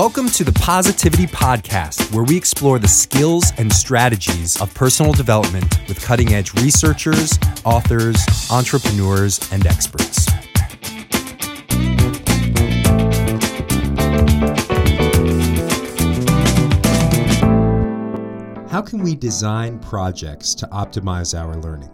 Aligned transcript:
Welcome 0.00 0.30
to 0.30 0.44
the 0.44 0.52
Positivity 0.52 1.26
Podcast, 1.26 2.10
where 2.14 2.24
we 2.24 2.34
explore 2.34 2.78
the 2.78 2.88
skills 2.88 3.52
and 3.58 3.70
strategies 3.70 4.58
of 4.58 4.72
personal 4.72 5.12
development 5.12 5.78
with 5.88 6.02
cutting 6.02 6.32
edge 6.32 6.54
researchers, 6.54 7.38
authors, 7.66 8.16
entrepreneurs, 8.50 9.38
and 9.52 9.66
experts. 9.66 10.26
How 18.70 18.80
can 18.80 19.02
we 19.02 19.14
design 19.14 19.80
projects 19.80 20.54
to 20.54 20.66
optimize 20.68 21.38
our 21.38 21.56
learning? 21.56 21.90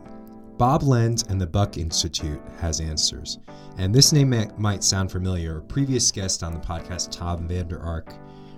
Bob 0.59 0.83
Lenz 0.83 1.23
and 1.25 1.39
the 1.39 1.47
Buck 1.47 1.77
Institute 1.77 2.41
has 2.61 2.81
answers. 2.81 3.39
And 3.77 3.95
this 3.95 4.11
name 4.11 4.35
might 4.57 4.83
sound 4.83 5.13
familiar. 5.13 5.59
A 5.59 5.63
previous 5.63 6.11
guest 6.11 6.43
on 6.43 6.55
the 6.55 6.59
podcast, 6.59 7.11
Tom 7.11 7.47
Vander 7.47 7.79
Ark, 7.79 8.15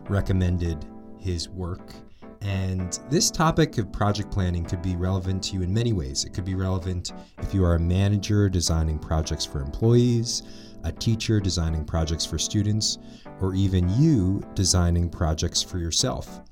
recommended 0.09 0.87
his 1.19 1.48
work. 1.48 1.93
And 2.41 3.01
this 3.11 3.33
topic 3.33 3.79
of 3.79 3.91
project 3.91 4.30
planning 4.30 4.65
could 4.65 4.80
be 4.80 4.95
relevant 4.95 5.43
to 5.45 5.55
you 5.55 5.62
in 5.62 5.74
many 5.74 5.93
ways. 5.93 6.24
It 6.24 6.33
could 6.33 6.45
be 6.45 6.55
relevant 6.55 7.11
if 7.38 7.52
you 7.52 7.65
are 7.65 7.74
a 7.74 7.80
manager 7.80 8.49
designing 8.49 9.01
projects 9.01 9.45
for 9.45 9.60
employees, 9.60 10.45
a 10.85 10.93
teacher 10.93 11.41
designing 11.41 11.85
projects 11.85 12.24
for 12.24 12.38
students, 12.38 12.99
or 13.41 13.57
even 13.57 13.88
you 14.01 14.41
designing 14.55 15.09
projects 15.09 15.65
for 15.65 15.79
yourself. 15.79 16.43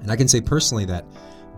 And 0.00 0.10
I 0.10 0.16
can 0.16 0.28
say 0.28 0.40
personally 0.40 0.86
that 0.86 1.04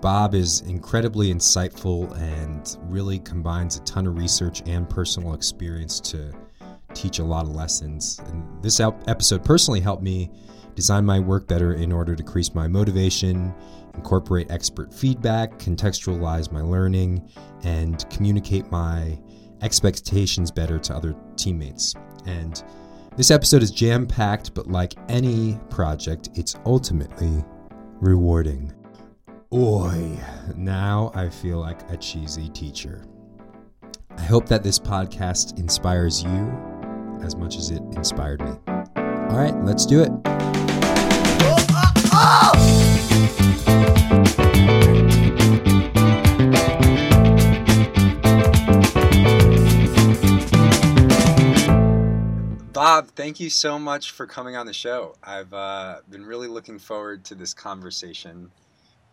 Bob 0.04 0.34
is 0.34 0.60
incredibly 0.60 1.32
insightful 1.32 2.14
and 2.20 2.76
really 2.92 3.18
combines 3.20 3.78
a 3.78 3.80
ton 3.84 4.06
of 4.06 4.18
research 4.18 4.62
and 4.66 4.86
personal 4.86 5.32
experience 5.32 5.98
to 5.98 6.30
teach 6.92 7.20
a 7.20 7.24
lot 7.24 7.46
of 7.46 7.54
lessons. 7.54 8.20
And 8.26 8.62
this 8.62 8.80
episode 8.80 9.42
personally 9.42 9.80
helped 9.80 10.02
me 10.02 10.30
design 10.74 11.06
my 11.06 11.18
work 11.18 11.48
better 11.48 11.72
in 11.72 11.90
order 11.90 12.14
to 12.14 12.22
increase 12.22 12.54
my 12.54 12.68
motivation, 12.68 13.54
incorporate 13.94 14.50
expert 14.50 14.92
feedback, 14.92 15.58
contextualize 15.58 16.52
my 16.52 16.60
learning, 16.60 17.26
and 17.62 18.04
communicate 18.10 18.70
my 18.70 19.18
expectations 19.62 20.50
better 20.50 20.78
to 20.80 20.94
other 20.94 21.16
teammates. 21.36 21.94
And 22.26 22.62
this 23.16 23.30
episode 23.30 23.62
is 23.62 23.70
jam 23.70 24.06
packed, 24.06 24.52
but 24.52 24.66
like 24.66 24.96
any 25.08 25.58
project, 25.70 26.28
it's 26.34 26.56
ultimately 26.66 27.42
rewarding. 28.02 28.70
Oi, 29.56 30.18
now 30.56 31.12
I 31.14 31.28
feel 31.28 31.60
like 31.60 31.88
a 31.88 31.96
cheesy 31.96 32.48
teacher. 32.48 33.04
I 34.16 34.22
hope 34.22 34.48
that 34.48 34.64
this 34.64 34.80
podcast 34.80 35.60
inspires 35.60 36.24
you 36.24 37.20
as 37.22 37.36
much 37.36 37.54
as 37.56 37.70
it 37.70 37.80
inspired 37.92 38.40
me. 38.40 38.50
All 38.96 39.36
right, 39.38 39.54
let's 39.62 39.86
do 39.86 40.02
it. 40.02 40.10
Bob, 52.72 53.06
thank 53.10 53.38
you 53.38 53.50
so 53.50 53.78
much 53.78 54.10
for 54.10 54.26
coming 54.26 54.56
on 54.56 54.66
the 54.66 54.72
show. 54.72 55.14
I've 55.22 55.54
uh, 55.54 56.00
been 56.10 56.26
really 56.26 56.48
looking 56.48 56.80
forward 56.80 57.24
to 57.26 57.36
this 57.36 57.54
conversation. 57.54 58.50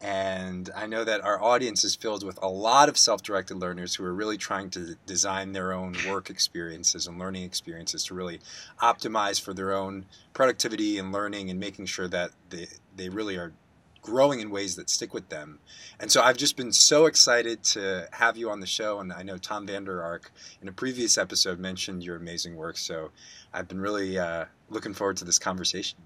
And 0.02 0.72
I 0.76 0.88
know 0.88 1.04
that 1.04 1.22
our 1.22 1.42
audience 1.42 1.84
is 1.84 1.96
filled 1.96 2.26
with 2.26 2.40
a 2.42 2.48
lot 2.48 2.90
of 2.90 2.98
self 2.98 3.22
directed 3.22 3.58
learners 3.58 3.96
who 3.96 4.04
are 4.04 4.14
really 4.14 4.38
trying 4.38 4.72
to 4.72 4.96
design 5.06 5.52
their 5.52 5.74
own 5.74 5.96
work 6.10 6.32
experiences 6.32 7.06
and 7.06 7.20
learning 7.20 7.44
experiences 7.44 8.04
to 8.06 8.16
really 8.16 8.40
optimize 8.82 9.40
for 9.40 9.54
their 9.54 9.74
own 9.74 10.06
productivity 10.34 10.98
and 10.98 11.12
learning 11.12 11.52
and 11.52 11.60
making 11.60 11.86
sure 11.86 12.08
that 12.08 12.32
they, 12.50 12.68
they 12.96 13.10
really 13.10 13.38
are 13.38 13.54
growing 14.02 14.40
in 14.40 14.50
ways 14.50 14.76
that 14.76 14.90
stick 14.90 15.14
with 15.14 15.30
them. 15.30 15.60
And 16.00 16.12
so 16.12 16.24
I've 16.24 16.38
just 16.38 16.58
been 16.58 16.72
so 16.72 17.06
excited 17.06 17.64
to 17.66 18.08
have 18.12 18.36
you 18.38 18.50
on 18.50 18.60
the 18.60 18.66
show. 18.66 19.00
And 19.00 19.14
I 19.14 19.22
know 19.22 19.38
Tom 19.38 19.68
Vander 19.68 20.02
Ark 20.02 20.32
in 20.64 20.68
a 20.68 20.72
previous 20.72 21.18
episode 21.18 21.60
mentioned 21.60 22.04
your 22.04 22.16
amazing 22.16 22.56
work. 22.56 22.78
So 22.78 23.12
I've 23.54 23.68
been 23.68 23.80
really 23.80 24.18
uh, 24.18 24.46
looking 24.70 24.96
forward 24.96 25.18
to 25.18 25.26
this 25.26 25.38
conversation. 25.38 26.00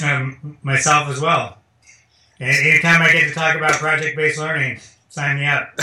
Um, 0.00 0.58
myself 0.62 1.08
as 1.08 1.20
well. 1.20 1.58
And 2.38 2.50
anytime 2.66 3.02
I 3.02 3.12
get 3.12 3.28
to 3.28 3.34
talk 3.34 3.56
about 3.56 3.72
project 3.74 4.16
based 4.16 4.38
learning, 4.38 4.80
sign 5.08 5.38
me 5.38 5.46
up. 5.46 5.78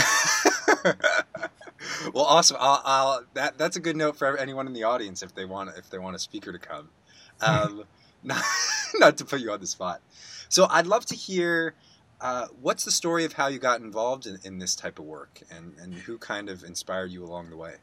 well, 2.14 2.24
awesome. 2.24 2.56
I'll, 2.60 2.82
I'll, 2.84 3.24
that 3.34 3.58
that's 3.58 3.76
a 3.76 3.80
good 3.80 3.96
note 3.96 4.16
for 4.16 4.36
anyone 4.36 4.66
in 4.66 4.72
the 4.72 4.84
audience 4.84 5.22
if 5.22 5.34
they 5.34 5.44
want 5.44 5.70
if 5.76 5.90
they 5.90 5.98
want 5.98 6.16
a 6.16 6.18
speaker 6.18 6.52
to 6.52 6.58
come. 6.58 6.88
Um, 7.40 7.82
not, 8.22 8.42
not 8.94 9.18
to 9.18 9.24
put 9.24 9.40
you 9.40 9.50
on 9.50 9.60
the 9.60 9.66
spot. 9.66 10.00
So 10.48 10.68
I'd 10.70 10.86
love 10.86 11.04
to 11.06 11.16
hear 11.16 11.74
uh, 12.20 12.46
what's 12.62 12.84
the 12.84 12.90
story 12.90 13.24
of 13.24 13.32
how 13.34 13.48
you 13.48 13.58
got 13.58 13.80
involved 13.80 14.26
in, 14.26 14.38
in 14.44 14.58
this 14.58 14.74
type 14.74 14.98
of 14.98 15.04
work 15.04 15.40
and, 15.50 15.74
and 15.80 15.92
who 15.92 16.16
kind 16.16 16.48
of 16.48 16.62
inspired 16.62 17.10
you 17.10 17.24
along 17.24 17.50
the 17.50 17.56
way? 17.56 17.74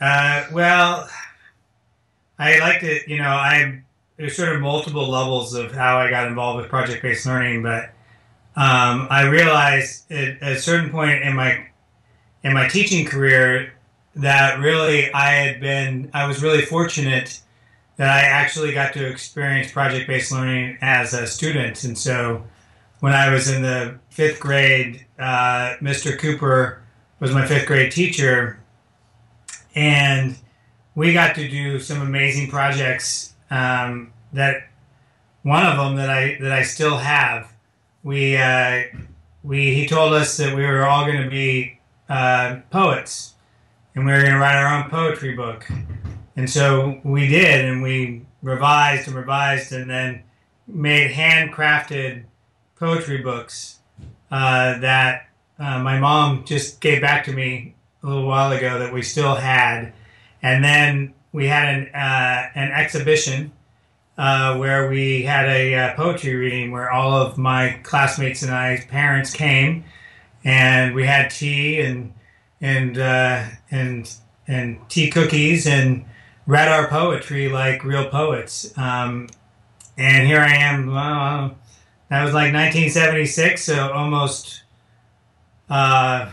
Uh, 0.00 0.46
well, 0.52 1.08
I 2.38 2.58
like 2.60 2.80
to, 2.80 3.00
you 3.10 3.18
know, 3.18 3.28
I 3.28 3.82
there's 4.18 4.36
sort 4.36 4.54
of 4.54 4.60
multiple 4.60 5.08
levels 5.08 5.54
of 5.54 5.72
how 5.72 5.98
I 5.98 6.10
got 6.10 6.26
involved 6.26 6.60
with 6.60 6.68
project 6.68 7.02
based 7.02 7.24
learning, 7.24 7.62
but 7.62 7.84
um, 8.56 9.06
I 9.10 9.28
realized 9.28 10.10
at, 10.10 10.42
a 10.42 10.58
certain 10.58 10.90
point 10.90 11.22
in 11.22 11.34
my 11.34 11.66
in 12.42 12.52
my 12.52 12.68
teaching 12.68 13.06
career 13.06 13.72
that 14.16 14.58
really 14.58 15.12
I 15.12 15.30
had 15.30 15.60
been 15.60 16.10
I 16.12 16.26
was 16.26 16.42
really 16.42 16.62
fortunate 16.62 17.40
that 17.96 18.10
I 18.10 18.22
actually 18.22 18.72
got 18.72 18.92
to 18.94 19.06
experience 19.06 19.70
project 19.70 20.08
based 20.08 20.32
learning 20.32 20.78
as 20.80 21.14
a 21.14 21.26
student, 21.26 21.84
and 21.84 21.96
so 21.96 22.42
when 22.98 23.12
I 23.12 23.32
was 23.32 23.48
in 23.48 23.62
the 23.62 24.00
fifth 24.10 24.40
grade, 24.40 25.06
uh, 25.20 25.76
Mr. 25.80 26.18
Cooper 26.18 26.82
was 27.20 27.30
my 27.30 27.46
fifth 27.46 27.66
grade 27.66 27.92
teacher, 27.92 28.58
and 29.76 30.36
we 30.96 31.12
got 31.12 31.36
to 31.36 31.48
do 31.48 31.78
some 31.78 32.02
amazing 32.02 32.50
projects 32.50 33.34
um, 33.50 34.12
that 34.32 34.68
one 35.42 35.64
of 35.64 35.76
them 35.76 35.96
that 35.96 36.10
I 36.10 36.38
that 36.40 36.52
I 36.52 36.62
still 36.62 36.98
have. 36.98 37.52
We 38.02 38.36
uh, 38.36 38.82
we 39.42 39.74
he 39.74 39.86
told 39.86 40.12
us 40.12 40.36
that 40.36 40.54
we 40.54 40.64
were 40.64 40.84
all 40.84 41.06
going 41.06 41.22
to 41.22 41.30
be 41.30 41.80
uh, 42.08 42.60
poets, 42.70 43.34
and 43.94 44.04
we 44.04 44.12
were 44.12 44.20
going 44.20 44.32
to 44.32 44.38
write 44.38 44.56
our 44.56 44.78
own 44.78 44.90
poetry 44.90 45.34
book. 45.34 45.66
And 46.36 46.48
so 46.48 47.00
we 47.02 47.26
did, 47.26 47.64
and 47.64 47.82
we 47.82 48.24
revised 48.42 49.08
and 49.08 49.16
revised, 49.16 49.72
and 49.72 49.90
then 49.90 50.22
made 50.66 51.10
handcrafted 51.10 52.24
poetry 52.76 53.18
books 53.18 53.78
uh, 54.30 54.78
that 54.78 55.28
uh, 55.58 55.80
my 55.80 55.98
mom 55.98 56.44
just 56.44 56.80
gave 56.80 57.00
back 57.00 57.24
to 57.24 57.32
me 57.32 57.74
a 58.02 58.06
little 58.06 58.26
while 58.26 58.52
ago 58.52 58.78
that 58.78 58.92
we 58.92 59.02
still 59.02 59.34
had. 59.34 59.92
And 60.42 60.62
then 60.62 61.14
we 61.32 61.46
had 61.46 61.74
an 61.74 61.94
uh, 61.94 62.50
an 62.54 62.70
exhibition 62.72 63.52
uh, 64.16 64.56
where 64.56 64.88
we 64.88 65.22
had 65.22 65.48
a 65.48 65.74
uh, 65.74 65.94
poetry 65.94 66.34
reading 66.34 66.72
where 66.72 66.90
all 66.90 67.14
of 67.14 67.38
my 67.38 67.78
classmates 67.82 68.42
and 68.42 68.52
I 68.52 68.84
parents 68.88 69.32
came, 69.32 69.84
and 70.44 70.94
we 70.94 71.06
had 71.06 71.30
tea 71.30 71.80
and 71.80 72.12
and 72.60 72.98
uh, 72.98 73.44
and 73.70 74.12
and 74.46 74.78
tea 74.88 75.10
cookies 75.10 75.66
and 75.66 76.04
read 76.46 76.68
our 76.68 76.88
poetry 76.88 77.48
like 77.48 77.84
real 77.84 78.08
poets. 78.08 78.76
Um, 78.76 79.28
and 79.96 80.26
here 80.26 80.40
I 80.40 80.54
am. 80.54 80.86
Well, 80.86 81.58
that 82.08 82.24
was 82.24 82.32
like 82.32 82.54
1976, 82.54 83.62
so 83.62 83.92
almost 83.92 84.62
uh, 85.68 86.30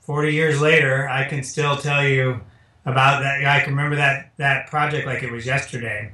40 0.00 0.34
years 0.34 0.60
later, 0.60 1.08
I 1.08 1.24
can 1.24 1.44
still 1.44 1.76
tell 1.76 2.04
you 2.04 2.40
about 2.90 3.22
that. 3.22 3.44
I 3.44 3.60
can 3.60 3.74
remember 3.74 3.96
that 3.96 4.32
that 4.36 4.68
project 4.68 5.06
like 5.06 5.22
it 5.22 5.30
was 5.30 5.46
yesterday. 5.46 6.12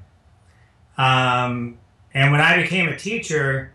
Um, 0.99 1.79
and 2.15 2.33
when 2.33 2.41
I 2.41 2.63
became 2.63 2.89
a 2.89 2.97
teacher, 2.97 3.73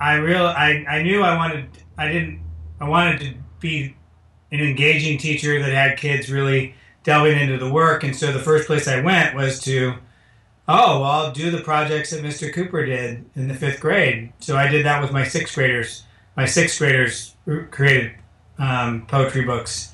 I 0.00 0.14
real 0.14 0.46
I, 0.46 0.84
I 0.88 1.02
knew 1.02 1.22
I 1.22 1.36
wanted 1.36 1.68
I 1.98 2.08
didn't 2.08 2.40
I 2.80 2.88
wanted 2.88 3.20
to 3.20 3.34
be 3.60 3.96
an 4.50 4.60
engaging 4.60 5.18
teacher 5.18 5.58
that 5.60 5.72
had 5.72 5.98
kids 5.98 6.30
really 6.30 6.74
delving 7.04 7.38
into 7.38 7.58
the 7.58 7.70
work. 7.70 8.04
And 8.04 8.14
so 8.14 8.32
the 8.32 8.38
first 8.38 8.66
place 8.66 8.86
I 8.86 9.00
went 9.00 9.34
was 9.34 9.60
to, 9.60 9.94
oh, 10.68 11.00
well, 11.00 11.10
I'll 11.10 11.32
do 11.32 11.50
the 11.50 11.62
projects 11.62 12.10
that 12.10 12.22
Mr. 12.22 12.52
Cooper 12.52 12.84
did 12.84 13.24
in 13.34 13.48
the 13.48 13.54
fifth 13.54 13.80
grade. 13.80 14.32
So 14.40 14.56
I 14.56 14.68
did 14.68 14.84
that 14.86 15.00
with 15.00 15.12
my 15.12 15.24
sixth 15.24 15.54
graders. 15.54 16.04
My 16.36 16.46
sixth 16.46 16.78
graders 16.78 17.34
created 17.70 18.12
um, 18.58 19.06
poetry 19.06 19.44
books. 19.44 19.91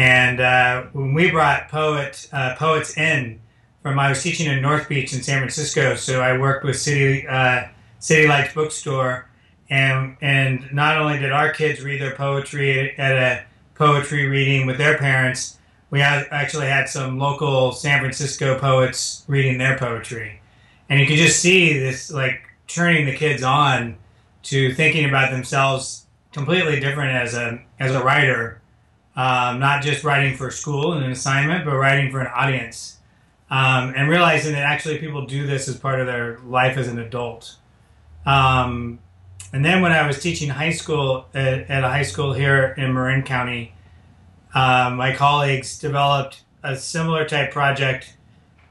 And 0.00 0.40
uh, 0.40 0.84
when 0.94 1.12
we 1.12 1.30
brought 1.30 1.68
poet 1.68 2.26
uh, 2.32 2.54
poets 2.54 2.96
in 2.96 3.38
from, 3.82 3.98
I 3.98 4.08
was 4.08 4.22
teaching 4.22 4.50
in 4.50 4.62
North 4.62 4.88
Beach 4.88 5.12
in 5.12 5.22
San 5.22 5.40
Francisco, 5.40 5.94
so 5.94 6.22
I 6.22 6.38
worked 6.38 6.64
with 6.64 6.80
City 6.80 7.28
uh, 7.28 7.64
City 7.98 8.26
Lights 8.26 8.54
Bookstore, 8.54 9.28
and 9.68 10.16
and 10.22 10.72
not 10.72 10.96
only 10.96 11.18
did 11.18 11.32
our 11.32 11.52
kids 11.52 11.82
read 11.82 12.00
their 12.00 12.14
poetry 12.14 12.98
at 12.98 13.12
a 13.12 13.44
poetry 13.74 14.26
reading 14.26 14.66
with 14.66 14.78
their 14.78 14.96
parents, 14.96 15.58
we 15.90 16.00
had, 16.00 16.26
actually 16.30 16.68
had 16.68 16.88
some 16.88 17.18
local 17.18 17.72
San 17.72 18.00
Francisco 18.00 18.58
poets 18.58 19.22
reading 19.28 19.58
their 19.58 19.76
poetry, 19.76 20.40
and 20.88 20.98
you 20.98 21.06
could 21.06 21.18
just 21.18 21.40
see 21.40 21.78
this 21.78 22.10
like 22.10 22.40
turning 22.68 23.04
the 23.04 23.14
kids 23.14 23.42
on 23.42 23.98
to 24.44 24.72
thinking 24.72 25.06
about 25.06 25.30
themselves 25.30 26.06
completely 26.32 26.80
different 26.80 27.14
as 27.14 27.34
a 27.34 27.60
as 27.78 27.94
a 27.94 28.02
writer, 28.02 28.59
um, 29.16 29.58
not 29.58 29.82
just 29.82 30.04
writing 30.04 30.36
for 30.36 30.50
school 30.50 30.92
and 30.92 31.04
an 31.04 31.10
assignment, 31.10 31.64
but 31.64 31.76
writing 31.76 32.10
for 32.10 32.20
an 32.20 32.28
audience, 32.34 32.98
um, 33.50 33.92
and 33.96 34.08
realizing 34.08 34.52
that 34.52 34.62
actually 34.62 34.98
people 34.98 35.26
do 35.26 35.46
this 35.46 35.68
as 35.68 35.76
part 35.76 36.00
of 36.00 36.06
their 36.06 36.38
life 36.40 36.76
as 36.76 36.88
an 36.88 36.98
adult. 36.98 37.56
Um, 38.24 39.00
and 39.52 39.64
then 39.64 39.82
when 39.82 39.92
I 39.92 40.06
was 40.06 40.22
teaching 40.22 40.48
high 40.48 40.70
school 40.70 41.26
at, 41.34 41.68
at 41.70 41.82
a 41.82 41.88
high 41.88 42.02
school 42.02 42.32
here 42.32 42.74
in 42.78 42.92
Marin 42.92 43.22
County, 43.22 43.72
uh, 44.54 44.92
my 44.94 45.14
colleagues 45.14 45.78
developed 45.78 46.42
a 46.62 46.76
similar 46.76 47.24
type 47.24 47.52
project, 47.52 48.16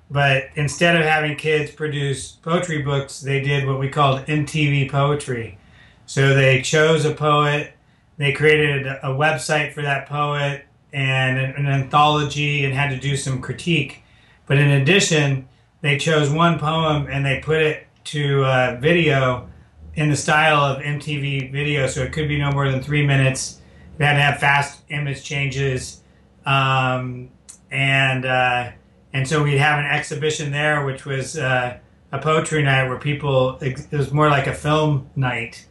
but 0.09 0.45
instead 0.55 0.95
of 0.95 1.03
having 1.03 1.35
kids 1.35 1.71
produce 1.71 2.31
poetry 2.31 2.81
books, 2.81 3.21
they 3.21 3.41
did 3.41 3.67
what 3.67 3.79
we 3.79 3.89
called 3.89 4.25
MTV 4.25 4.89
poetry. 4.89 5.57
So 6.05 6.33
they 6.33 6.61
chose 6.61 7.05
a 7.05 7.13
poet, 7.13 7.73
they 8.19 8.33
created 8.33 8.85
a 8.85 9.07
website 9.07 9.73
for 9.73 9.81
that 9.81 10.07
poet 10.07 10.65
and 10.91 11.39
an 11.39 11.65
anthology 11.65 12.65
and 12.65 12.73
had 12.73 12.89
to 12.89 12.99
do 12.99 13.15
some 13.15 13.41
critique. 13.41 14.03
But 14.45 14.57
in 14.57 14.69
addition, 14.69 15.47
they 15.81 15.97
chose 15.97 16.29
one 16.29 16.59
poem 16.59 17.07
and 17.09 17.25
they 17.25 17.39
put 17.39 17.61
it 17.61 17.87
to 18.05 18.43
uh, 18.43 18.77
video 18.81 19.47
in 19.95 20.09
the 20.09 20.15
style 20.15 20.63
of 20.63 20.81
MTV 20.81 21.51
video, 21.51 21.87
so 21.87 22.01
it 22.01 22.11
could 22.11 22.27
be 22.27 22.37
no 22.37 22.51
more 22.51 22.69
than 22.69 22.81
three 22.81 23.05
minutes. 23.05 23.61
It 23.97 24.03
had 24.03 24.13
to 24.15 24.21
have 24.21 24.39
fast 24.39 24.81
image 24.89 25.23
changes, 25.23 26.01
um, 26.45 27.29
and 27.71 28.25
uh, 28.25 28.71
and 29.13 29.27
so 29.27 29.43
we'd 29.43 29.57
have 29.57 29.79
an 29.79 29.85
exhibition 29.85 30.51
there, 30.51 30.85
which 30.85 31.05
was 31.05 31.37
uh, 31.37 31.77
a 32.11 32.19
poetry 32.19 32.63
night 32.63 32.87
where 32.87 32.97
people. 32.97 33.57
It 33.59 33.91
was 33.91 34.11
more 34.11 34.29
like 34.29 34.47
a 34.47 34.53
film 34.53 35.09
night, 35.15 35.65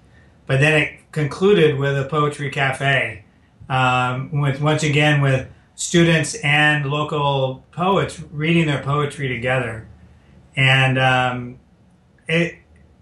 but 0.48 0.60
then 0.60 0.82
it 0.82 1.12
concluded 1.12 1.78
with 1.78 1.96
a 1.96 2.08
poetry 2.08 2.50
cafe, 2.50 3.24
um, 3.68 4.40
with 4.40 4.60
once 4.60 4.82
again 4.82 5.20
with 5.20 5.46
students 5.76 6.34
and 6.36 6.86
local 6.86 7.64
poets 7.70 8.20
reading 8.32 8.66
their 8.66 8.82
poetry 8.82 9.28
together, 9.28 9.86
and 10.56 10.98
um, 10.98 11.58
it 12.26 12.56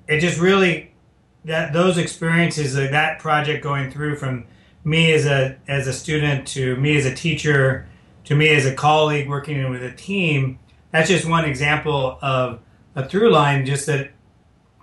it 0.08 0.20
just 0.20 0.38
really 0.38 0.92
that 1.44 1.72
those 1.72 1.96
experiences, 1.96 2.76
like 2.76 2.90
that 2.90 3.20
project 3.20 3.62
going 3.62 3.90
through 3.92 4.16
from 4.16 4.44
me 4.84 5.12
as 5.12 5.24
a 5.24 5.56
as 5.68 5.86
a 5.86 5.92
student 5.92 6.46
to 6.48 6.76
me 6.76 6.96
as 6.96 7.06
a 7.06 7.14
teacher 7.14 7.86
to 8.24 8.34
me 8.34 8.48
as 8.48 8.66
a 8.66 8.74
colleague 8.74 9.28
working 9.28 9.70
with 9.70 9.84
a 9.84 9.92
team, 9.92 10.58
that's 10.90 11.08
just 11.08 11.28
one 11.28 11.44
example 11.44 12.18
of 12.20 12.58
a 12.96 13.08
through 13.08 13.30
line. 13.30 13.64
Just 13.64 13.86
that 13.86 14.10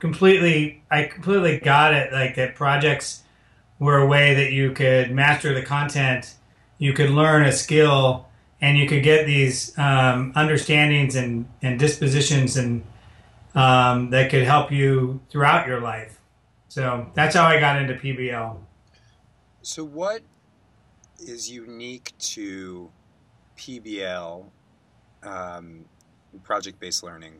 completely, 0.03 0.83
I 0.91 1.03
completely 1.05 1.59
got 1.59 1.93
it. 1.93 2.11
Like 2.11 2.35
that 2.35 2.55
projects 2.55 3.23
were 3.79 3.99
a 3.99 4.05
way 4.05 4.33
that 4.33 4.51
you 4.51 4.73
could 4.73 5.11
master 5.11 5.53
the 5.53 5.61
content, 5.61 6.35
you 6.77 6.91
could 6.91 7.09
learn 7.09 7.45
a 7.45 7.53
skill, 7.53 8.27
and 8.59 8.77
you 8.77 8.85
could 8.85 9.01
get 9.01 9.25
these 9.25 9.71
um, 9.77 10.33
understandings 10.35 11.15
and, 11.15 11.45
and 11.61 11.79
dispositions 11.79 12.57
and 12.57 12.83
um, 13.55 14.09
that 14.09 14.29
could 14.29 14.43
help 14.43 14.73
you 14.73 15.21
throughout 15.29 15.67
your 15.67 15.79
life. 15.79 16.19
So 16.67 17.09
that's 17.13 17.33
how 17.33 17.45
I 17.45 17.61
got 17.61 17.81
into 17.81 17.93
PBL. 17.93 18.57
So, 19.61 19.85
what 19.85 20.21
is 21.17 21.49
unique 21.49 22.11
to 22.33 22.91
PBL, 23.57 24.43
um, 25.23 25.85
project 26.43 26.81
based 26.81 27.03
learning, 27.03 27.35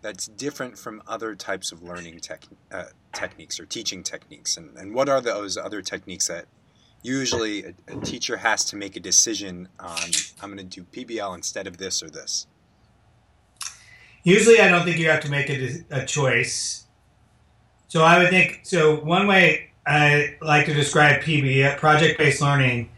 that's 0.00 0.26
different 0.26 0.78
from 0.78 1.02
other 1.06 1.34
types 1.34 1.72
of 1.72 1.82
learning 1.82 2.20
tech, 2.20 2.44
uh, 2.70 2.84
techniques 3.12 3.58
or 3.58 3.66
teaching 3.66 4.02
techniques? 4.02 4.56
And, 4.56 4.76
and 4.76 4.94
what 4.94 5.08
are 5.08 5.20
those 5.20 5.56
other 5.56 5.82
techniques 5.82 6.28
that 6.28 6.46
usually 7.02 7.64
a, 7.64 7.74
a 7.88 8.00
teacher 8.00 8.36
has 8.36 8.64
to 8.66 8.76
make 8.76 8.96
a 8.96 9.00
decision 9.00 9.68
on, 9.78 10.10
I'm 10.42 10.54
going 10.54 10.68
to 10.68 10.82
do 10.82 10.84
PBL 10.84 11.34
instead 11.34 11.66
of 11.66 11.78
this 11.78 12.02
or 12.02 12.10
this? 12.10 12.46
Usually, 14.24 14.60
I 14.60 14.68
don't 14.68 14.84
think 14.84 14.98
you 14.98 15.08
have 15.08 15.22
to 15.22 15.30
make 15.30 15.48
a, 15.48 15.84
a 15.90 16.04
choice. 16.04 16.86
So 17.88 18.02
I 18.02 18.18
would 18.18 18.30
think 18.30 18.60
so. 18.62 18.96
One 18.96 19.26
way 19.26 19.70
I 19.86 20.36
like 20.42 20.66
to 20.66 20.74
describe 20.74 21.22
PBL, 21.22 21.78
project-based 21.78 22.42
learning 22.42 22.90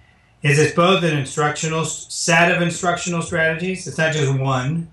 is 0.43 0.59
it's 0.59 0.75
both 0.75 1.05
an 1.05 1.17
instructional 1.17 1.85
set 1.85 2.51
of 2.51 2.63
instructional 2.63 3.23
strategies. 3.23 3.87
It's 3.87 3.99
not 3.99 4.13
just 4.13 4.33
one, 4.37 4.91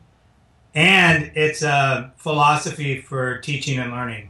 and 0.77 1.31
it's 1.33 1.63
a 1.63 2.13
philosophy 2.17 3.01
for 3.01 3.39
teaching 3.39 3.79
and 3.79 3.91
learning. 3.91 4.29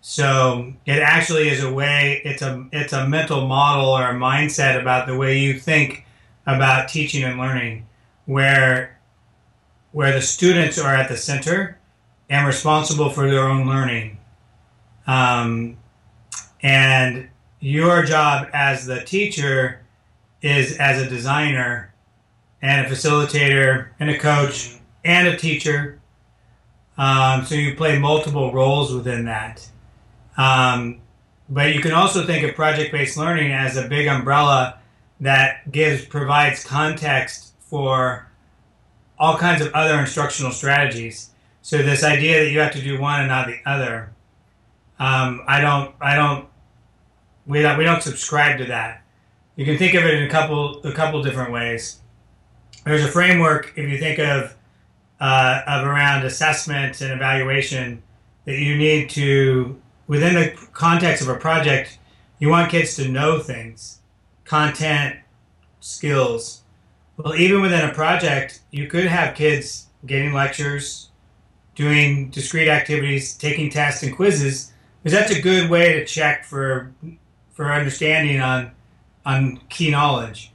So 0.00 0.72
it 0.84 0.98
actually 0.98 1.48
is 1.48 1.62
a 1.62 1.72
way. 1.72 2.20
It's 2.24 2.42
a 2.42 2.66
it's 2.72 2.92
a 2.92 3.08
mental 3.08 3.46
model 3.46 3.90
or 3.90 4.10
a 4.10 4.14
mindset 4.14 4.80
about 4.80 5.06
the 5.06 5.16
way 5.16 5.38
you 5.38 5.60
think 5.60 6.04
about 6.44 6.88
teaching 6.88 7.22
and 7.22 7.38
learning, 7.38 7.86
where 8.26 8.98
where 9.92 10.12
the 10.12 10.20
students 10.20 10.76
are 10.76 10.92
at 10.92 11.08
the 11.08 11.16
center 11.16 11.78
and 12.28 12.44
responsible 12.44 13.08
for 13.08 13.30
their 13.30 13.48
own 13.48 13.68
learning 13.68 14.18
um, 15.06 15.76
and 16.62 17.28
your 17.60 18.02
job 18.02 18.48
as 18.52 18.86
the 18.86 19.04
teacher 19.04 19.82
is 20.40 20.76
as 20.78 21.00
a 21.00 21.08
designer 21.08 21.94
and 22.60 22.84
a 22.84 22.90
facilitator 22.90 23.90
and 24.00 24.10
a 24.10 24.18
coach 24.18 24.78
and 25.04 25.28
a 25.28 25.36
teacher. 25.36 26.00
Um, 26.98 27.44
so 27.44 27.54
you 27.54 27.74
play 27.74 27.98
multiple 27.98 28.52
roles 28.52 28.92
within 28.92 29.24
that. 29.26 29.66
Um, 30.36 31.00
but 31.48 31.74
you 31.74 31.80
can 31.80 31.92
also 31.92 32.24
think 32.24 32.46
of 32.48 32.54
project-based 32.54 33.16
learning 33.16 33.52
as 33.52 33.76
a 33.76 33.88
big 33.88 34.06
umbrella 34.06 34.78
that 35.20 35.70
gives 35.70 36.04
provides 36.04 36.64
context 36.64 37.54
for 37.60 38.28
all 39.18 39.36
kinds 39.36 39.62
of 39.62 39.72
other 39.72 39.98
instructional 39.98 40.52
strategies. 40.52 41.30
So 41.62 41.78
this 41.78 42.02
idea 42.02 42.44
that 42.44 42.50
you 42.50 42.58
have 42.60 42.72
to 42.72 42.82
do 42.82 43.00
one 43.00 43.20
and 43.20 43.28
not 43.28 43.46
the 43.46 43.58
other 43.66 44.12
um, 45.02 45.42
I 45.48 45.60
don't. 45.60 45.92
I 46.00 46.14
don't. 46.14 46.48
We 47.44 47.60
don't. 47.60 47.76
We 47.76 47.82
don't 47.82 48.02
subscribe 48.02 48.58
to 48.58 48.66
that. 48.66 49.02
You 49.56 49.64
can 49.64 49.76
think 49.76 49.94
of 49.94 50.04
it 50.04 50.14
in 50.14 50.22
a 50.22 50.30
couple 50.30 50.80
a 50.84 50.92
couple 50.92 51.20
different 51.24 51.50
ways. 51.50 52.00
There's 52.84 53.04
a 53.04 53.08
framework 53.08 53.72
if 53.74 53.90
you 53.90 53.98
think 53.98 54.20
of 54.20 54.54
uh, 55.22 55.62
of 55.68 55.86
around 55.86 56.26
assessment 56.26 57.00
and 57.00 57.12
evaluation 57.12 58.02
that 58.44 58.58
you 58.58 58.76
need 58.76 59.08
to 59.08 59.80
within 60.08 60.34
the 60.34 60.50
context 60.72 61.22
of 61.22 61.28
a 61.28 61.36
project. 61.36 61.96
You 62.40 62.48
want 62.48 62.72
kids 62.72 62.96
to 62.96 63.08
know 63.08 63.38
things, 63.38 64.00
content, 64.44 65.16
skills. 65.78 66.62
Well, 67.16 67.36
even 67.36 67.62
within 67.62 67.88
a 67.88 67.94
project, 67.94 68.62
you 68.72 68.88
could 68.88 69.04
have 69.04 69.36
kids 69.36 69.86
getting 70.04 70.32
lectures, 70.32 71.10
doing 71.76 72.30
discrete 72.30 72.66
activities, 72.66 73.36
taking 73.36 73.70
tests 73.70 74.02
and 74.02 74.16
quizzes 74.16 74.72
because 75.02 75.16
that's 75.16 75.30
a 75.30 75.40
good 75.40 75.70
way 75.70 75.92
to 75.92 76.04
check 76.04 76.44
for 76.44 76.92
for 77.52 77.72
understanding 77.72 78.40
on 78.40 78.72
on 79.24 79.60
key 79.68 79.92
knowledge. 79.92 80.51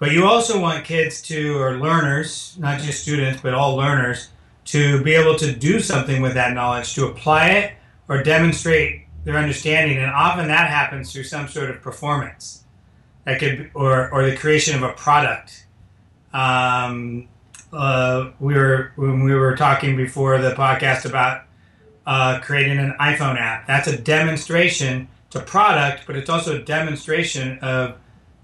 But 0.00 0.12
you 0.12 0.26
also 0.26 0.58
want 0.58 0.86
kids 0.86 1.20
to, 1.24 1.58
or 1.58 1.76
learners, 1.76 2.56
not 2.58 2.80
just 2.80 3.02
students, 3.02 3.42
but 3.42 3.52
all 3.52 3.76
learners, 3.76 4.30
to 4.64 5.04
be 5.04 5.14
able 5.14 5.36
to 5.36 5.52
do 5.52 5.78
something 5.78 6.22
with 6.22 6.32
that 6.34 6.54
knowledge, 6.54 6.94
to 6.94 7.06
apply 7.06 7.48
it 7.50 7.74
or 8.08 8.22
demonstrate 8.22 9.02
their 9.24 9.36
understanding. 9.36 9.98
And 9.98 10.10
often 10.10 10.48
that 10.48 10.70
happens 10.70 11.12
through 11.12 11.24
some 11.24 11.48
sort 11.48 11.68
of 11.68 11.82
performance, 11.82 12.64
that 13.24 13.38
could, 13.38 13.70
or 13.74 14.10
or 14.10 14.24
the 14.24 14.34
creation 14.36 14.74
of 14.74 14.82
a 14.82 14.94
product. 14.94 15.66
Um, 16.32 17.28
uh, 17.70 18.30
we 18.40 18.54
were 18.54 18.92
when 18.96 19.22
we 19.22 19.34
were 19.34 19.54
talking 19.54 19.98
before 19.98 20.38
the 20.38 20.52
podcast 20.52 21.04
about 21.04 21.42
uh, 22.06 22.40
creating 22.40 22.78
an 22.78 22.94
iPhone 22.98 23.38
app. 23.38 23.66
That's 23.66 23.86
a 23.86 23.98
demonstration 24.00 25.08
to 25.28 25.40
product, 25.40 26.06
but 26.06 26.16
it's 26.16 26.30
also 26.30 26.56
a 26.56 26.62
demonstration 26.62 27.58
of 27.58 27.98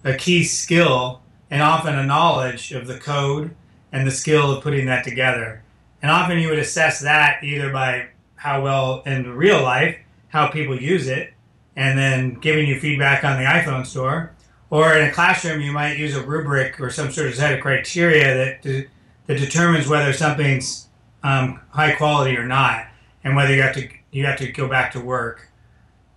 a 0.04 0.14
key 0.14 0.44
skill 0.44 1.22
and 1.50 1.62
often 1.62 1.98
a 1.98 2.06
knowledge 2.06 2.72
of 2.72 2.86
the 2.86 2.98
code 2.98 3.54
and 3.92 4.06
the 4.06 4.10
skill 4.10 4.52
of 4.52 4.62
putting 4.62 4.86
that 4.86 5.04
together. 5.04 5.62
And 6.02 6.10
often 6.10 6.38
you 6.38 6.48
would 6.48 6.58
assess 6.58 7.00
that 7.00 7.42
either 7.42 7.72
by 7.72 8.08
how 8.36 8.62
well 8.62 9.02
in 9.06 9.34
real 9.34 9.62
life, 9.62 9.96
how 10.28 10.48
people 10.48 10.80
use 10.80 11.06
it, 11.06 11.32
and 11.74 11.98
then 11.98 12.34
giving 12.34 12.66
you 12.66 12.80
feedback 12.80 13.24
on 13.24 13.38
the 13.38 13.48
iPhone 13.48 13.86
store. 13.86 14.32
Or 14.70 14.96
in 14.96 15.08
a 15.08 15.12
classroom, 15.12 15.60
you 15.60 15.72
might 15.72 15.98
use 15.98 16.16
a 16.16 16.22
rubric 16.22 16.80
or 16.80 16.90
some 16.90 17.12
sort 17.12 17.28
of 17.28 17.34
set 17.34 17.54
of 17.54 17.60
criteria 17.60 18.34
that, 18.34 18.62
de- 18.62 18.88
that 19.26 19.38
determines 19.38 19.88
whether 19.88 20.12
something's 20.12 20.88
um, 21.22 21.60
high 21.70 21.92
quality 21.92 22.36
or 22.36 22.46
not 22.46 22.86
and 23.24 23.34
whether 23.34 23.52
you 23.52 23.62
have 23.62 23.74
to 23.74 23.88
you 24.12 24.24
have 24.24 24.38
to 24.38 24.50
go 24.52 24.68
back 24.68 24.92
to 24.92 25.00
work. 25.00 25.50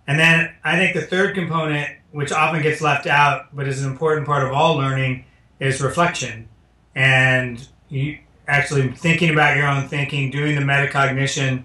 And 0.06 0.18
then 0.18 0.54
I 0.64 0.76
think 0.76 0.94
the 0.94 1.02
third 1.02 1.34
component, 1.34 1.90
which 2.12 2.32
often 2.32 2.62
gets 2.62 2.80
left 2.80 3.06
out 3.06 3.54
but 3.54 3.68
is 3.68 3.82
an 3.82 3.90
important 3.90 4.26
part 4.26 4.46
of 4.46 4.52
all 4.52 4.76
learning, 4.76 5.24
is 5.58 5.80
reflection 5.80 6.48
and 6.94 7.68
you 7.88 8.18
actually 8.46 8.90
thinking 8.92 9.30
about 9.30 9.56
your 9.56 9.66
own 9.66 9.88
thinking, 9.88 10.30
doing 10.30 10.56
the 10.56 10.62
metacognition 10.62 11.62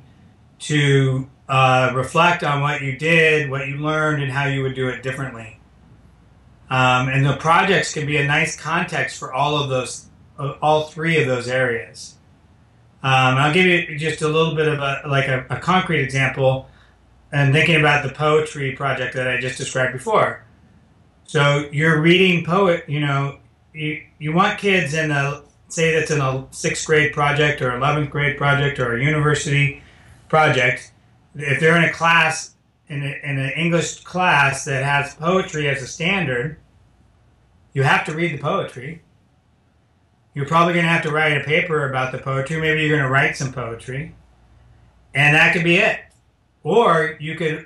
to 0.60 1.28
uh, 1.50 1.92
reflect 1.96 2.44
on 2.44 2.62
what 2.62 2.82
you 2.82 2.98
did, 2.98 3.50
what 3.50 3.68
you 3.68 3.78
learned, 3.78 4.22
and 4.22 4.32
how 4.32 4.46
you 4.46 4.62
would 4.62 4.76
do 4.76 4.88
it 4.88 5.04
differently. 5.04 5.60
Um, 6.70 7.10
and 7.10 7.26
the 7.26 7.38
projects 7.38 7.94
can 7.94 8.06
be 8.06 8.18
a 8.18 8.26
nice 8.26 8.56
context 8.56 9.20
for 9.20 9.34
all 9.34 9.62
of 9.62 9.70
those, 9.70 10.08
uh, 10.40 10.54
all 10.62 10.84
three 10.84 11.22
of 11.22 11.28
those 11.28 11.48
areas. 11.48 12.16
Um, 13.04 13.38
I'll 13.38 13.54
give 13.54 13.66
you 13.66 13.98
just 13.98 14.22
a 14.24 14.28
little 14.28 14.56
bit 14.56 14.68
of 14.68 14.80
a 14.80 15.04
like 15.08 15.28
a, 15.28 15.46
a 15.52 15.60
concrete 15.60 16.02
example, 16.02 16.68
and 17.36 17.54
thinking 17.54 17.76
about 17.76 18.02
the 18.08 18.14
poetry 18.14 18.72
project 18.72 19.14
that 19.14 19.28
I 19.28 19.42
just 19.42 19.58
described 19.58 19.92
before. 19.92 20.46
So 21.26 21.68
you're 21.70 22.02
reading 22.02 22.46
poet, 22.46 22.86
you 22.88 23.02
know, 23.02 23.40
you, 23.74 24.04
you 24.20 24.32
want 24.32 24.58
kids 24.58 24.94
in 24.94 25.12
a 25.12 25.44
say 25.68 25.94
that's 25.94 26.12
in 26.12 26.22
a 26.22 26.48
sixth 26.52 26.86
grade 26.86 27.12
project 27.12 27.62
or 27.62 27.72
11th 27.72 28.10
grade 28.10 28.38
project 28.38 28.80
or 28.80 28.96
a 28.96 29.04
university 29.04 29.82
project 30.30 30.92
if 31.36 31.60
they're 31.60 31.76
in 31.76 31.84
a 31.84 31.92
class 31.92 32.54
in, 32.88 33.02
a, 33.02 33.20
in 33.24 33.40
an 33.40 33.50
english 33.58 34.02
class 34.04 34.64
that 34.64 34.84
has 34.84 35.16
poetry 35.16 35.68
as 35.68 35.82
a 35.82 35.88
standard 35.88 36.58
you 37.74 37.84
have 37.84 38.06
to 38.06 38.14
read 38.14 38.32
the 38.32 38.38
poetry. 38.42 39.02
You're 40.34 40.48
probably 40.48 40.74
going 40.74 40.86
to 40.86 40.92
have 40.92 41.04
to 41.04 41.12
write 41.12 41.36
a 41.36 41.44
paper 41.44 41.90
about 41.90 42.14
the 42.14 42.20
poetry. 42.20 42.60
Maybe 42.62 42.82
you're 42.82 42.98
going 42.98 43.04
to 43.04 43.10
write 43.10 43.36
some 43.36 43.52
poetry. 43.52 44.16
And 45.14 45.36
that 45.36 45.52
could 45.52 45.66
be 45.66 45.76
it 45.76 46.00
or 46.66 47.16
you 47.22 47.36
could 47.36 47.66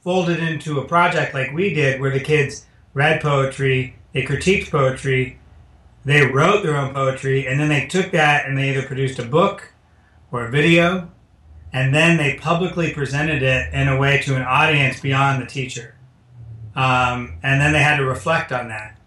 fold 0.00 0.30
it 0.30 0.40
into 0.40 0.80
a 0.80 0.88
project 0.88 1.34
like 1.34 1.52
we 1.52 1.74
did 1.74 2.00
where 2.00 2.10
the 2.10 2.20
kids 2.20 2.64
read 2.94 3.20
poetry 3.20 3.98
they 4.12 4.22
critiqued 4.22 4.70
poetry, 4.70 5.38
they 6.04 6.26
wrote 6.26 6.62
their 6.62 6.76
own 6.76 6.94
poetry, 6.94 7.46
and 7.46 7.60
then 7.60 7.68
they 7.68 7.86
took 7.86 8.10
that 8.12 8.46
and 8.46 8.56
they 8.56 8.70
either 8.70 8.86
produced 8.86 9.18
a 9.18 9.24
book 9.24 9.72
or 10.32 10.46
a 10.46 10.50
video, 10.50 11.10
and 11.72 11.94
then 11.94 12.16
they 12.16 12.34
publicly 12.34 12.92
presented 12.92 13.42
it 13.42 13.72
in 13.72 13.88
a 13.88 13.98
way 13.98 14.20
to 14.22 14.34
an 14.34 14.42
audience 14.42 15.00
beyond 15.00 15.42
the 15.42 15.46
teacher. 15.46 15.94
Um, 16.74 17.38
and 17.42 17.60
then 17.60 17.72
they 17.72 17.82
had 17.82 17.96
to 17.96 18.04
reflect 18.04 18.52
on 18.52 18.68
that. 18.68 18.98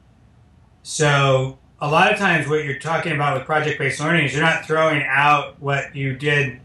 So 0.84 1.58
a 1.80 1.90
lot 1.90 2.12
of 2.12 2.20
times 2.20 2.48
what 2.48 2.64
you're 2.64 2.80
talking 2.80 3.14
about 3.14 3.38
with 3.38 3.46
project-based 3.46 4.00
learning 4.00 4.26
is 4.26 4.34
you're 4.34 4.44
not 4.44 4.66
throwing 4.66 5.04
out 5.08 5.60
what 5.60 5.96
you 5.96 6.16
did 6.16 6.60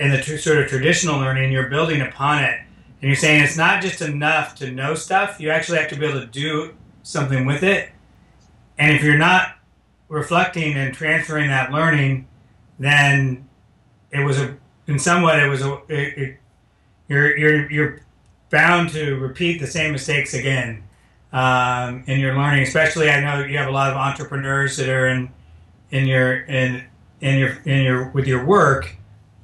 in 0.00 0.10
the 0.10 0.20
tr- 0.20 0.38
sort 0.38 0.58
of 0.58 0.66
traditional 0.68 1.18
learning, 1.18 1.52
you're 1.52 1.68
building 1.68 2.00
upon 2.00 2.42
it. 2.42 2.58
And 3.00 3.08
you're 3.08 3.14
saying 3.14 3.44
it's 3.44 3.56
not 3.56 3.82
just 3.82 4.00
enough 4.00 4.54
to 4.56 4.70
know 4.70 4.94
stuff, 4.94 5.38
you 5.38 5.50
actually 5.50 5.78
have 5.78 5.90
to 5.90 5.96
be 5.96 6.06
able 6.06 6.20
to 6.20 6.26
do 6.26 6.74
something 7.02 7.44
with 7.44 7.62
it. 7.62 7.90
And 8.78 8.96
if 8.96 9.04
you're 9.04 9.18
not 9.18 9.56
reflecting 10.08 10.74
and 10.74 10.94
transferring 10.94 11.48
that 11.48 11.70
learning, 11.70 12.26
then 12.78 13.48
it 14.10 14.24
was 14.24 14.38
a, 14.38 14.56
in 14.86 14.98
somewhat, 14.98 15.38
it 15.38 15.48
was 15.48 15.62
a, 15.62 15.74
it, 15.88 16.18
it, 16.18 16.36
you're, 17.08 17.36
you're, 17.36 17.70
you're 17.70 18.00
bound 18.48 18.90
to 18.90 19.16
repeat 19.16 19.60
the 19.60 19.66
same 19.66 19.92
mistakes 19.92 20.32
again 20.32 20.82
um, 21.32 22.04
in 22.06 22.20
your 22.20 22.34
learning. 22.34 22.62
Especially, 22.62 23.10
I 23.10 23.20
know 23.20 23.44
you 23.44 23.58
have 23.58 23.68
a 23.68 23.72
lot 23.72 23.90
of 23.90 23.98
entrepreneurs 23.98 24.78
that 24.78 24.88
are 24.88 25.08
in, 25.08 25.30
in 25.90 26.06
your, 26.06 26.40
in, 26.40 26.84
in 27.20 27.38
your, 27.38 27.58
in 27.66 27.82
your, 27.82 28.08
with 28.10 28.26
your 28.26 28.46
work. 28.46 28.96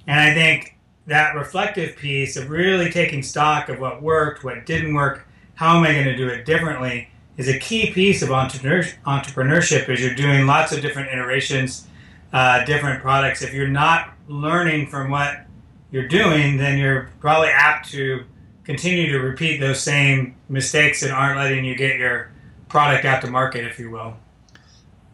And 0.06 0.20
I 0.20 0.34
think 0.34 0.76
that 1.06 1.34
reflective 1.34 1.96
piece 1.96 2.36
of 2.36 2.50
really 2.50 2.90
taking 2.90 3.22
stock 3.22 3.68
of 3.68 3.78
what 3.80 4.02
worked, 4.02 4.44
what 4.44 4.66
didn't 4.66 4.94
work, 4.94 5.26
how 5.54 5.76
am 5.76 5.84
I 5.84 5.92
going 5.92 6.04
to 6.06 6.16
do 6.16 6.28
it 6.28 6.44
differently, 6.44 7.08
is 7.36 7.48
a 7.48 7.58
key 7.58 7.92
piece 7.92 8.22
of 8.22 8.30
entrepreneurship 8.30 9.88
is 9.88 10.00
you're 10.00 10.14
doing 10.14 10.46
lots 10.46 10.72
of 10.72 10.80
different 10.80 11.10
iterations, 11.10 11.86
uh, 12.32 12.64
different 12.64 13.02
products. 13.02 13.42
If 13.42 13.52
you're 13.52 13.68
not 13.68 14.14
learning 14.26 14.88
from 14.88 15.10
what 15.10 15.44
you're 15.90 16.08
doing, 16.08 16.56
then 16.56 16.78
you're 16.78 17.10
probably 17.20 17.48
apt 17.48 17.90
to 17.90 18.25
continue 18.64 19.12
to 19.12 19.18
repeat 19.18 19.60
those 19.60 19.80
same 19.80 20.34
mistakes 20.48 21.00
that 21.00 21.10
aren't 21.10 21.38
letting 21.38 21.64
you 21.64 21.76
get 21.76 21.96
your 21.96 22.32
product 22.68 23.04
out 23.04 23.20
to 23.22 23.30
market, 23.30 23.64
if 23.64 23.78
you 23.78 23.90
will. 23.90 24.16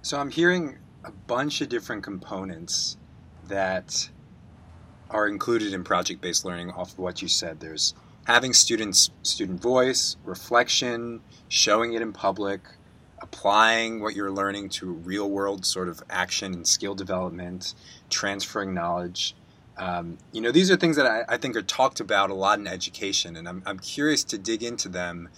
So 0.01 0.19
I'm 0.19 0.31
hearing 0.31 0.79
a 1.05 1.11
bunch 1.11 1.61
of 1.61 1.69
different 1.69 2.03
components 2.03 2.97
that 3.49 4.09
are 5.13 5.29
included 5.29 5.73
in 5.73 5.85
project-based 5.85 6.45
learning 6.45 6.71
off 6.71 6.93
of 6.93 6.99
what 6.99 7.23
you 7.23 7.29
said. 7.29 7.61
There's 7.61 7.95
having 8.27 8.53
students 8.53 9.11
student 9.23 9.61
voice, 9.61 10.17
reflection, 10.25 11.21
showing 11.49 11.93
it 11.93 12.03
in 12.03 12.13
public, 12.13 12.61
applying 13.21 14.01
what 14.01 14.15
you're 14.15 14.31
learning 14.31 14.69
to 14.69 14.91
real 14.91 15.31
world 15.31 15.65
sort 15.65 15.89
of 15.89 16.03
action 16.11 16.55
and 16.55 16.67
skill 16.67 16.95
development, 16.95 17.75
transferring 18.11 18.75
knowledge. 18.75 19.35
Um, 19.77 20.19
you 20.33 20.41
know, 20.41 20.51
these 20.51 20.71
are 20.71 20.77
things 20.77 20.97
that 20.97 21.07
I, 21.07 21.25
I, 21.35 21.37
think 21.39 21.57
are 21.57 21.63
talked 21.63 21.99
about 21.99 22.29
a 22.29 22.35
lot 22.35 22.59
in 22.59 22.67
education, 22.67 23.37
and 23.37 23.49
I'm, 23.49 23.63
I'm 23.65 23.79
curious 23.79 24.23
to 24.25 24.39
dig 24.39 24.63
into 24.63 24.89
them 24.89 25.31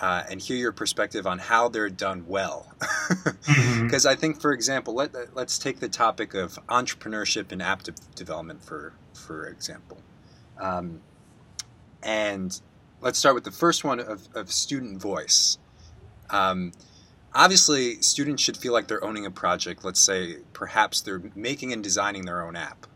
uh, 0.00 0.24
and 0.30 0.40
hear 0.40 0.56
your 0.56 0.72
perspective 0.72 1.26
on 1.26 1.38
how 1.38 1.68
they're 1.68 1.90
done 1.90 2.24
well. 2.26 2.72
Because 2.78 3.34
mm-hmm. 3.42 4.08
I 4.08 4.14
think, 4.14 4.40
for 4.40 4.52
example, 4.52 4.94
let, 4.94 5.34
let's 5.34 5.58
take 5.58 5.80
the 5.80 5.88
topic 5.88 6.34
of 6.34 6.58
entrepreneurship 6.68 7.50
and 7.52 7.60
app 7.60 7.82
de- 7.82 7.92
development, 8.14 8.62
for, 8.62 8.92
for 9.12 9.46
example. 9.46 9.98
Um, 10.60 11.00
and 12.02 12.60
let's 13.00 13.18
start 13.18 13.34
with 13.34 13.44
the 13.44 13.50
first 13.50 13.84
one 13.84 13.98
of, 14.00 14.28
of 14.34 14.52
student 14.52 15.00
voice. 15.00 15.58
Um, 16.30 16.72
obviously, 17.34 18.00
students 18.02 18.42
should 18.42 18.56
feel 18.56 18.72
like 18.72 18.86
they're 18.86 19.04
owning 19.04 19.26
a 19.26 19.30
project. 19.30 19.84
Let's 19.84 20.00
say 20.00 20.38
perhaps 20.52 21.00
they're 21.00 21.22
making 21.34 21.72
and 21.72 21.82
designing 21.82 22.24
their 22.24 22.46
own 22.46 22.54
app. 22.54 22.86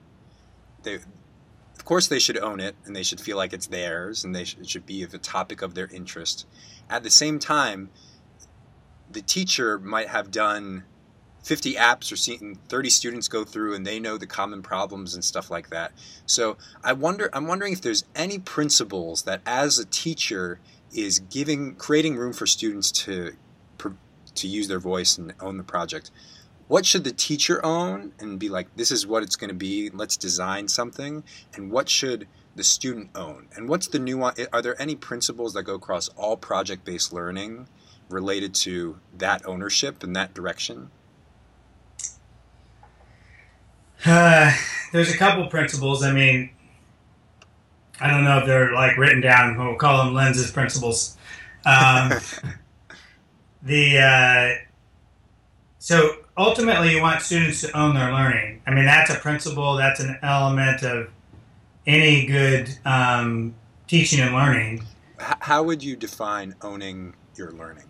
They, 0.85 0.95
of 0.95 1.85
course, 1.85 2.07
they 2.07 2.19
should 2.21 2.39
own 2.39 2.61
it 2.61 2.77
and 2.85 2.95
they 2.95 3.03
should 3.03 3.21
feel 3.21 3.37
like 3.37 3.53
it's 3.53 3.67
theirs 3.67 4.25
and 4.25 4.35
they 4.35 4.45
should, 4.45 4.61
it 4.61 4.69
should 4.69 4.87
be 4.87 5.05
the 5.05 5.19
topic 5.19 5.63
of 5.63 5.75
their 5.75 5.89
interest. 5.89 6.47
At 6.93 7.03
the 7.05 7.11
same 7.11 7.39
time, 7.39 7.89
the 9.11 9.23
teacher 9.23 9.79
might 9.79 10.09
have 10.09 10.31
done 10.31 10.85
50 11.43 11.75
apps 11.75 12.13
or 12.13 12.17
seeing 12.17 12.59
30 12.69 12.91
students 12.91 13.29
go 13.29 13.45
through 13.45 13.75
and 13.75 13.87
they 13.87 13.99
know 13.99 14.19
the 14.19 14.27
common 14.27 14.61
problems 14.61 15.15
and 15.15 15.25
stuff 15.25 15.51
like 15.51 15.71
that. 15.71 15.93
So 16.27 16.59
I 16.85 16.93
wonder 16.93 17.31
I'm 17.33 17.47
wondering 17.47 17.73
if 17.73 17.81
there's 17.81 18.05
any 18.15 18.39
principles 18.39 19.23
that 19.23 19.41
as 19.47 19.79
a 19.79 19.87
teacher 19.87 20.61
is 20.93 21.19
giving 21.19 21.77
creating 21.77 22.17
room 22.17 22.35
for 22.35 22.47
students 22.47 22.93
to 22.93 23.33
to 24.35 24.49
use 24.49 24.69
their 24.69 24.79
voice 24.79 25.17
and 25.17 25.33
own 25.41 25.57
the 25.57 25.65
project. 25.65 26.11
What 26.69 26.85
should 26.85 27.05
the 27.05 27.13
teacher 27.13 27.65
own 27.65 28.13
and 28.19 28.39
be 28.39 28.51
like 28.51 28.69
this 28.77 28.91
is 28.91 29.07
what 29.07 29.23
it's 29.23 29.37
going 29.37 29.49
to 29.49 29.55
be, 29.55 29.89
let's 29.91 30.19
design 30.19 30.69
something 30.69 31.25
and 31.55 31.71
what 31.71 31.89
should 31.89 32.29
the 32.55 32.65
student 32.65 33.11
own? 33.15 33.49
And 33.55 33.69
what's 33.69 33.87
the 33.87 33.99
nuance 33.99 34.41
are 34.53 34.63
there 34.63 34.81
any 34.81 34.95
principles 34.95 35.55
that 35.55 35.65
go 35.65 35.75
across 35.75 36.09
all 36.11 36.37
project-based 36.37 37.13
learning 37.13 37.69
related 38.09 38.55
to 38.55 38.99
that 39.17 39.45
ownership 39.47 40.03
and 40.03 40.15
that 40.17 40.35
direction? 40.35 40.91
Uh, 44.05 44.53
there's 44.93 45.15
a 45.15 45.17
couple 45.17 45.47
principles. 45.47 46.03
I 46.03 46.13
mean, 46.13 46.51
I 48.01 48.11
don't 48.11 48.25
know 48.25 48.39
if 48.39 48.47
they're 48.47 48.73
like 48.73 48.97
written 48.97 49.21
down. 49.21 49.57
We'll 49.57 49.77
call 49.77 50.05
them 50.05 50.15
lenses 50.15 50.51
principles. 50.51 51.17
Um, 51.65 52.13
the 53.63 53.99
uh, 53.99 54.65
so 55.79 56.17
ultimately, 56.37 56.95
you 56.95 57.01
want 57.01 57.23
students 57.23 57.61
to 57.63 57.77
own 57.79 57.95
their 57.95 58.13
learning. 58.13 58.63
I 58.67 58.75
mean, 58.75 58.85
that's 58.85 59.11
a 59.11 59.17
principle. 59.17 59.77
That's 59.77 60.01
an 60.01 60.19
element 60.23 60.83
of 60.83 61.09
any 61.87 62.27
good 62.27 62.77
um, 62.85 63.55
teaching 63.87 64.21
and 64.21 64.35
learning. 64.35 64.85
How 65.19 65.63
would 65.63 65.83
you 65.83 65.97
define 65.97 66.55
owning 66.63 67.15
your 67.37 67.53
learning? 67.53 67.85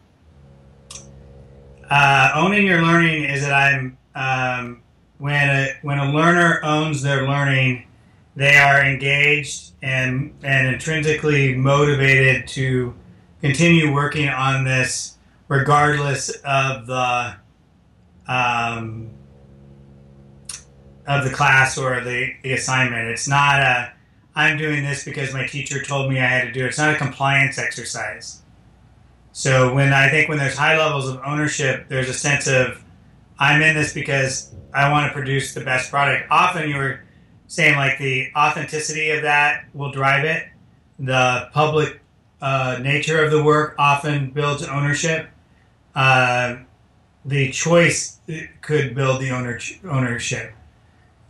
Uh, 1.91 2.33
owning 2.35 2.67
your 2.67 2.83
learning 2.83 3.25
is 3.25 3.43
that 3.43 3.53
I'm 3.53 3.99
um, 4.15 4.83
when 5.19 5.49
a 5.49 5.69
when 5.83 5.99
a 5.99 6.13
learner 6.13 6.61
owns 6.63 7.03
their 7.03 7.29
learning, 7.29 7.87
they 8.35 8.57
are 8.57 8.85
engaged 8.85 9.73
and 9.83 10.35
and 10.43 10.69
intrinsically 10.69 11.55
motivated 11.55 12.49
to 12.49 12.95
continue 13.41 13.93
working 13.93 14.29
on 14.29 14.65
this 14.65 15.17
regardless 15.49 16.31
of 16.45 16.87
the 16.87 17.35
um, 18.27 19.11
of 21.07 21.25
the 21.25 21.31
class 21.31 21.77
or 21.77 22.01
the, 22.01 22.35
the 22.43 22.53
assignment. 22.53 23.09
It's 23.09 23.29
not 23.29 23.61
a 23.61 23.93
I'm 24.35 24.57
doing 24.57 24.83
this 24.83 25.05
because 25.05 25.35
my 25.35 25.47
teacher 25.47 25.83
told 25.83 26.11
me 26.11 26.19
I 26.19 26.25
had 26.25 26.45
to 26.45 26.53
do 26.53 26.65
it. 26.65 26.69
It's 26.69 26.79
not 26.79 26.95
a 26.95 26.99
compliance 26.99 27.59
exercise. 27.59 28.41
So 29.33 29.75
when 29.75 29.93
I 29.93 30.09
think 30.09 30.29
when 30.29 30.39
there's 30.39 30.57
high 30.57 30.79
levels 30.79 31.09
of 31.09 31.21
ownership, 31.25 31.89
there's 31.89 32.09
a 32.09 32.15
sense 32.15 32.47
of 32.47 32.83
I'm 33.39 33.61
in 33.61 33.75
this 33.75 33.93
because 33.93 34.53
I 34.73 34.91
want 34.91 35.09
to 35.09 35.13
produce 35.13 35.53
the 35.53 35.63
best 35.63 35.91
product. 35.91 36.31
Often 36.31 36.69
you 36.69 36.77
were 36.77 37.01
saying 37.47 37.77
like 37.77 37.99
the 37.99 38.31
authenticity 38.35 39.11
of 39.11 39.23
that 39.23 39.65
will 39.75 39.91
drive 39.91 40.25
it. 40.25 40.49
The 40.99 41.51
public 41.53 42.01
uh, 42.41 42.79
nature 42.81 43.23
of 43.23 43.31
the 43.31 43.43
work 43.43 43.75
often 43.79 44.31
builds 44.31 44.63
ownership. 44.67 45.29
Uh, 45.95 46.57
the 47.25 47.51
choice 47.51 48.19
could 48.63 48.95
build 48.95 49.21
the 49.21 49.31
owner, 49.31 49.59
ownership. 49.85 50.53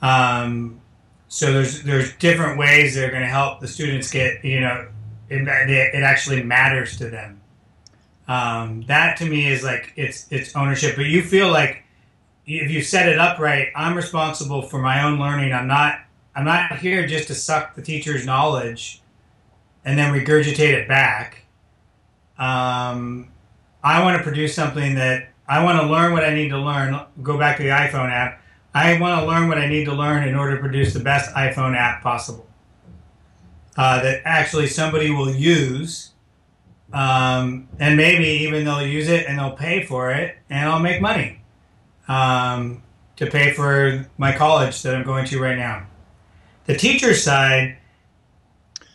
Um, 0.03 0.81
so 1.29 1.53
there's 1.53 1.83
there's 1.83 2.13
different 2.17 2.59
ways 2.59 2.95
that 2.95 3.05
are 3.05 3.11
going 3.11 3.23
to 3.23 3.29
help 3.29 3.61
the 3.61 3.69
students 3.69 4.11
get 4.11 4.45
you 4.45 4.61
know 4.61 4.89
it, 5.31 5.49
it 5.49 6.03
actually 6.03 6.43
matters 6.43 6.99
to 6.99 7.09
them. 7.09 7.41
Um, 8.29 8.83
that 8.83 9.17
to 9.19 9.27
me 9.27 9.47
is 9.47 9.63
like 9.63 9.93
it's 9.97 10.27
it's 10.31 10.55
ownership. 10.55 10.97
But 10.97 11.07
you 11.07 11.23
feel 11.23 11.51
like 11.51 11.85
if 12.47 12.71
you 12.71 12.83
set 12.83 13.09
it 13.09 13.19
up 13.19 13.39
right, 13.39 13.69
I'm 13.75 13.97
responsible 13.97 14.63
for 14.63 14.79
my 14.79 15.05
own 15.05 15.19
learning. 15.19 15.53
I'm 15.53 15.69
not 15.69 16.01
I'm 16.35 16.45
not 16.45 16.79
here 16.79 17.07
just 17.07 17.29
to 17.29 17.35
suck 17.35 17.75
the 17.75 17.83
teacher's 17.83 18.27
knowledge 18.27 19.03
and 19.85 19.99
then 19.99 20.13
regurgitate 20.13 20.75
it 20.75 20.89
back. 20.89 21.45
Um, 22.39 23.29
I 23.83 24.03
want 24.03 24.17
to 24.17 24.23
produce 24.23 24.55
something 24.55 24.95
that 24.95 25.29
I 25.49 25.65
want 25.65 25.81
to 25.81 25.87
learn 25.87 26.13
what 26.13 26.25
I 26.25 26.35
need 26.35 26.51
to 26.51 26.59
learn. 26.59 26.99
Go 27.23 27.39
back 27.39 27.57
to 27.59 27.63
the 27.63 27.71
iPhone 27.71 28.11
app. 28.11 28.42
I 28.75 28.99
want 28.99 29.21
to 29.21 29.27
learn 29.27 29.49
what 29.49 29.59
I 29.59 29.67
need 29.67 29.85
to 29.85 29.95
learn 29.95 30.27
in 30.27 30.35
order 30.35 30.57
to 30.57 30.61
produce 30.61 30.95
the 30.95 31.01
best 31.01 31.35
iPhone 31.35 31.77
app 31.77 32.03
possible. 32.03 32.47
Uh, 33.77 34.03
that 34.03 34.21
actually 34.25 34.67
somebody 34.67 35.11
will 35.11 35.35
use, 35.35 36.11
um, 36.93 37.69
and 37.79 37.97
maybe 37.97 38.25
even 38.25 38.65
they'll 38.67 38.87
use 38.87 39.09
it 39.09 39.27
and 39.27 39.39
they'll 39.39 39.57
pay 39.57 39.83
for 39.83 40.11
it, 40.11 40.37
and 40.51 40.69
I'll 40.69 40.81
make 40.81 41.01
money 41.01 41.41
um, 42.07 42.83
to 43.17 43.27
pay 43.27 43.53
for 43.53 44.07
my 44.19 44.33
college 44.37 44.83
that 44.83 44.95
I'm 44.95 45.05
going 45.05 45.25
to 45.27 45.41
right 45.41 45.57
now. 45.57 45.87
The 46.67 46.77
teacher 46.77 47.15
side, 47.15 47.79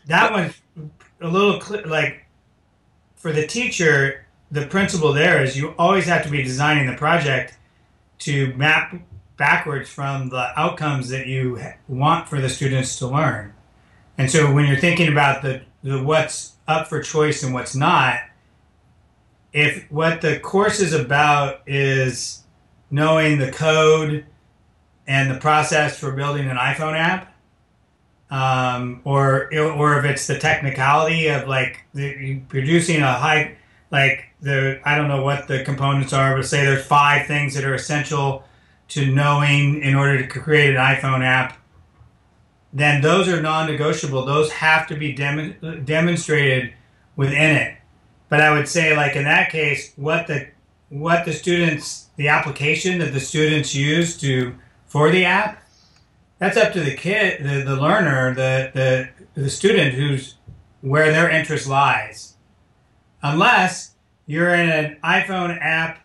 that 0.06 0.32
one's 0.32 0.54
a 1.22 1.28
little 1.28 1.60
cl- 1.60 1.88
like 1.88 2.26
for 3.16 3.32
the 3.32 3.48
teacher. 3.48 4.26
The 4.52 4.68
principle 4.68 5.12
there 5.12 5.44
is 5.44 5.58
you 5.58 5.74
always 5.78 6.06
have 6.06 6.24
to 6.24 6.30
be 6.30 6.42
designing 6.42 6.88
the 6.88 6.96
project 6.96 7.58
to 8.20 8.54
map 8.56 8.96
backwards 9.38 9.90
from 9.90 10.30
the 10.30 10.60
outcomes 10.60 11.10
that 11.10 11.28
you 11.28 11.60
want 11.88 12.28
for 12.28 12.42
the 12.42 12.50
students 12.50 12.98
to 13.00 13.08
learn. 13.08 13.54
And 14.18 14.30
so 14.30 14.52
when 14.52 14.66
you're 14.66 14.78
thinking 14.78 15.12
about 15.12 15.44
the, 15.44 15.62
the 15.84 16.02
what's 16.04 16.54
up 16.68 16.88
for 16.88 17.02
choice 17.02 17.44
and 17.44 17.54
what's 17.54 17.76
not, 17.76 18.20
if 19.54 19.90
what 19.92 20.22
the 20.22 20.40
course 20.40 20.80
is 20.80 20.94
about 20.94 21.62
is 21.68 22.44
knowing 22.90 23.38
the 23.38 23.52
code 23.52 24.26
and 25.08 25.32
the 25.32 25.40
process 25.40 26.00
for 26.00 26.12
building 26.12 26.50
an 26.50 26.58
iPhone 26.58 26.98
app, 26.98 27.34
um, 28.30 29.02
or 29.06 29.50
or 29.58 30.00
if 30.00 30.06
it's 30.06 30.28
the 30.28 30.38
technicality 30.38 31.28
of 31.28 31.48
like 31.48 31.86
the, 31.94 32.40
producing 32.50 33.02
a 33.02 33.14
high 33.14 33.56
like 33.90 34.26
the 34.42 34.82
I 34.84 34.98
don't 34.98 35.08
know 35.08 35.24
what 35.24 35.48
the 35.48 35.64
components 35.64 36.12
are, 36.12 36.36
but 36.36 36.46
say 36.46 36.66
there's 36.66 36.86
five 36.86 37.26
things 37.28 37.56
that 37.56 37.64
are 37.64 37.74
essential 37.74 38.44
to 38.90 39.14
knowing 39.14 39.82
in 39.82 39.96
order 39.96 40.22
to 40.26 40.40
create 40.40 40.76
an 40.76 40.82
iPhone 40.82 41.24
app, 41.24 41.58
then 42.74 43.02
those 43.02 43.28
are 43.28 43.42
non-negotiable. 43.42 44.26
Those 44.26 44.52
have 44.52 44.88
to 44.88 44.96
be 44.96 45.14
dem- 45.14 45.84
demonstrated 45.84 46.74
within 47.16 47.56
it. 47.56 47.78
But 48.30 48.42
I 48.42 48.52
would 48.52 48.68
say, 48.68 48.96
like 48.96 49.16
in 49.16 49.24
that 49.24 49.50
case, 49.50 49.94
what 49.96 50.28
the 50.28 50.48
what 50.90 51.26
the 51.26 51.34
students, 51.34 52.08
the 52.16 52.30
application 52.30 53.00
that 53.00 53.14
the 53.14 53.20
students 53.20 53.76
use 53.76 54.18
to 54.18 54.56
for 54.86 55.12
the 55.12 55.26
app 55.26 55.62
that's 56.40 56.58
up 56.58 56.74
to 56.74 56.82
the 56.82 56.96
kid, 56.96 57.44
the, 57.44 57.64
the 57.64 57.76
learner, 57.76 58.34
the, 58.36 58.72
the, 58.74 59.42
the 59.42 59.50
student 59.50 59.94
who's 59.94 60.36
where 60.82 61.12
their 61.12 61.30
interest 61.30 61.68
lies. 61.68 62.36
Unless 63.24 63.96
you're 64.28 64.54
in 64.54 64.70
an 64.70 64.98
iPhone 65.04 65.58
app, 65.60 66.00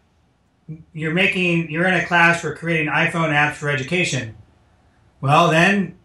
you're 0.92 1.14
making, 1.14 1.70
you're 1.70 1.86
in 1.86 1.94
a 1.94 2.06
class 2.06 2.40
for 2.40 2.54
creating 2.54 2.88
iPhone 2.88 3.30
apps 3.30 3.54
for 3.54 3.68
education. 3.68 4.36
Well, 5.20 5.50
then 5.50 5.98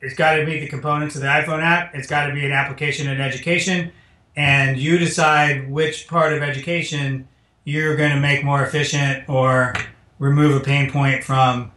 it's 0.00 0.14
got 0.14 0.36
to 0.36 0.44
meet 0.44 0.60
the 0.60 0.68
components 0.68 1.14
of 1.14 1.22
the 1.22 1.28
iPhone 1.28 1.62
app. 1.62 1.94
It's 1.94 2.06
got 2.06 2.26
to 2.26 2.34
be 2.34 2.44
an 2.44 2.52
application 2.52 3.08
in 3.08 3.20
education. 3.20 3.92
And 4.36 4.78
you 4.78 4.98
decide 4.98 5.70
which 5.70 6.08
part 6.08 6.32
of 6.32 6.42
education 6.42 7.28
you're 7.64 7.96
going 7.96 8.12
to 8.12 8.20
make 8.20 8.44
more 8.44 8.64
efficient 8.64 9.28
or 9.28 9.74
remove 10.18 10.60
a 10.60 10.64
pain 10.64 10.90
point 10.90 11.24
from 11.24 11.72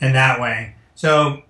in 0.00 0.12
that 0.12 0.40
way. 0.40 0.74
So 0.94 1.42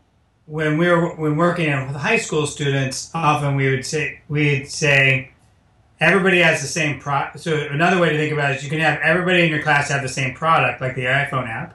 when 0.46 0.78
we 0.78 0.88
were 0.88 1.14
when 1.14 1.36
working 1.36 1.70
with 1.86 1.96
high 1.96 2.18
school 2.18 2.46
students, 2.46 3.10
often 3.14 3.56
we 3.56 3.70
would 3.70 3.84
say 3.84 4.20
we'd 4.28 4.68
say 4.68 5.32
everybody 6.00 6.40
has 6.40 6.60
the 6.60 6.68
same 6.68 7.00
pro. 7.00 7.26
So 7.36 7.56
another 7.70 8.00
way 8.00 8.10
to 8.10 8.16
think 8.16 8.32
about 8.32 8.52
it 8.52 8.58
is 8.58 8.64
you 8.64 8.70
can 8.70 8.80
have 8.80 9.00
everybody 9.00 9.44
in 9.44 9.50
your 9.50 9.62
class 9.62 9.88
have 9.88 10.02
the 10.02 10.08
same 10.08 10.34
product, 10.34 10.80
like 10.80 10.94
the 10.94 11.04
iPhone 11.04 11.48
app. 11.48 11.74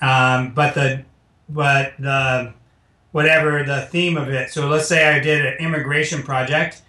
Um, 0.00 0.54
but 0.54 0.74
the 0.74 1.04
but 1.48 1.94
the 1.98 2.52
whatever 3.12 3.62
the 3.62 3.82
theme 3.90 4.16
of 4.16 4.28
it. 4.28 4.50
So 4.50 4.68
let's 4.68 4.88
say 4.88 5.08
I 5.08 5.20
did 5.20 5.46
an 5.46 5.54
immigration 5.58 6.22
project. 6.22 6.82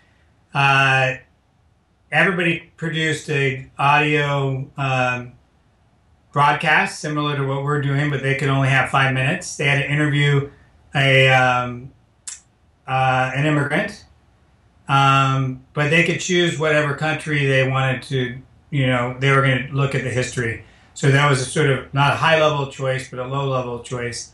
Uh, 0.53 1.15
everybody 2.11 2.71
produced 2.77 3.29
a 3.29 3.69
audio 3.77 4.69
um, 4.77 5.33
broadcast 6.31 6.99
similar 6.99 7.35
to 7.35 7.45
what 7.45 7.63
we're 7.63 7.81
doing, 7.81 8.09
but 8.09 8.21
they 8.21 8.35
could 8.35 8.49
only 8.49 8.69
have 8.69 8.89
five 8.89 9.13
minutes. 9.13 9.55
They 9.55 9.65
had 9.65 9.81
to 9.83 9.89
interview 9.89 10.49
a 10.93 11.29
um, 11.29 11.91
uh, 12.87 13.31
an 13.35 13.45
immigrant, 13.45 14.04
um, 14.87 15.63
but 15.73 15.89
they 15.89 16.03
could 16.03 16.19
choose 16.19 16.59
whatever 16.59 16.95
country 16.95 17.45
they 17.45 17.67
wanted 17.67 18.03
to. 18.03 18.37
You 18.69 18.87
know, 18.87 19.15
they 19.19 19.31
were 19.31 19.41
going 19.41 19.67
to 19.67 19.73
look 19.73 19.95
at 19.95 20.03
the 20.03 20.09
history. 20.09 20.63
So 20.93 21.11
that 21.11 21.29
was 21.29 21.41
a 21.41 21.45
sort 21.45 21.69
of 21.69 21.93
not 21.93 22.13
a 22.13 22.15
high 22.15 22.41
level 22.41 22.67
choice, 22.67 23.09
but 23.09 23.19
a 23.19 23.27
low 23.27 23.49
level 23.49 23.79
choice. 23.79 24.33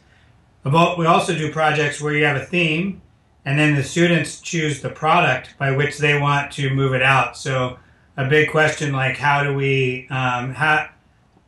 About, 0.63 0.97
we 0.97 1.05
also 1.05 1.35
do 1.35 1.51
projects 1.51 1.99
where 1.99 2.13
you 2.13 2.23
have 2.23 2.37
a 2.37 2.45
theme, 2.45 3.01
and 3.45 3.57
then 3.57 3.75
the 3.75 3.83
students 3.83 4.39
choose 4.39 4.81
the 4.81 4.89
product 4.89 5.55
by 5.57 5.75
which 5.75 5.97
they 5.97 6.19
want 6.19 6.51
to 6.53 6.69
move 6.69 6.93
it 6.93 7.01
out. 7.01 7.35
So 7.35 7.79
a 8.17 8.27
big 8.27 8.51
question 8.51 8.91
like 8.91 9.17
how 9.17 9.43
do 9.43 9.55
we 9.55 10.07
um, 10.09 10.53
how 10.53 10.89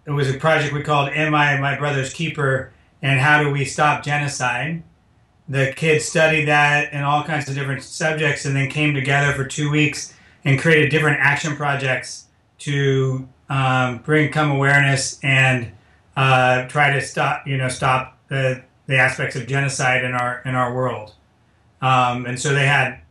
it 0.06 0.12
was 0.12 0.30
a 0.30 0.38
project 0.38 0.74
we 0.74 0.82
called 0.82 1.10
Am 1.10 1.34
I 1.36 1.58
My 1.60 1.78
Brother's 1.78 2.14
Keeper? 2.14 2.72
And 3.02 3.20
how 3.20 3.44
do 3.44 3.52
we 3.52 3.66
stop 3.66 4.04
genocide? 4.04 4.82
The 5.50 5.74
kids 5.76 6.06
studied 6.06 6.46
that 6.46 6.90
and 6.94 7.04
all 7.04 7.24
kinds 7.24 7.50
of 7.50 7.56
different 7.56 7.84
subjects 7.84 8.46
and 8.46 8.56
then 8.56 8.70
came 8.70 8.94
together 8.94 9.34
for 9.34 9.46
two 9.46 9.70
weeks 9.70 10.14
and 10.46 10.60
created 10.60 10.90
different 10.90 11.20
action 11.20 11.56
projects 11.56 12.28
to 12.60 13.28
um, 13.50 13.98
bring 14.00 14.32
come 14.32 14.52
awareness 14.52 15.20
and 15.24 15.72
uh, 16.16 16.68
try 16.68 16.94
to 16.94 17.02
stop, 17.02 17.46
you 17.46 17.58
know, 17.58 17.68
stop 17.68 18.18
the, 18.30 18.64
the 18.88 18.98
aspects 18.98 19.36
of 19.36 19.48
genocide 19.48 20.04
in 20.04 20.14
our 20.14 20.42
in 20.46 20.56
our 20.56 20.74
world. 20.74 21.14
Um, 21.82 22.26
and 22.26 22.40
so 22.40 22.54
they 22.54 22.66
had 22.66 23.02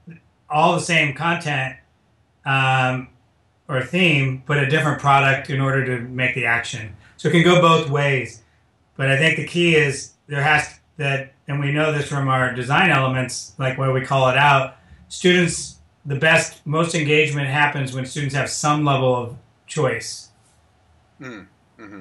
all 0.48 0.74
the 0.74 0.80
same 0.80 1.14
content, 1.14 1.76
um, 2.44 3.08
or 3.68 3.82
theme, 3.82 4.42
but 4.46 4.58
a 4.58 4.68
different 4.68 5.00
product 5.00 5.50
in 5.50 5.60
order 5.60 5.84
to 5.84 6.02
make 6.08 6.34
the 6.34 6.46
action. 6.46 6.94
So 7.16 7.28
it 7.28 7.32
can 7.32 7.42
go 7.42 7.60
both 7.60 7.88
ways. 7.90 8.42
But 8.96 9.10
I 9.10 9.16
think 9.16 9.36
the 9.36 9.46
key 9.46 9.76
is 9.76 10.12
there 10.26 10.42
has 10.42 10.68
to, 10.68 10.74
that, 11.02 11.34
and 11.48 11.60
we 11.60 11.72
know 11.72 11.92
this 11.92 12.08
from 12.08 12.28
our 12.28 12.54
design 12.54 12.90
elements, 12.90 13.54
like 13.58 13.76
what 13.78 13.92
we 13.92 14.00
call 14.00 14.28
it 14.28 14.36
out. 14.36 14.76
Students, 15.08 15.76
the 16.06 16.16
best, 16.16 16.66
most 16.66 16.94
engagement 16.94 17.48
happens 17.48 17.94
when 17.94 18.06
students 18.06 18.34
have 18.34 18.48
some 18.48 18.84
level 18.84 19.14
of 19.14 19.36
choice. 19.66 20.30
Mm, 21.20 21.46
hmm 21.78 22.00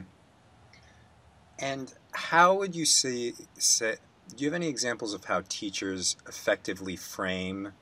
And 1.59 1.93
how 2.11 2.53
would 2.55 2.75
you 2.75 2.85
say, 2.85 3.33
say, 3.57 3.95
do 4.35 4.43
you 4.43 4.49
have 4.49 4.55
any 4.55 4.67
examples 4.67 5.13
of 5.13 5.25
how 5.25 5.43
teachers 5.49 6.15
effectively 6.27 6.95
frame 6.95 7.73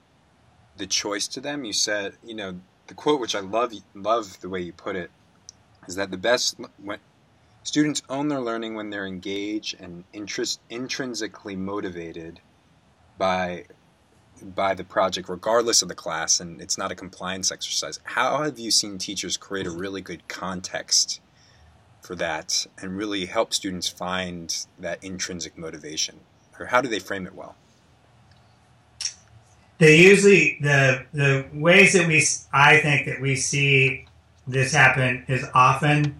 the 0.77 0.87
choice 0.87 1.27
to 1.29 1.41
them? 1.41 1.63
You 1.63 1.73
said, 1.73 2.13
you 2.23 2.33
know, 2.33 2.59
the 2.87 2.93
quote, 2.95 3.21
which 3.21 3.35
I 3.35 3.39
love, 3.39 3.73
love 3.93 4.39
the 4.41 4.49
way 4.49 4.61
you 4.61 4.73
put 4.73 4.95
it, 4.95 5.11
is 5.87 5.95
that 5.95 6.11
the 6.11 6.17
best 6.17 6.57
students 7.69 8.01
own 8.09 8.27
their 8.27 8.41
learning 8.41 8.73
when 8.73 8.89
they're 8.89 9.05
engaged 9.05 9.79
and 9.79 10.03
interest, 10.11 10.59
intrinsically 10.69 11.55
motivated 11.55 12.41
by 13.17 13.65
by 14.41 14.73
the 14.73 14.83
project, 14.83 15.29
regardless 15.29 15.81
of 15.81 15.89
the 15.89 15.95
class, 15.95 16.39
and 16.39 16.61
it's 16.61 16.77
not 16.77 16.91
a 16.91 16.95
compliance 16.95 17.51
exercise. 17.51 17.99
How 18.03 18.43
have 18.43 18.57
you 18.57 18.71
seen 18.71 18.97
teachers 18.97 19.37
create 19.37 19.67
a 19.67 19.71
really 19.71 20.01
good 20.01 20.27
context 20.27 21.21
for 22.01 22.15
that 22.15 22.65
and 22.81 22.97
really 22.97 23.25
help 23.25 23.53
students 23.53 23.87
find 23.87 24.65
that 24.79 25.03
intrinsic 25.03 25.57
motivation? 25.57 26.21
Or 26.57 26.67
how 26.67 26.81
do 26.81 26.87
they 26.87 26.99
frame 26.99 27.27
it 27.27 27.35
well? 27.35 27.55
they 29.77 29.95
usually 29.97 30.57
the 30.61 31.05
the 31.13 31.45
ways 31.53 31.93
that 31.93 32.07
we 32.07 32.25
I 32.51 32.79
think 32.79 33.05
that 33.05 33.21
we 33.21 33.35
see 33.35 34.07
this 34.47 34.73
happen 34.73 35.23
is 35.27 35.45
often 35.53 36.19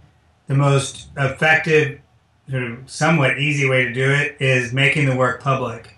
the 0.50 0.56
most 0.56 1.10
effective, 1.16 2.02
sort 2.50 2.64
of 2.64 2.90
somewhat 2.90 3.38
easy 3.38 3.70
way 3.70 3.86
to 3.86 3.94
do 3.94 4.10
it 4.10 4.36
is 4.40 4.74
making 4.74 5.06
the 5.06 5.16
work 5.16 5.42
public. 5.42 5.96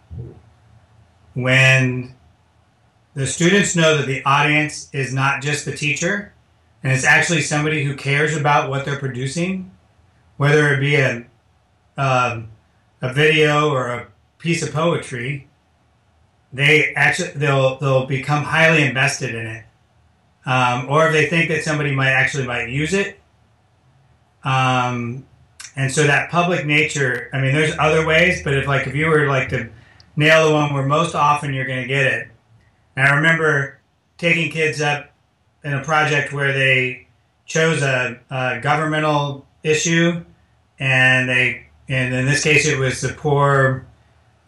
When 1.34 2.14
the 3.14 3.26
students 3.26 3.78
know 3.78 3.96
that 3.98 4.08
the 4.08 4.22
audience 4.26 4.90
is 4.92 5.14
not 5.14 5.42
just 5.42 5.64
the 5.64 5.76
teacher, 5.76 6.34
and 6.84 6.92
it's 6.92 7.06
actually 7.06 7.42
somebody 7.42 7.86
who 7.86 7.96
cares 7.96 8.36
about 8.36 8.70
what 8.70 8.84
they're 8.84 9.00
producing, 9.00 9.72
whether 10.36 10.74
it 10.74 10.82
be 10.82 10.96
a 10.96 11.26
um, 11.98 12.50
a 13.02 13.14
video 13.14 13.70
or 13.70 13.88
a 13.88 14.08
piece 14.38 14.62
of 14.62 14.74
poetry, 14.74 15.48
they 16.52 16.94
actually 16.96 17.32
they'll 17.36 17.78
they'll 17.78 18.06
become 18.06 18.44
highly 18.44 18.84
invested 18.84 19.34
in 19.34 19.48
it. 19.48 19.66
Um, 20.46 20.90
or 20.90 21.08
if 21.08 21.14
they 21.14 21.28
think 21.28 21.48
that 21.50 21.64
somebody 21.64 21.96
might 21.96 22.10
actually 22.10 22.48
might 22.48 22.68
use 22.68 22.94
it. 22.94 23.21
Um, 24.44 25.26
and 25.76 25.92
so 25.92 26.04
that 26.04 26.30
public 26.30 26.66
nature, 26.66 27.30
I 27.34 27.40
mean, 27.40 27.54
there's 27.54 27.78
other 27.78 28.06
ways, 28.06 28.44
but 28.44 28.54
if 28.54 28.68
like 28.68 28.88
if 28.88 28.96
you 28.96 29.08
were 29.08 29.28
like 29.28 29.50
to 29.50 29.70
nail 30.16 30.48
the 30.50 30.54
one 30.54 30.74
where 30.74 30.86
most 30.86 31.16
often 31.16 31.54
you're 31.54 31.66
going 31.66 31.82
to 31.82 31.88
get 31.88 32.06
it, 32.06 32.28
and 32.96 33.08
I 33.08 33.16
remember 33.16 33.80
taking 34.18 34.52
kids 34.52 34.82
up 34.82 35.12
in 35.64 35.74
a 35.74 35.84
project 35.84 36.34
where 36.34 36.52
they 36.52 37.08
chose 37.46 37.82
a, 37.82 38.20
a 38.30 38.60
governmental 38.62 39.46
issue, 39.64 40.24
and 40.80 41.30
they, 41.30 41.68
and 41.88 42.14
in 42.14 42.26
this 42.26 42.44
case, 42.44 42.66
it 42.66 42.78
was 42.78 43.00
the 43.02 43.14
poor, 43.14 43.86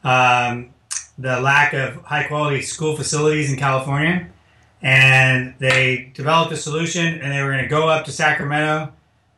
um, 0.03 0.73
the 1.17 1.39
lack 1.39 1.73
of 1.73 1.95
high 2.03 2.23
quality 2.23 2.61
school 2.61 2.97
facilities 2.97 3.49
in 3.51 3.57
California, 3.57 4.27
and 4.81 5.53
they 5.59 6.11
developed 6.13 6.51
a 6.51 6.57
solution, 6.57 7.05
and 7.21 7.31
they 7.31 7.41
were 7.41 7.51
going 7.51 7.63
to 7.63 7.69
go 7.69 7.87
up 7.87 8.03
to 8.05 8.11
Sacramento 8.11 8.91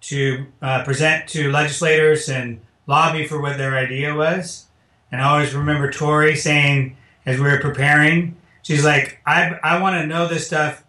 to 0.07 0.45
uh, 0.61 0.83
present 0.83 1.27
to 1.27 1.51
legislators 1.51 2.29
and 2.29 2.59
lobby 2.85 3.25
for 3.25 3.41
what 3.41 3.57
their 3.57 3.75
idea 3.75 4.13
was. 4.13 4.65
And 5.11 5.21
I 5.21 5.31
always 5.31 5.55
remember 5.55 5.89
Tori 5.89 6.35
saying, 6.35 6.95
as 7.25 7.39
we 7.39 7.45
were 7.45 7.59
preparing, 7.59 8.37
she's 8.61 8.85
like, 8.85 9.19
I, 9.25 9.59
I 9.63 9.81
want 9.81 9.99
to 9.99 10.07
know 10.07 10.27
this 10.27 10.45
stuff 10.45 10.83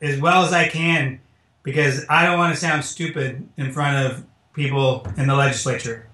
as 0.00 0.20
well 0.20 0.44
as 0.44 0.52
I 0.52 0.68
can 0.68 1.20
because 1.62 2.04
I 2.08 2.24
don't 2.24 2.38
want 2.38 2.54
to 2.54 2.60
sound 2.60 2.84
stupid 2.84 3.48
in 3.56 3.72
front 3.72 4.06
of 4.06 4.24
people 4.52 5.06
in 5.16 5.26
the 5.26 5.34
legislature. 5.34 6.08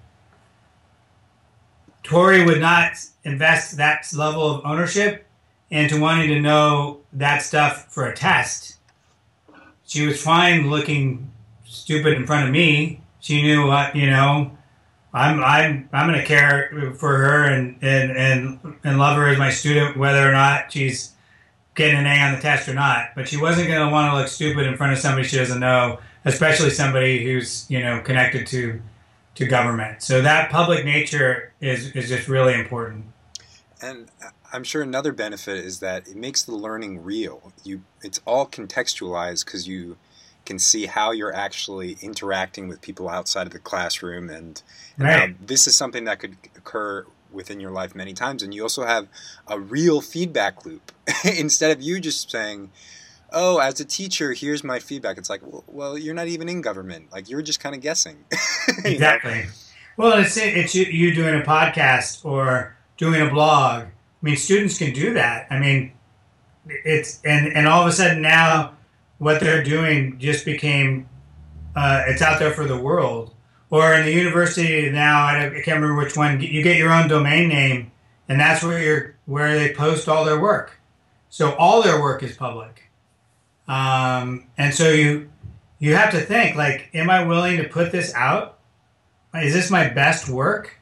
Tori 2.01 2.43
would 2.45 2.61
not 2.61 2.93
invest 3.25 3.77
that 3.77 4.07
level 4.15 4.49
of 4.49 4.65
ownership 4.65 5.27
into 5.69 5.99
wanting 5.99 6.29
to 6.29 6.39
know 6.39 7.01
that 7.13 7.41
stuff 7.41 7.91
for 7.93 8.07
a 8.07 8.15
test. 8.15 8.77
She 9.85 10.05
was 10.05 10.21
fine 10.21 10.69
looking 10.69 11.31
stupid 11.87 12.15
in 12.15 12.27
front 12.27 12.45
of 12.45 12.51
me. 12.51 12.99
She 13.21 13.41
knew 13.41 13.65
what 13.65 13.95
you 13.95 14.09
know. 14.09 14.51
I'm 15.13 15.41
I'm 15.41 15.87
I'm 15.93 16.07
gonna 16.07 16.25
care 16.25 16.93
for 16.97 17.17
her 17.17 17.45
and 17.45 17.77
and 17.81 18.11
and 18.11 18.59
and 18.83 18.99
love 18.99 19.15
her 19.15 19.29
as 19.29 19.37
my 19.37 19.51
student, 19.51 19.95
whether 19.95 20.27
or 20.27 20.33
not 20.33 20.69
she's 20.69 21.13
getting 21.75 21.97
an 21.97 22.05
A 22.05 22.19
on 22.25 22.35
the 22.35 22.41
test 22.41 22.67
or 22.67 22.73
not. 22.73 23.11
But 23.15 23.29
she 23.29 23.37
wasn't 23.37 23.69
gonna 23.69 23.89
want 23.89 24.11
to 24.11 24.17
look 24.17 24.27
stupid 24.27 24.67
in 24.67 24.75
front 24.75 24.91
of 24.91 24.99
somebody 24.99 25.25
she 25.25 25.37
doesn't 25.37 25.61
know, 25.61 25.99
especially 26.25 26.71
somebody 26.71 27.23
who's 27.23 27.65
you 27.69 27.79
know 27.79 28.01
connected 28.01 28.45
to 28.47 28.81
to 29.35 29.47
government. 29.47 30.03
So 30.03 30.21
that 30.21 30.51
public 30.51 30.83
nature 30.83 31.53
is 31.61 31.95
is 31.95 32.09
just 32.09 32.27
really 32.27 32.53
important. 32.53 33.05
And 33.81 34.11
I'm 34.51 34.65
sure 34.65 34.81
another 34.81 35.13
benefit 35.13 35.63
is 35.63 35.79
that 35.79 36.05
it 36.09 36.17
makes 36.17 36.43
the 36.43 36.55
learning 36.55 37.03
real. 37.03 37.53
You, 37.63 37.83
it's 38.01 38.19
all 38.25 38.45
contextualized 38.45 39.45
because 39.45 39.67
you 39.67 39.97
can 40.47 40.57
see 40.57 40.85
how 40.85 41.11
you're 41.11 41.35
actually 41.35 41.97
interacting 42.01 42.69
with 42.69 42.81
people 42.81 43.09
outside 43.09 43.45
of 43.45 43.53
the 43.53 43.59
classroom 43.59 44.29
and, 44.29 44.63
and 44.97 45.05
right. 45.05 45.47
this 45.47 45.67
is 45.67 45.75
something 45.75 46.05
that 46.05 46.19
could 46.19 46.37
occur 46.55 47.05
within 47.33 47.59
your 47.59 47.69
life 47.69 47.93
many 47.93 48.13
times. 48.13 48.41
And 48.41 48.53
you 48.53 48.63
also 48.63 48.85
have 48.85 49.09
a 49.45 49.59
real 49.59 49.99
feedback 49.99 50.65
loop. 50.65 50.93
Instead 51.25 51.71
of 51.71 51.83
you 51.83 51.99
just 51.99 52.31
saying 52.31 52.71
oh 53.33 53.57
as 53.59 53.77
a 53.81 53.85
teacher 53.85 54.31
here's 54.31 54.63
my 54.63 54.79
feedback. 54.79 55.17
It's 55.17 55.29
like 55.29 55.41
well, 55.45 55.65
well 55.67 55.97
you're 55.97 56.15
not 56.15 56.27
even 56.27 56.47
in 56.47 56.61
government. 56.61 57.11
Like 57.11 57.29
you're 57.29 57.41
just 57.41 57.59
kind 57.59 57.75
of 57.75 57.81
guessing 57.81 58.23
exactly. 58.85 59.47
Well 59.97 60.17
it's 60.17 60.37
it's 60.37 60.73
you, 60.73 60.85
you 60.85 61.13
doing 61.13 61.39
a 61.39 61.43
podcast 61.43 62.23
or 62.23 62.77
doing 62.95 63.21
a 63.21 63.29
blog. 63.29 63.83
I 63.83 63.89
mean 64.21 64.37
students 64.37 64.77
can 64.77 64.93
do 64.93 65.13
that. 65.13 65.47
I 65.49 65.59
mean 65.59 65.91
it's 66.69 67.21
and 67.25 67.47
and 67.47 67.67
all 67.67 67.81
of 67.81 67.89
a 67.89 67.91
sudden 67.91 68.21
now 68.21 68.76
what 69.17 69.39
they're 69.39 69.63
doing 69.63 70.19
just 70.19 70.45
became 70.45 71.07
uh, 71.75 72.03
it's 72.07 72.23
out 72.23 72.39
there 72.39 72.51
for 72.51 72.65
the 72.65 72.77
world. 72.77 73.33
Or 73.69 73.93
in 73.93 74.05
the 74.05 74.11
university 74.13 74.89
now, 74.89 75.25
I, 75.25 75.49
can't 75.63 75.81
remember 75.81 75.95
which 75.95 76.15
one. 76.15 76.39
You 76.41 76.63
get 76.63 76.77
your 76.77 76.91
own 76.91 77.07
domain 77.07 77.49
name, 77.49 77.91
and 78.29 78.39
that's 78.39 78.63
where 78.63 78.81
you're 78.81 79.15
where 79.25 79.59
they 79.59 79.73
post 79.73 80.07
all 80.07 80.23
their 80.23 80.39
work. 80.39 80.79
So 81.29 81.53
all 81.55 81.83
their 81.83 82.01
work 82.01 82.23
is 82.23 82.35
public, 82.35 82.89
um, 83.67 84.47
and 84.57 84.73
so 84.73 84.89
you 84.89 85.29
you 85.79 85.95
have 85.95 86.11
to 86.11 86.21
think 86.21 86.55
like, 86.55 86.89
am 86.93 87.09
I 87.09 87.25
willing 87.25 87.57
to 87.57 87.65
put 87.65 87.91
this 87.91 88.13
out? 88.15 88.59
Is 89.35 89.53
this 89.53 89.69
my 89.69 89.89
best 89.89 90.29
work? 90.29 90.79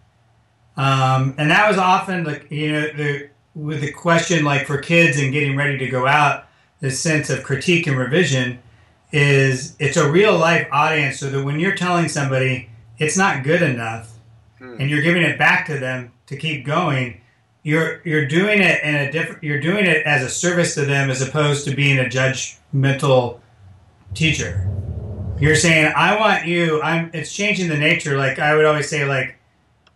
Um, 0.77 1.33
and 1.39 1.49
that 1.49 1.67
was 1.67 1.79
often 1.79 2.23
like 2.23 2.51
you 2.51 2.71
know 2.71 2.81
the 2.93 3.29
with 3.55 3.81
the 3.81 3.91
question 3.91 4.45
like 4.45 4.67
for 4.67 4.77
kids 4.77 5.17
and 5.17 5.33
getting 5.33 5.57
ready 5.57 5.79
to 5.79 5.87
go 5.87 6.05
out 6.05 6.45
this 6.85 6.99
sense 6.99 7.31
of 7.31 7.43
critique 7.43 7.87
and 7.87 7.97
revision 7.97 8.59
is 9.11 9.75
it's 9.79 9.97
a 9.97 10.11
real 10.11 10.37
life 10.37 10.67
audience 10.71 11.19
so 11.19 11.29
that 11.31 11.43
when 11.43 11.59
you're 11.59 11.75
telling 11.75 12.07
somebody 12.07 12.69
it's 12.99 13.17
not 13.17 13.43
good 13.43 13.63
enough 13.63 14.13
hmm. 14.59 14.75
and 14.79 14.87
you're 14.89 15.01
giving 15.01 15.23
it 15.23 15.39
back 15.39 15.65
to 15.65 15.79
them 15.79 16.11
to 16.27 16.37
keep 16.37 16.63
going 16.63 17.19
you're 17.63 18.01
you're 18.05 18.27
doing 18.27 18.61
it 18.61 18.83
in 18.83 18.93
a 18.93 19.11
different 19.11 19.43
you're 19.43 19.59
doing 19.59 19.85
it 19.85 20.05
as 20.05 20.21
a 20.21 20.29
service 20.29 20.75
to 20.75 20.85
them 20.85 21.09
as 21.09 21.27
opposed 21.27 21.65
to 21.65 21.75
being 21.75 21.97
a 21.97 22.03
judgmental 22.03 23.39
teacher 24.13 24.69
you're 25.39 25.55
saying 25.55 25.91
i 25.95 26.15
want 26.19 26.45
you 26.45 26.79
i'm 26.83 27.09
it's 27.13 27.33
changing 27.33 27.67
the 27.67 27.77
nature 27.77 28.15
like 28.15 28.37
i 28.37 28.53
would 28.55 28.65
always 28.65 28.87
say 28.87 29.05
like 29.05 29.35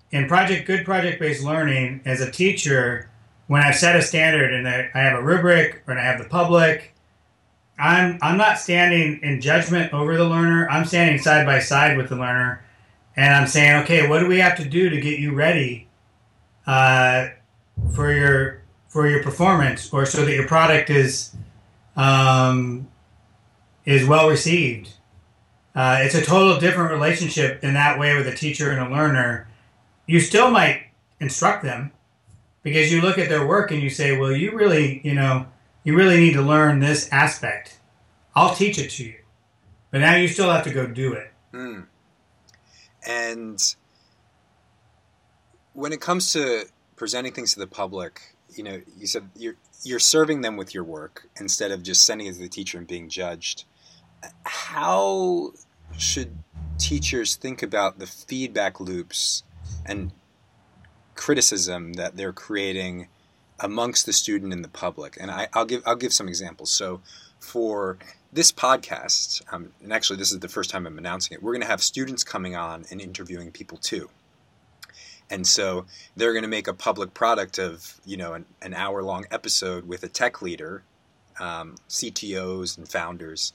in 0.09 0.27
project 0.27 0.65
good 0.65 0.83
project 0.83 1.19
based 1.19 1.43
learning 1.43 2.01
as 2.05 2.19
a 2.19 2.31
teacher 2.31 3.09
when 3.49 3.63
I 3.63 3.71
set 3.71 3.95
a 3.95 4.01
standard 4.03 4.53
and 4.53 4.67
I 4.67 4.91
have 4.93 5.17
a 5.17 5.23
rubric 5.23 5.81
or 5.87 5.97
I 5.97 6.03
have 6.03 6.19
the 6.21 6.29
public, 6.29 6.93
I'm 7.79 8.19
I'm 8.21 8.37
not 8.37 8.59
standing 8.59 9.19
in 9.23 9.41
judgment 9.41 9.91
over 9.91 10.15
the 10.15 10.23
learner. 10.23 10.69
I'm 10.69 10.85
standing 10.85 11.19
side 11.19 11.47
by 11.47 11.57
side 11.57 11.97
with 11.97 12.09
the 12.09 12.15
learner, 12.15 12.63
and 13.15 13.33
I'm 13.33 13.47
saying, 13.47 13.83
okay, 13.83 14.07
what 14.07 14.19
do 14.19 14.27
we 14.27 14.37
have 14.37 14.55
to 14.57 14.65
do 14.65 14.91
to 14.91 15.01
get 15.01 15.17
you 15.17 15.33
ready 15.33 15.87
uh, 16.67 17.29
for 17.95 18.13
your 18.13 18.61
for 18.87 19.09
your 19.09 19.23
performance, 19.23 19.91
or 19.91 20.05
so 20.05 20.25
that 20.25 20.35
your 20.35 20.47
product 20.47 20.91
is 20.91 21.35
um, 21.95 22.87
is 23.83 24.07
well 24.07 24.29
received. 24.29 24.93
Uh, 25.73 26.01
it's 26.01 26.13
a 26.13 26.23
total 26.23 26.59
different 26.59 26.91
relationship 26.91 27.63
in 27.63 27.73
that 27.73 27.97
way 27.97 28.15
with 28.15 28.27
a 28.27 28.35
teacher 28.35 28.69
and 28.69 28.79
a 28.79 28.95
learner. 28.95 29.47
You 30.05 30.19
still 30.19 30.51
might 30.51 30.83
instruct 31.19 31.63
them, 31.63 31.91
because 32.63 32.91
you 32.91 33.01
look 33.01 33.17
at 33.17 33.29
their 33.29 33.45
work 33.45 33.71
and 33.71 33.81
you 33.81 33.89
say, 33.89 34.17
well, 34.17 34.31
you 34.31 34.51
really, 34.51 35.01
you 35.03 35.13
know, 35.13 35.45
you 35.83 35.95
really 35.95 36.19
need 36.19 36.33
to 36.33 36.41
learn 36.41 36.79
this 36.79 37.09
aspect. 37.11 37.79
I'll 38.35 38.55
teach 38.55 38.77
it 38.77 38.91
to 38.91 39.03
you, 39.03 39.15
but 39.91 40.01
now 40.01 40.15
you 40.15 40.27
still 40.27 40.51
have 40.51 40.63
to 40.65 40.73
go 40.73 40.87
do 40.87 41.13
it. 41.13 41.31
Mm. 41.53 41.85
And 43.07 43.75
when 45.73 45.93
it 45.93 46.01
comes 46.01 46.33
to 46.33 46.65
presenting 46.95 47.33
things 47.33 47.53
to 47.53 47.59
the 47.59 47.67
public, 47.67 48.35
you 48.53 48.63
know, 48.63 48.81
you 48.97 49.07
said 49.07 49.29
you're 49.35 49.55
you're 49.83 49.99
serving 49.99 50.41
them 50.41 50.57
with 50.57 50.73
your 50.73 50.83
work 50.83 51.29
instead 51.39 51.71
of 51.71 51.83
just 51.83 52.05
sending 52.05 52.27
it 52.27 52.33
to 52.33 52.39
the 52.39 52.49
teacher 52.49 52.77
and 52.77 52.87
being 52.87 53.07
judged. 53.07 53.63
How 54.43 55.53
should 55.97 56.37
teachers 56.77 57.35
think 57.35 57.63
about 57.63 57.99
the 57.99 58.05
feedback 58.05 58.79
loops 58.79 59.43
and 59.85 60.11
criticism 61.19 61.93
that 61.93 62.15
they're 62.15 62.31
creating 62.31 63.09
amongst 63.59 64.05
the 64.05 64.13
student 64.13 64.53
and 64.53 64.63
the 64.63 64.69
public. 64.69 65.17
And 65.19 65.29
I, 65.29 65.49
will 65.53 65.65
give 65.65 65.83
I'll 65.85 65.97
give 65.97 66.13
some 66.13 66.29
examples. 66.29 66.71
So 66.71 67.01
for 67.41 67.97
this 68.31 68.53
podcast, 68.53 69.41
um, 69.51 69.73
and 69.83 69.91
actually 69.91 70.15
this 70.15 70.31
is 70.31 70.39
the 70.39 70.47
first 70.47 70.69
time 70.69 70.87
I'm 70.87 70.97
announcing 70.97 71.35
it, 71.35 71.43
we're 71.43 71.51
going 71.51 71.61
to 71.61 71.67
have 71.67 71.83
students 71.83 72.23
coming 72.23 72.55
on 72.55 72.85
and 72.89 73.01
interviewing 73.01 73.51
people 73.51 73.77
too. 73.77 74.09
And 75.29 75.45
so 75.45 75.85
they're 76.15 76.31
going 76.31 76.43
to 76.43 76.49
make 76.49 76.69
a 76.69 76.73
public 76.73 77.13
product 77.13 77.59
of 77.59 77.99
you 78.05 78.15
know 78.15 78.33
an, 78.33 78.45
an 78.61 78.73
hour 78.73 79.03
long 79.03 79.25
episode 79.29 79.85
with 79.85 80.03
a 80.03 80.07
tech 80.07 80.41
leader, 80.41 80.83
um, 81.37 81.75
CTOs 81.89 82.77
and 82.77 82.87
founders, 82.87 83.51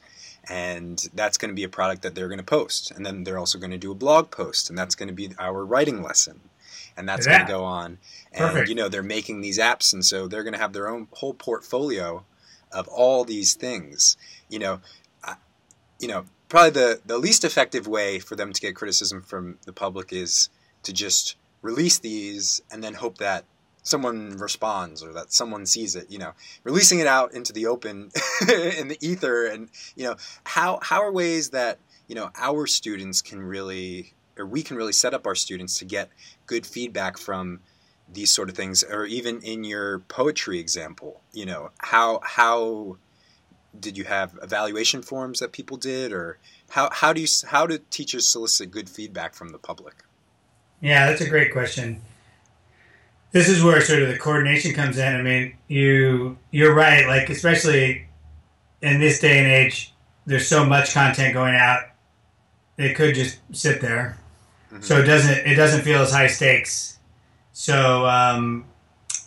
and 0.51 1.03
that's 1.15 1.39
going 1.39 1.49
to 1.49 1.57
be 1.57 1.65
a 1.65 1.69
product 1.71 2.03
that 2.03 2.15
they're 2.15 2.29
going 2.29 2.39
to 2.39 2.45
post. 2.45 2.91
And 2.91 3.07
then 3.07 3.25
they're 3.25 3.39
also 3.39 3.59
going 3.59 3.71
to 3.71 3.79
do 3.79 3.91
a 3.91 3.95
blog 3.95 4.31
post, 4.31 4.69
and 4.69 4.79
that's 4.79 4.95
going 4.95 5.09
to 5.09 5.15
be 5.15 5.31
our 5.39 5.65
writing 5.65 6.03
lesson 6.03 6.43
and 6.97 7.09
that's 7.09 7.27
going 7.27 7.41
to 7.41 7.47
go 7.47 7.65
on. 7.65 7.99
And 8.33 8.51
Perfect. 8.51 8.69
you 8.69 8.75
know 8.75 8.89
they're 8.89 9.03
making 9.03 9.41
these 9.41 9.59
apps, 9.59 9.93
and 9.93 10.05
so 10.05 10.29
they're 10.29 10.43
going 10.43 10.55
to 10.55 10.61
have 10.61 10.73
their 10.73 10.89
own 10.89 11.09
whole 11.13 11.35
portfolio 11.35 12.25
of 12.73 12.89
all 12.89 13.25
these 13.25 13.55
things. 13.55 14.17
You 14.49 14.59
know, 14.59 14.81
I, 15.23 15.37
you 16.01 16.09
know, 16.09 16.25
probably 16.49 16.71
the 16.71 17.01
the 17.05 17.19
least 17.19 17.45
effective 17.45 17.87
way 17.87 18.19
for 18.19 18.37
them 18.37 18.53
to 18.53 18.61
get 18.61 18.77
criticism 18.77 19.23
from 19.23 19.59
the 19.65 19.73
public 19.73 20.13
is 20.13 20.49
to 20.83 20.93
just 20.93 21.37
release 21.63 21.99
these 21.99 22.61
and 22.71 22.85
then 22.85 22.95
hope 22.95 23.19
that 23.19 23.45
someone 23.83 24.37
responds 24.39 25.03
or 25.03 25.13
that 25.13 25.33
someone 25.33 25.67
sees 25.67 25.95
it 25.95 26.11
you 26.11 26.19
know 26.19 26.33
releasing 26.63 27.01
it 27.01 27.07
out 27.07 27.33
into 27.35 27.53
the 27.53 27.67
open 27.67 28.11
in 28.79 28.89
the 28.89 28.99
ether 29.01 29.47
and 29.47 29.69
you 29.95 30.05
know 30.05 30.15
how 30.45 30.79
how 30.83 31.03
are 31.03 31.13
ways 31.13 31.51
that 31.51 31.79
you 32.09 32.15
know 32.15 32.31
our 32.37 32.67
students 32.67 33.21
can 33.23 33.43
really 33.43 34.15
or 34.39 34.47
we 34.47 34.63
can 34.63 34.77
really 34.77 34.93
set 34.93 35.15
up 35.15 35.27
our 35.27 35.35
students 35.35 35.79
to 35.79 35.85
get 35.85 36.11
good 36.47 36.67
feedback 36.67 37.19
from 37.19 37.61
these 38.13 38.31
sort 38.31 38.49
of 38.49 38.55
things 38.55 38.85
or 38.85 39.07
even 39.07 39.41
in 39.41 39.65
your 39.65 40.01
poetry 40.01 40.59
example 40.59 41.23
you 41.33 41.47
know 41.47 41.71
how 41.79 42.21
how 42.23 42.97
did 43.79 43.99
you 43.99 44.05
have 44.05 44.39
evaluation 44.43 45.03
forms 45.03 45.41
that 45.41 45.53
people 45.53 45.77
did 45.77 46.13
or 46.13 46.39
how, 46.71 46.89
how 46.93 47.13
do 47.13 47.21
you 47.21 47.29
how 47.47 47.67
do 47.67 47.79
teachers 47.91 48.27
solicit 48.27 48.71
good 48.71 48.89
feedback 48.89 49.35
from 49.35 49.51
the 49.51 49.59
public? 49.59 50.05
Yeah 50.81 51.09
that's 51.09 51.21
a 51.21 51.29
great 51.29 51.53
question. 51.53 52.01
This 53.33 53.49
is 53.49 53.65
where 53.65 53.81
sort 53.81 54.03
of 54.03 54.09
the 54.09 54.19
coordination 54.19 54.75
comes 54.75 54.99
in. 54.99 55.15
I 55.15 55.23
mean 55.23 55.57
you 55.69 56.39
you're 56.51 56.75
right 56.75 57.07
like 57.07 57.31
especially 57.31 58.07
in 58.83 59.01
this 59.01 59.21
day 59.21 59.39
and 59.39 59.49
age 59.49 59.93
there's 60.27 60.49
so 60.49 60.65
much 60.65 60.95
content 60.95 61.35
going 61.35 61.55
out 61.55 61.85
it 62.77 62.95
could 62.95 63.15
just 63.15 63.39
sit 63.53 63.81
there 63.81 64.19
mm-hmm. 64.75 64.83
so 64.83 64.99
it 64.99 65.05
doesn't 65.05 65.47
it 65.47 65.55
doesn't 65.55 65.83
feel 65.83 66.01
as 66.01 66.13
high 66.13 66.27
stakes 66.27 66.99
so 67.53 68.07
um, 68.07 68.65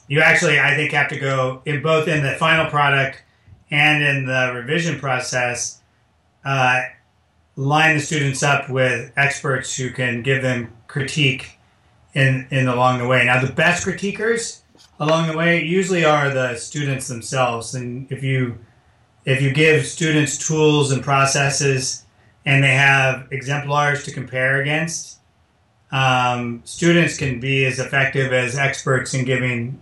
you 0.08 0.22
actually 0.22 0.60
i 0.60 0.76
think 0.76 0.92
have 0.92 1.10
to 1.10 1.20
go 1.20 1.62
in 1.66 1.82
both 1.82 2.08
in 2.08 2.24
the 2.24 2.34
final 2.34 2.70
product 2.70 3.24
and 3.72 4.04
in 4.04 4.26
the 4.26 4.52
revision 4.54 5.00
process, 5.00 5.82
uh, 6.46 6.82
line 7.56 7.98
the 7.98 8.02
students 8.02 8.44
up 8.44 8.70
with 8.70 9.12
experts 9.18 9.76
who 9.76 9.90
can 9.90 10.22
give 10.22 10.42
them 10.42 10.72
critique 10.88 11.58
in, 12.14 12.48
in 12.52 12.68
along 12.68 13.00
the 13.00 13.08
way. 13.08 13.26
Now, 13.26 13.42
the 13.42 13.52
best 13.52 13.86
critiquers 13.86 14.62
along 15.00 15.28
the 15.28 15.38
way 15.38 15.64
usually 15.64 16.06
are 16.06 16.30
the 16.30 16.56
students 16.56 17.08
themselves. 17.08 17.76
And 17.76 18.12
if 18.12 18.24
you 18.24 18.58
if 19.26 19.42
you 19.42 19.52
give 19.52 19.86
students 19.86 20.38
tools 20.38 20.92
and 20.92 21.04
processes 21.04 22.06
and 22.46 22.64
they 22.64 22.74
have 22.74 23.28
exemplars 23.32 24.06
to 24.06 24.12
compare 24.12 24.62
against, 24.62 25.17
um, 25.92 26.62
students 26.66 27.18
can 27.18 27.40
be 27.40 27.66
as 27.66 27.80
effective 27.80 28.34
as 28.34 28.58
experts 28.58 29.14
in 29.14 29.26
giving 29.26 29.82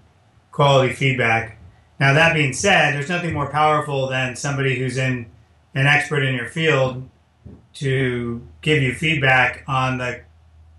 quality 0.52 0.94
feedback. 0.94 1.58
Now, 2.00 2.14
that 2.14 2.34
being 2.34 2.54
said, 2.54 2.94
there's 2.94 3.10
nothing 3.10 3.34
more 3.34 3.50
powerful 3.50 4.08
than 4.08 4.36
somebody 4.36 4.78
who's 4.78 4.98
in 4.98 5.26
an 5.74 5.88
expert 5.88 6.24
in 6.24 6.36
your 6.36 6.48
field 6.48 7.08
to 7.76 8.46
give 8.62 8.82
you 8.82 8.94
feedback 8.94 9.64
on 9.68 9.98
the 9.98 10.22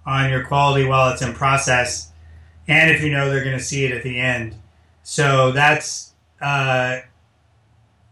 on 0.07 0.31
your 0.31 0.45
quality 0.45 0.87
while 0.87 1.12
it's 1.12 1.21
in 1.21 1.35
process, 1.35 2.12
and 2.69 2.91
if 2.91 3.03
you 3.03 3.11
know 3.11 3.29
they're 3.29 3.43
going 3.45 3.59
to 3.59 3.62
see 3.62 3.85
it 3.85 3.93
at 3.93 4.03
the 4.03 4.19
end. 4.21 4.55
So 5.03 5.53
that's 5.53 6.12
uh, 6.41 7.01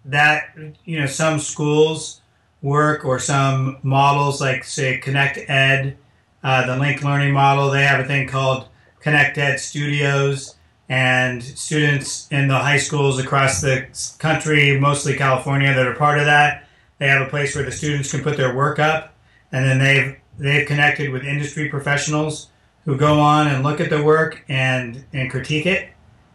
that. 0.07 0.57
You 0.85 1.01
know, 1.01 1.07
some 1.07 1.39
schools 1.39 2.21
work 2.63 3.05
or 3.05 3.19
some 3.19 3.79
models 3.83 4.41
like 4.41 4.65
say 4.65 4.99
Connect 4.99 5.39
Ed, 5.49 5.97
uh, 6.45 6.67
the 6.67 6.77
Linked 6.77 7.03
Learning 7.03 7.33
model. 7.33 7.71
They 7.71 7.83
have 7.83 7.99
a 7.99 8.05
thing 8.05 8.29
called 8.29 8.69
Connect 9.01 9.37
Ed 9.39 9.59
Studios 9.59 10.55
and 10.89 11.43
students 11.43 12.29
in 12.31 12.47
the 12.47 12.59
high 12.59 12.77
schools 12.77 13.19
across 13.19 13.63
the 13.63 13.87
country, 14.19 14.79
mostly 14.79 15.17
California, 15.17 15.73
that 15.73 15.87
are 15.87 15.95
part 15.95 16.19
of 16.19 16.27
that. 16.27 16.69
They 16.99 17.09
have 17.09 17.27
a 17.27 17.31
place 17.31 17.57
where 17.57 17.65
the 17.65 17.73
students 17.73 18.11
can 18.11 18.23
put 18.23 18.37
their 18.37 18.55
work 18.55 18.79
up, 18.79 19.15
and 19.51 19.65
then 19.65 19.79
they've 19.79 20.17
they've 20.39 20.67
connected 20.67 21.11
with 21.11 21.25
industry 21.25 21.69
professionals 21.69 22.51
who 22.85 22.97
go 22.97 23.19
on 23.19 23.49
and 23.49 23.65
look 23.65 23.81
at 23.81 23.89
the 23.89 24.03
work 24.03 24.45
and 24.49 25.05
and 25.13 25.31
critique 25.31 25.67
it, 25.67 25.89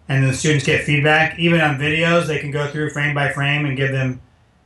and 0.09 0.27
the 0.27 0.33
students 0.33 0.65
get 0.65 0.83
feedback. 0.83 1.37
Even 1.37 1.61
on 1.61 1.77
videos, 1.77 2.25
they 2.25 2.39
can 2.39 2.51
go 2.51 2.67
through 2.67 2.89
frame 2.89 3.13
by 3.13 3.31
frame 3.31 3.65
and 3.65 3.77
give 3.77 3.91
them 3.91 4.19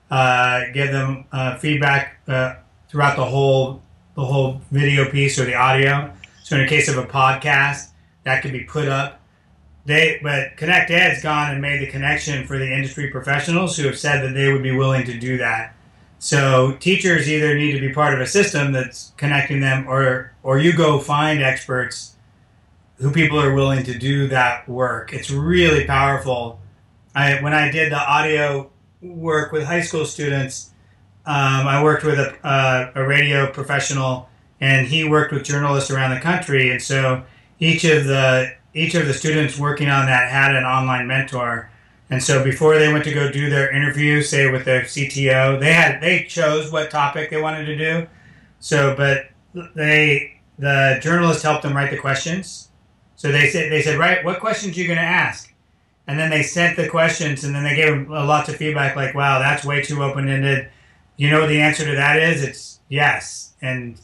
uh, 0.10 0.63
give 0.73 0.91
them 0.91 1.25
uh, 1.32 1.58
feedback 1.58 2.19
uh, 2.27 2.56
throughout 2.88 3.17
the 3.17 3.25
whole 3.25 3.84
the 4.15 4.26
whole 4.26 4.62
video 4.71 5.10
piece 5.10 5.39
or 5.39 5.45
the 5.45 5.56
audio. 5.56 6.13
So 6.43 6.58
in 6.58 6.63
a 6.63 6.67
case 6.67 6.88
of 6.88 6.97
a 6.97 7.06
podcast, 7.06 7.89
that 8.23 8.41
could 8.41 8.52
be 8.52 8.63
put 8.63 8.88
up 8.88 9.19
they 9.86 10.19
but 10.23 10.56
Connect 10.58 10.91
Ed's 10.91 11.21
gone 11.21 11.52
and 11.52 11.62
made 11.62 11.82
the 11.82 11.88
connection 11.88 12.47
for 12.47 12.58
the 12.58 12.71
industry 12.71 13.10
professionals 13.10 13.76
who 13.76 13.86
have 13.86 13.97
said 13.97 14.21
that 14.21 14.34
they 14.34 14.52
would 14.52 14.63
be 14.63 14.76
willing 14.76 15.06
to 15.06 15.17
do 15.17 15.38
that. 15.38 15.76
So 16.19 16.78
teachers 16.80 17.30
either 17.30 17.54
need 17.56 17.73
to 17.73 17.82
be 17.82 17.91
part 17.91 18.13
of 18.13 18.21
a 18.21 18.28
system 18.28 18.71
that's 18.71 19.12
connecting 19.17 19.60
them, 19.60 19.88
or 19.88 20.34
or 20.41 20.58
you 20.58 20.73
go 20.73 20.99
find 20.99 21.43
experts 21.43 22.15
who 22.97 23.12
people 23.12 23.39
are 23.39 23.54
willing 23.54 23.84
to 23.84 23.97
do 23.97 24.28
that 24.28 24.67
work. 24.69 25.12
It's 25.12 25.30
really 25.30 25.86
powerful. 25.86 26.62
I 27.13 27.41
when 27.41 27.54
I 27.54 27.69
did 27.69 27.91
the 27.91 27.99
audio 27.99 28.71
work 29.02 29.52
with 29.52 29.65
high 29.65 29.82
school 29.82 30.06
students, 30.06 30.71
um, 31.25 31.67
I 31.67 31.81
worked 31.83 32.03
with 32.03 32.19
a, 32.19 32.91
a 32.95 33.07
radio 33.07 33.49
professional, 33.51 34.29
and 34.59 34.88
he 34.88 35.07
worked 35.07 35.31
with 35.31 35.43
journalists 35.43 35.89
around 35.89 36.13
the 36.13 36.19
country, 36.19 36.69
and 36.69 36.81
so 36.81 37.23
each 37.59 37.86
of 37.86 38.05
the 38.05 38.53
each 38.73 38.95
of 38.95 39.07
the 39.07 39.13
students 39.13 39.57
working 39.57 39.89
on 39.89 40.07
that 40.07 40.31
had 40.31 40.55
an 40.55 40.63
online 40.63 41.07
mentor. 41.07 41.69
And 42.09 42.21
so 42.21 42.43
before 42.43 42.77
they 42.77 42.91
went 42.91 43.05
to 43.05 43.13
go 43.13 43.31
do 43.31 43.49
their 43.49 43.71
interview, 43.71 44.21
say 44.21 44.51
with 44.51 44.65
their 44.65 44.81
CTO, 44.81 45.59
they 45.59 45.71
had 45.71 46.01
they 46.01 46.23
chose 46.23 46.71
what 46.71 46.91
topic 46.91 47.29
they 47.29 47.41
wanted 47.41 47.65
to 47.65 47.77
do. 47.77 48.07
So, 48.59 48.95
but 48.95 49.27
they 49.75 50.41
the 50.59 50.99
journalist 51.01 51.43
helped 51.43 51.63
them 51.63 51.75
write 51.75 51.91
the 51.91 51.97
questions. 51.97 52.69
So 53.15 53.31
they 53.31 53.49
said 53.49 53.71
they 53.71 53.81
said, 53.81 53.97
right, 53.97 54.23
what 54.25 54.39
questions 54.39 54.75
are 54.75 54.81
you 54.81 54.88
going 54.88 54.99
to 54.99 55.03
ask? 55.03 55.53
And 56.05 56.19
then 56.19 56.29
they 56.29 56.43
sent 56.43 56.75
the 56.75 56.89
questions, 56.89 57.45
and 57.45 57.55
then 57.55 57.63
they 57.63 57.75
gave 57.77 57.88
them 57.88 58.09
lots 58.09 58.49
of 58.49 58.57
feedback, 58.57 58.97
like, 58.97 59.15
wow, 59.15 59.39
that's 59.39 59.63
way 59.63 59.81
too 59.81 60.03
open 60.03 60.27
ended. 60.27 60.69
You 61.23 61.29
know 61.29 61.47
the 61.47 61.62
answer 61.62 61.86
to 61.86 61.95
that 61.95 62.21
is? 62.21 62.43
It's 62.43 62.81
yes 62.89 63.53
and 63.62 63.97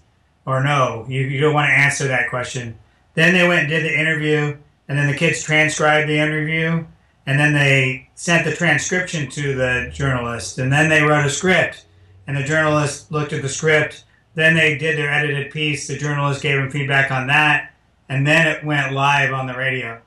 or 0.45 0.63
no. 0.63 1.05
You, 1.09 1.19
you 1.23 1.41
don't 1.41 1.53
want 1.53 1.67
to 1.67 1.73
answer 1.73 2.07
that 2.07 2.29
question. 2.29 2.79
Then 3.13 3.33
they 3.33 3.45
went 3.45 3.59
and 3.59 3.67
did 3.67 3.83
the 3.83 3.99
interview, 3.99 4.55
and 4.87 4.97
then 4.97 5.07
the 5.07 5.17
kids 5.17 5.43
transcribed 5.43 6.07
the 6.07 6.17
interview, 6.17 6.85
and 7.25 7.37
then 7.37 7.53
they 7.53 8.07
sent 8.15 8.45
the 8.45 8.55
transcription 8.55 9.29
to 9.31 9.53
the 9.53 9.91
journalist, 9.93 10.59
and 10.59 10.71
then 10.71 10.87
they 10.87 11.01
wrote 11.01 11.25
a 11.25 11.29
script, 11.29 11.87
and 12.25 12.37
the 12.37 12.43
journalist 12.43 13.11
looked 13.11 13.33
at 13.33 13.41
the 13.41 13.49
script. 13.49 14.05
Then 14.35 14.55
they 14.55 14.77
did 14.77 14.97
their 14.97 15.11
edited 15.11 15.51
piece. 15.51 15.89
The 15.89 15.97
journalist 15.97 16.41
gave 16.41 16.55
them 16.55 16.71
feedback 16.71 17.11
on 17.11 17.27
that, 17.27 17.73
and 18.07 18.25
then 18.25 18.47
it 18.47 18.63
went 18.63 18.93
live 18.93 19.33
on 19.33 19.45
the 19.45 19.57
radio. 19.57 20.01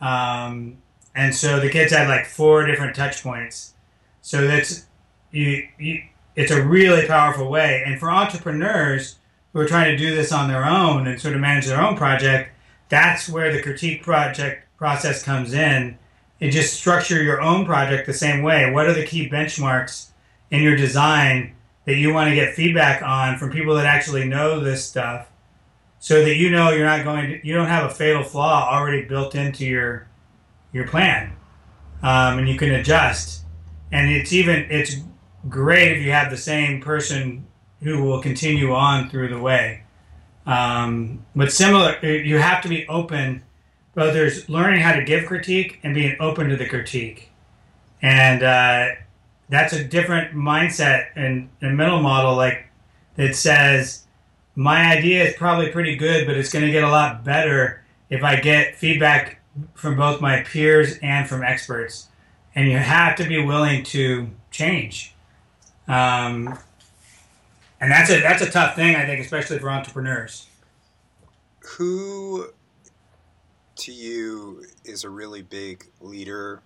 Um, 0.00 0.78
and 1.14 1.32
so 1.32 1.60
the 1.60 1.70
kids 1.70 1.92
had 1.92 2.08
like 2.08 2.26
four 2.26 2.66
different 2.66 2.96
touch 2.96 3.22
points. 3.22 3.74
So 4.20 4.48
that's 4.48 4.88
you, 5.30 5.68
you, 5.78 6.02
it's 6.36 6.50
a 6.50 6.62
really 6.62 7.06
powerful 7.06 7.50
way. 7.50 7.82
And 7.86 7.98
for 7.98 8.10
entrepreneurs, 8.10 9.16
who 9.52 9.60
are 9.60 9.66
trying 9.66 9.90
to 9.90 9.96
do 9.96 10.14
this 10.14 10.32
on 10.32 10.48
their 10.48 10.64
own 10.64 11.06
and 11.06 11.20
sort 11.20 11.34
of 11.34 11.40
manage 11.40 11.66
their 11.66 11.82
own 11.82 11.96
project, 11.96 12.50
that's 12.88 13.28
where 13.28 13.52
the 13.52 13.62
critique 13.62 14.02
project 14.02 14.66
process 14.76 15.22
comes 15.22 15.52
in. 15.52 15.98
And 16.42 16.52
just 16.52 16.72
structure 16.72 17.22
your 17.22 17.42
own 17.42 17.66
project 17.66 18.06
the 18.06 18.14
same 18.14 18.42
way. 18.42 18.70
What 18.70 18.86
are 18.86 18.94
the 18.94 19.04
key 19.04 19.28
benchmarks 19.28 20.08
in 20.50 20.62
your 20.62 20.74
design 20.74 21.54
that 21.84 21.96
you 21.96 22.14
want 22.14 22.30
to 22.30 22.34
get 22.34 22.54
feedback 22.54 23.02
on 23.02 23.36
from 23.36 23.50
people 23.50 23.74
that 23.74 23.84
actually 23.84 24.26
know 24.26 24.58
this 24.58 24.82
stuff 24.82 25.28
so 25.98 26.24
that 26.24 26.36
you 26.36 26.48
know 26.48 26.70
you're 26.70 26.86
not 26.86 27.04
going 27.04 27.30
to, 27.30 27.46
you 27.46 27.54
don't 27.54 27.66
have 27.66 27.90
a 27.90 27.94
fatal 27.94 28.22
flaw 28.22 28.70
already 28.72 29.02
built 29.02 29.34
into 29.34 29.66
your, 29.66 30.08
your 30.72 30.88
plan. 30.88 31.36
Um, 32.02 32.38
and 32.38 32.48
you 32.48 32.56
can 32.56 32.72
adjust. 32.72 33.44
And 33.92 34.10
it's 34.10 34.32
even, 34.32 34.66
it's 34.70 34.96
great 35.48 35.92
if 35.96 36.02
you 36.02 36.12
have 36.12 36.30
the 36.30 36.36
same 36.36 36.80
person 36.80 37.46
who 37.82 38.02
will 38.02 38.20
continue 38.20 38.74
on 38.74 39.08
through 39.08 39.28
the 39.28 39.38
way. 39.38 39.82
Um, 40.46 41.24
but 41.34 41.52
similar, 41.52 41.98
you 42.04 42.38
have 42.38 42.62
to 42.62 42.68
be 42.68 42.86
open. 42.88 43.42
But 43.94 44.12
there's 44.12 44.48
learning 44.48 44.80
how 44.80 44.92
to 44.92 45.04
give 45.04 45.26
critique 45.26 45.80
and 45.82 45.94
being 45.94 46.16
open 46.20 46.48
to 46.48 46.56
the 46.56 46.68
critique, 46.68 47.30
and 48.00 48.42
uh, 48.42 48.94
that's 49.48 49.72
a 49.72 49.82
different 49.82 50.32
mindset 50.32 51.08
and, 51.16 51.48
and 51.60 51.76
mental 51.76 52.00
model. 52.00 52.36
Like 52.36 52.68
that 53.16 53.34
says, 53.34 54.06
my 54.54 54.96
idea 54.96 55.24
is 55.24 55.34
probably 55.34 55.70
pretty 55.70 55.96
good, 55.96 56.26
but 56.26 56.36
it's 56.36 56.52
going 56.52 56.64
to 56.64 56.70
get 56.70 56.84
a 56.84 56.88
lot 56.88 57.24
better 57.24 57.82
if 58.08 58.22
I 58.22 58.36
get 58.36 58.76
feedback 58.76 59.40
from 59.74 59.96
both 59.96 60.20
my 60.20 60.42
peers 60.44 60.96
and 61.02 61.28
from 61.28 61.42
experts. 61.42 62.08
And 62.54 62.70
you 62.70 62.78
have 62.78 63.16
to 63.16 63.24
be 63.24 63.44
willing 63.44 63.82
to 63.84 64.30
change. 64.50 65.14
Um, 65.90 66.56
and 67.80 67.90
that's 67.90 68.10
a 68.10 68.20
that's 68.20 68.42
a 68.42 68.50
tough 68.50 68.76
thing, 68.76 68.94
I 68.94 69.04
think, 69.04 69.20
especially 69.20 69.58
for 69.58 69.68
entrepreneurs. 69.70 70.46
Who, 71.76 72.46
to 73.76 73.92
you, 73.92 74.64
is 74.84 75.02
a 75.02 75.10
really 75.10 75.42
big 75.42 75.86
leader 76.00 76.62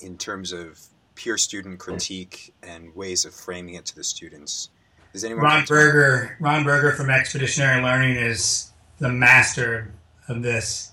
in 0.00 0.18
terms 0.18 0.52
of 0.52 0.80
peer 1.14 1.38
student 1.38 1.78
critique 1.78 2.52
and 2.62 2.94
ways 2.96 3.24
of 3.24 3.34
framing 3.34 3.74
it 3.74 3.86
to 3.86 3.94
the 3.94 4.04
students? 4.04 4.70
Is 5.12 5.22
anyone 5.22 5.44
Ron 5.44 5.64
Berger? 5.64 6.36
Ron 6.40 6.64
Berger 6.64 6.92
from 6.92 7.08
Expeditionary 7.08 7.82
Learning 7.82 8.16
is 8.16 8.72
the 8.98 9.10
master 9.10 9.92
of 10.26 10.42
this. 10.42 10.90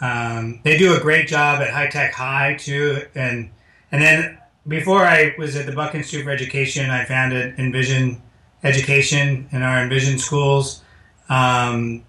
Um, 0.00 0.60
they 0.62 0.78
do 0.78 0.94
a 0.94 1.00
great 1.00 1.26
job 1.26 1.60
at 1.60 1.70
High 1.70 1.88
Tech 1.88 2.12
High 2.12 2.54
too, 2.54 3.02
and 3.16 3.50
and 3.90 4.00
then 4.00 4.38
before 4.68 5.04
I 5.04 5.34
was 5.38 5.56
at 5.56 5.66
the 5.66 5.72
Buck 5.72 5.94
Institute 5.94 6.24
for 6.24 6.30
Education, 6.30 6.90
I 6.90 7.04
founded 7.04 7.58
Envision 7.58 8.22
Education 8.62 9.48
in 9.50 9.62
our 9.62 9.82
Envision 9.82 10.18
schools, 10.18 10.82
um, 11.28 12.04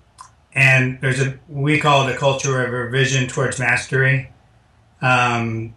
and 0.53 0.99
there's 1.01 1.21
a 1.21 1.39
we 1.47 1.79
call 1.79 2.07
it 2.07 2.15
a 2.15 2.17
culture 2.17 2.63
of 2.63 2.71
revision 2.71 3.27
towards 3.27 3.59
mastery. 3.59 4.31
Um, 5.01 5.73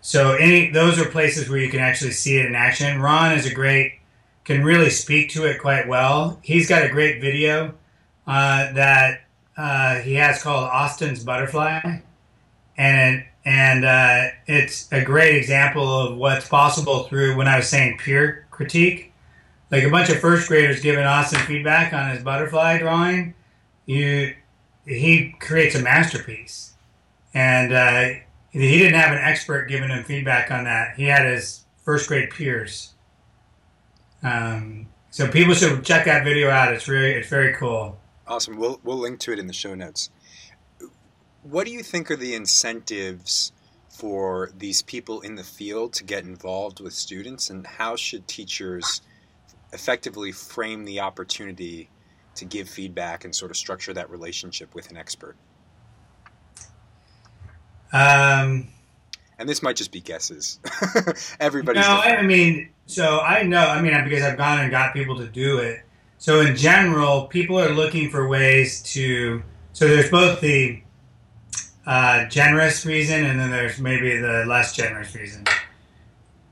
so 0.00 0.34
any 0.34 0.70
those 0.70 0.98
are 0.98 1.04
places 1.04 1.48
where 1.48 1.58
you 1.58 1.70
can 1.70 1.80
actually 1.80 2.12
see 2.12 2.38
it 2.38 2.46
in 2.46 2.54
action. 2.54 3.00
Ron 3.00 3.32
is 3.32 3.46
a 3.46 3.54
great 3.54 3.92
can 4.44 4.64
really 4.64 4.90
speak 4.90 5.30
to 5.30 5.44
it 5.44 5.60
quite 5.60 5.86
well. 5.86 6.40
He's 6.42 6.68
got 6.68 6.82
a 6.82 6.88
great 6.88 7.20
video 7.20 7.74
uh, 8.26 8.72
that 8.72 9.20
uh, 9.56 9.96
he 9.96 10.14
has 10.14 10.42
called 10.42 10.64
Austin's 10.64 11.22
Butterfly, 11.22 12.00
and 12.76 13.24
and 13.44 13.84
uh, 13.84 14.28
it's 14.46 14.90
a 14.92 15.02
great 15.02 15.36
example 15.36 15.88
of 15.88 16.16
what's 16.16 16.48
possible 16.48 17.04
through 17.04 17.36
when 17.36 17.48
I 17.48 17.56
was 17.56 17.68
saying 17.68 17.98
peer 17.98 18.46
critique, 18.50 19.12
like 19.70 19.84
a 19.84 19.90
bunch 19.90 20.10
of 20.10 20.18
first 20.18 20.48
graders 20.48 20.80
giving 20.80 21.04
Austin 21.04 21.40
feedback 21.40 21.92
on 21.92 22.10
his 22.10 22.22
butterfly 22.22 22.78
drawing. 22.78 23.34
You, 23.86 24.34
he 24.84 25.34
creates 25.40 25.74
a 25.74 25.82
masterpiece, 25.82 26.74
and 27.32 27.72
uh, 27.72 28.20
he 28.50 28.78
didn't 28.78 28.98
have 28.98 29.12
an 29.12 29.18
expert 29.18 29.66
giving 29.66 29.90
him 29.90 30.04
feedback 30.04 30.50
on 30.50 30.64
that. 30.64 30.96
He 30.96 31.04
had 31.04 31.24
his 31.24 31.64
first 31.84 32.08
grade 32.08 32.30
peers. 32.30 32.94
Um, 34.22 34.88
so 35.10 35.28
people 35.28 35.54
should 35.54 35.84
check 35.84 36.04
that 36.04 36.24
video 36.24 36.50
out. 36.50 36.72
It's 36.72 36.88
really 36.88 37.12
it's 37.12 37.28
very 37.28 37.54
cool. 37.54 37.98
Awesome. 38.26 38.56
We'll 38.56 38.80
we'll 38.84 38.98
link 38.98 39.20
to 39.20 39.32
it 39.32 39.38
in 39.38 39.46
the 39.46 39.52
show 39.52 39.74
notes. 39.74 40.10
What 41.42 41.66
do 41.66 41.72
you 41.72 41.82
think 41.82 42.10
are 42.10 42.16
the 42.16 42.34
incentives 42.34 43.52
for 43.88 44.50
these 44.56 44.82
people 44.82 45.20
in 45.22 45.34
the 45.34 45.44
field 45.44 45.92
to 45.94 46.04
get 46.04 46.24
involved 46.24 46.80
with 46.80 46.92
students, 46.92 47.50
and 47.50 47.66
how 47.66 47.96
should 47.96 48.28
teachers 48.28 49.02
effectively 49.72 50.32
frame 50.32 50.84
the 50.84 51.00
opportunity 51.00 51.90
to 52.36 52.44
give 52.44 52.68
feedback 52.68 53.24
and 53.24 53.34
sort 53.34 53.50
of 53.50 53.56
structure 53.56 53.92
that 53.92 54.08
relationship 54.08 54.74
with 54.74 54.90
an 54.90 54.96
expert? 54.96 55.36
Um, 57.92 58.68
and 59.38 59.48
this 59.48 59.62
might 59.62 59.76
just 59.76 59.92
be 59.92 60.00
guesses. 60.00 60.60
Everybody's 61.40 61.86
no, 61.86 61.96
different. 61.96 62.18
I 62.18 62.22
mean, 62.22 62.70
so 62.86 63.20
I 63.20 63.42
know. 63.42 63.66
I 63.66 63.80
mean, 63.80 63.92
because 64.04 64.22
I've 64.22 64.36
gone 64.36 64.60
and 64.60 64.70
got 64.70 64.92
people 64.92 65.16
to 65.18 65.26
do 65.26 65.58
it. 65.58 65.80
So 66.18 66.40
in 66.40 66.56
general, 66.56 67.26
people 67.26 67.58
are 67.58 67.70
looking 67.70 68.10
for 68.10 68.28
ways 68.28 68.82
to. 68.94 69.42
So 69.72 69.86
there's 69.86 70.10
both 70.10 70.40
the 70.40 70.82
uh, 71.88 72.26
generous 72.26 72.84
reason, 72.84 73.24
and 73.24 73.40
then 73.40 73.50
there's 73.50 73.78
maybe 73.78 74.18
the 74.18 74.44
less 74.46 74.76
generous 74.76 75.14
reason. 75.14 75.42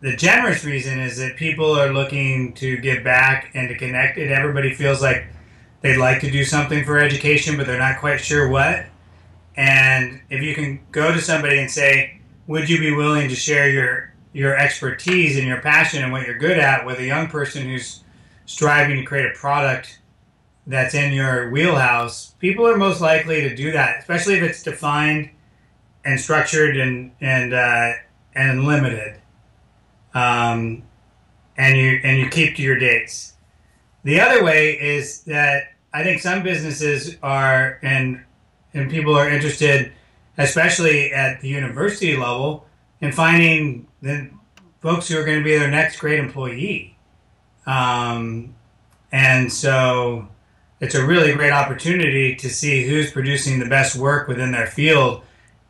The 0.00 0.16
generous 0.16 0.64
reason 0.64 0.98
is 0.98 1.18
that 1.18 1.36
people 1.36 1.78
are 1.78 1.92
looking 1.92 2.54
to 2.54 2.78
give 2.78 3.04
back 3.04 3.50
and 3.52 3.68
to 3.68 3.76
connect. 3.76 4.16
And 4.16 4.30
everybody 4.30 4.72
feels 4.72 5.02
like 5.02 5.26
they'd 5.82 5.98
like 5.98 6.22
to 6.22 6.30
do 6.30 6.42
something 6.42 6.86
for 6.86 6.98
education, 6.98 7.58
but 7.58 7.66
they're 7.66 7.78
not 7.78 8.00
quite 8.00 8.18
sure 8.18 8.48
what. 8.48 8.86
And 9.58 10.22
if 10.30 10.42
you 10.42 10.54
can 10.54 10.80
go 10.90 11.12
to 11.12 11.20
somebody 11.20 11.58
and 11.58 11.70
say, 11.70 12.18
"Would 12.46 12.70
you 12.70 12.78
be 12.78 12.94
willing 12.94 13.28
to 13.28 13.34
share 13.34 13.68
your 13.68 14.14
your 14.32 14.56
expertise 14.56 15.36
and 15.36 15.46
your 15.46 15.60
passion 15.60 16.02
and 16.02 16.12
what 16.12 16.26
you're 16.26 16.38
good 16.38 16.58
at 16.58 16.86
with 16.86 16.98
a 16.98 17.04
young 17.04 17.28
person 17.28 17.68
who's 17.68 18.04
striving 18.46 18.96
to 18.96 19.04
create 19.04 19.26
a 19.26 19.34
product 19.34 19.98
that's 20.66 20.94
in 20.94 21.12
your 21.12 21.50
wheelhouse, 21.50 22.32
people 22.38 22.66
are 22.66 22.76
most 22.76 23.00
likely 23.00 23.42
to 23.42 23.54
do 23.54 23.72
that, 23.72 24.00
especially 24.00 24.34
if 24.34 24.42
it's 24.42 24.62
defined 24.62 25.30
and 26.04 26.20
structured 26.20 26.76
and 26.76 27.12
and 27.20 27.54
uh, 27.54 27.92
and 28.34 28.64
limited. 28.64 29.20
Um, 30.14 30.82
and 31.56 31.76
you 31.76 32.00
and 32.02 32.18
you 32.18 32.28
keep 32.28 32.56
to 32.56 32.62
your 32.62 32.78
dates. 32.78 33.34
The 34.04 34.20
other 34.20 34.44
way 34.44 34.72
is 34.72 35.22
that 35.22 35.74
I 35.92 36.02
think 36.02 36.20
some 36.20 36.42
businesses 36.42 37.16
are 37.22 37.78
and 37.82 38.22
and 38.74 38.90
people 38.90 39.14
are 39.16 39.28
interested, 39.28 39.92
especially 40.38 41.12
at 41.12 41.40
the 41.40 41.48
university 41.48 42.16
level, 42.16 42.66
in 43.00 43.12
finding 43.12 43.86
the 44.02 44.30
folks 44.80 45.08
who 45.08 45.18
are 45.18 45.24
going 45.24 45.38
to 45.38 45.44
be 45.44 45.56
their 45.56 45.70
next 45.70 45.98
great 45.98 46.18
employee. 46.18 46.96
Um, 47.66 48.54
and 49.10 49.50
so 49.52 50.28
it's 50.80 50.94
a 50.94 51.04
really 51.04 51.32
great 51.32 51.52
opportunity 51.52 52.34
to 52.36 52.48
see 52.48 52.86
who's 52.86 53.10
producing 53.10 53.58
the 53.58 53.68
best 53.68 53.96
work 53.96 54.28
within 54.28 54.52
their 54.52 54.66
field. 54.66 55.22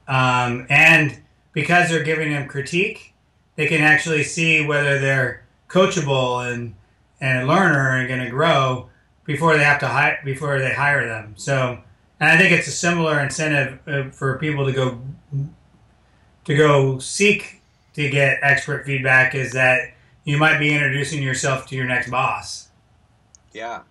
Um, 0.08 0.66
and 0.68 1.20
because 1.52 1.88
they're 1.88 2.02
giving 2.02 2.32
them 2.32 2.48
critique, 2.48 3.14
they 3.56 3.66
can 3.66 3.80
actually 3.80 4.24
see 4.24 4.64
whether 4.64 4.98
they're 4.98 5.44
coachable 5.68 6.52
and, 6.52 6.74
and 7.20 7.42
a 7.42 7.46
learner 7.46 7.96
and 7.96 8.08
going 8.08 8.22
to 8.22 8.30
grow 8.30 8.88
before 9.24 9.56
they 9.56 9.64
have 9.64 9.80
to 9.80 9.88
hire, 9.88 10.18
before 10.24 10.58
they 10.58 10.72
hire 10.72 11.06
them. 11.06 11.34
So, 11.36 11.78
and 12.20 12.30
I 12.30 12.36
think 12.36 12.52
it's 12.52 12.68
a 12.68 12.72
similar 12.72 13.20
incentive 13.20 13.78
uh, 13.86 14.10
for 14.10 14.38
people 14.38 14.66
to 14.66 14.72
go, 14.72 15.00
to 16.44 16.56
go 16.56 16.98
seek 16.98 17.62
to 17.94 18.10
get 18.10 18.38
expert 18.42 18.84
feedback 18.84 19.34
is 19.34 19.52
that 19.52 19.94
you 20.24 20.36
might 20.36 20.58
be 20.58 20.72
introducing 20.72 21.22
yourself 21.22 21.66
to 21.68 21.76
your 21.76 21.86
next 21.86 22.10
boss. 22.10 22.68
Yeah. 23.52 23.82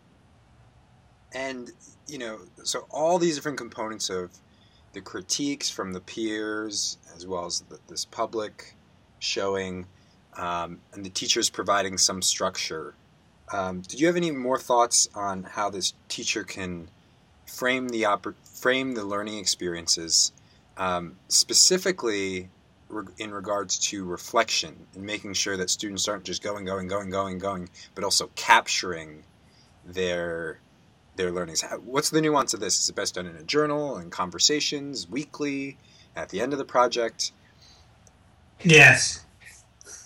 And, 1.35 1.69
you 2.07 2.17
know, 2.17 2.39
so 2.63 2.87
all 2.89 3.19
these 3.19 3.35
different 3.35 3.57
components 3.57 4.09
of 4.09 4.31
the 4.93 5.01
critiques 5.01 5.69
from 5.69 5.91
the 5.91 5.99
peers, 5.99 6.97
as 7.13 7.27
well 7.27 7.45
as 7.45 7.59
the, 7.69 7.77
this 7.89 8.05
public 8.05 8.73
showing, 9.19 9.85
um, 10.37 10.79
and 10.93 11.03
the 11.03 11.09
teachers 11.09 11.49
providing 11.49 11.97
some 11.97 12.21
structure. 12.21 12.95
Um, 13.51 13.81
did 13.81 13.99
you 13.99 14.07
have 14.07 14.15
any 14.15 14.31
more 14.31 14.57
thoughts 14.57 15.09
on 15.13 15.43
how 15.43 15.69
this 15.69 15.93
teacher 16.07 16.43
can 16.43 16.87
frame 17.45 17.89
the 17.89 18.03
oper- 18.03 18.35
frame 18.43 18.93
the 18.93 19.03
learning 19.03 19.37
experiences, 19.37 20.31
um, 20.77 21.17
specifically 21.27 22.49
in 23.17 23.31
regards 23.31 23.77
to 23.77 24.05
reflection 24.05 24.87
and 24.93 25.03
making 25.03 25.33
sure 25.33 25.57
that 25.57 25.69
students 25.69 26.07
aren't 26.07 26.23
just 26.23 26.41
going, 26.41 26.63
going, 26.63 26.87
going, 26.87 27.09
going, 27.09 27.39
going, 27.39 27.69
but 27.93 28.03
also 28.05 28.29
capturing 28.35 29.23
their 29.85 30.59
their 31.15 31.31
learnings. 31.31 31.63
What's 31.83 32.09
the 32.09 32.21
nuance 32.21 32.53
of 32.53 32.59
this? 32.59 32.79
Is 32.79 32.89
it 32.89 32.95
best 32.95 33.15
done 33.15 33.25
in 33.25 33.35
a 33.35 33.43
journal 33.43 33.97
and 33.97 34.11
conversations, 34.11 35.09
weekly, 35.09 35.77
at 36.15 36.29
the 36.29 36.41
end 36.41 36.53
of 36.53 36.59
the 36.59 36.65
project? 36.65 37.31
Yes. 38.63 39.25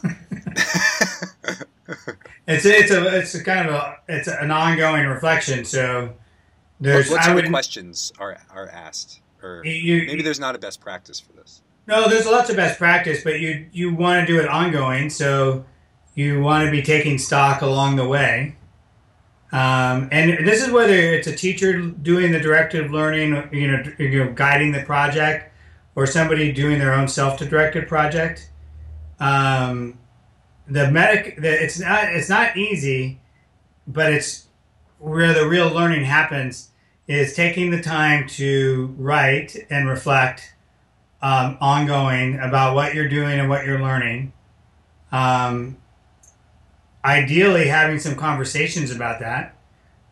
it's 2.47 2.65
a, 2.65 2.77
it's 2.77 2.91
a 2.91 3.17
it's 3.17 3.35
a 3.35 3.43
kind 3.43 3.67
of 3.67 3.75
a 3.75 3.97
it's 4.07 4.27
an 4.27 4.51
ongoing 4.51 5.05
reflection. 5.07 5.65
So 5.65 6.13
there's 6.79 7.09
what, 7.09 7.33
what 7.33 7.49
questions 7.49 8.13
are 8.19 8.37
are 8.49 8.69
asked, 8.69 9.21
or 9.43 9.63
you, 9.65 10.05
maybe 10.07 10.21
there's 10.21 10.39
not 10.39 10.55
a 10.55 10.59
best 10.59 10.79
practice 10.79 11.19
for 11.19 11.33
this. 11.33 11.61
No, 11.87 12.07
there's 12.07 12.25
lots 12.25 12.49
of 12.49 12.55
best 12.55 12.77
practice, 12.77 13.23
but 13.23 13.39
you 13.39 13.67
you 13.71 13.93
want 13.93 14.25
to 14.25 14.33
do 14.33 14.39
it 14.39 14.47
ongoing, 14.47 15.09
so 15.09 15.65
you 16.15 16.41
want 16.41 16.65
to 16.65 16.71
be 16.71 16.81
taking 16.81 17.17
stock 17.17 17.61
along 17.61 17.95
the 17.95 18.07
way. 18.07 18.55
Um, 19.51 20.09
and 20.11 20.47
this 20.47 20.63
is 20.63 20.71
whether 20.71 20.93
it's 20.93 21.27
a 21.27 21.35
teacher 21.35 21.81
doing 21.81 22.31
the 22.31 22.39
directed 22.39 22.91
learning, 22.91 23.49
you 23.51 23.67
know, 23.71 23.83
you 23.97 24.23
know, 24.23 24.31
guiding 24.33 24.71
the 24.71 24.83
project, 24.83 25.51
or 25.95 26.05
somebody 26.05 26.51
doing 26.51 26.77
their 26.77 26.93
own 26.93 27.07
self-directed 27.07 27.87
project. 27.87 28.49
Um, 29.19 29.97
the 30.67 30.91
medic, 30.91 31.41
the, 31.41 31.63
it's 31.63 31.79
not 31.79 32.03
it's 32.05 32.29
not 32.29 32.57
easy, 32.57 33.19
but 33.87 34.13
it's 34.13 34.47
where 34.99 35.33
the 35.33 35.47
real 35.47 35.69
learning 35.69 36.05
happens. 36.05 36.69
Is 37.07 37.33
taking 37.33 37.71
the 37.71 37.81
time 37.81 38.27
to 38.27 38.93
write 38.95 39.55
and 39.71 39.89
reflect 39.89 40.53
um, 41.23 41.57
ongoing 41.59 42.37
about 42.39 42.75
what 42.75 42.93
you're 42.93 43.09
doing 43.09 43.39
and 43.39 43.49
what 43.49 43.65
you're 43.65 43.81
learning. 43.81 44.31
Um, 45.11 45.77
ideally, 47.03 47.67
having 47.67 47.99
some 47.99 48.15
conversations 48.15 48.91
about 48.91 49.19
that 49.19 49.55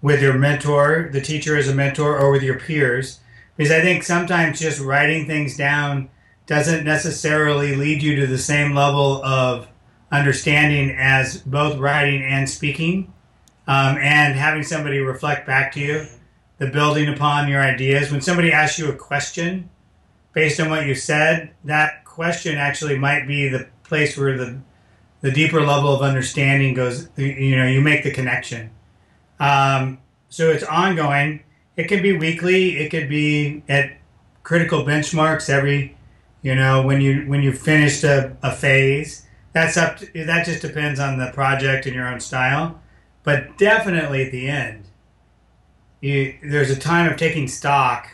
with 0.01 0.21
your 0.21 0.33
mentor, 0.35 1.09
the 1.11 1.21
teacher 1.21 1.57
as 1.57 1.67
a 1.67 1.75
mentor, 1.75 2.17
or 2.17 2.31
with 2.31 2.43
your 2.43 2.59
peers. 2.59 3.19
Because 3.55 3.71
I 3.71 3.81
think 3.81 4.03
sometimes 4.03 4.59
just 4.59 4.79
writing 4.79 5.25
things 5.25 5.57
down 5.57 6.09
doesn't 6.45 6.85
necessarily 6.85 7.75
lead 7.75 8.01
you 8.01 8.15
to 8.17 8.27
the 8.27 8.37
same 8.37 8.73
level 8.73 9.23
of 9.23 9.67
understanding 10.11 10.95
as 10.97 11.37
both 11.41 11.77
writing 11.77 12.23
and 12.23 12.49
speaking. 12.49 13.13
Um, 13.67 13.97
and 13.97 14.35
having 14.35 14.63
somebody 14.63 14.99
reflect 14.99 15.45
back 15.45 15.73
to 15.73 15.81
you, 15.81 16.05
the 16.57 16.67
building 16.67 17.09
upon 17.09 17.49
your 17.49 17.61
ideas. 17.61 18.09
When 18.09 18.21
somebody 18.21 18.49
asks 18.49 18.79
you 18.79 18.89
a 18.89 18.95
question, 18.95 19.69
based 20.31 20.61
on 20.61 20.69
what 20.69 20.85
you 20.85 20.95
said, 20.95 21.51
that 21.65 22.05
question 22.05 22.57
actually 22.57 22.97
might 22.97 23.27
be 23.27 23.49
the 23.49 23.67
place 23.83 24.17
where 24.17 24.37
the 24.37 24.61
the 25.21 25.31
deeper 25.31 25.61
level 25.61 25.93
of 25.93 26.01
understanding 26.01 26.73
goes. 26.73 27.09
You 27.15 27.55
know, 27.55 27.67
you 27.67 27.81
make 27.81 28.03
the 28.03 28.11
connection. 28.11 28.71
Um, 29.39 29.99
so 30.29 30.49
it's 30.49 30.63
ongoing. 30.63 31.43
It 31.75 31.87
could 31.87 32.01
be 32.01 32.17
weekly. 32.17 32.77
It 32.77 32.89
could 32.89 33.09
be 33.09 33.63
at 33.69 33.97
critical 34.43 34.83
benchmarks 34.83 35.49
every, 35.49 35.95
you 36.41 36.55
know, 36.55 36.81
when 36.81 37.01
you 37.01 37.23
when 37.27 37.43
you 37.43 37.51
finished 37.51 38.03
a, 38.03 38.35
a 38.41 38.51
phase. 38.51 39.25
That's 39.53 39.77
up. 39.77 39.97
To, 39.97 40.25
that 40.25 40.45
just 40.45 40.61
depends 40.61 40.99
on 40.99 41.17
the 41.17 41.31
project 41.31 41.85
and 41.85 41.95
your 41.95 42.07
own 42.07 42.19
style, 42.19 42.81
but 43.23 43.57
definitely 43.57 44.25
at 44.25 44.31
the 44.31 44.47
end, 44.47 44.85
you, 46.01 46.37
there's 46.43 46.69
a 46.69 46.75
time 46.75 47.11
of 47.11 47.17
taking 47.17 47.47
stock 47.47 48.09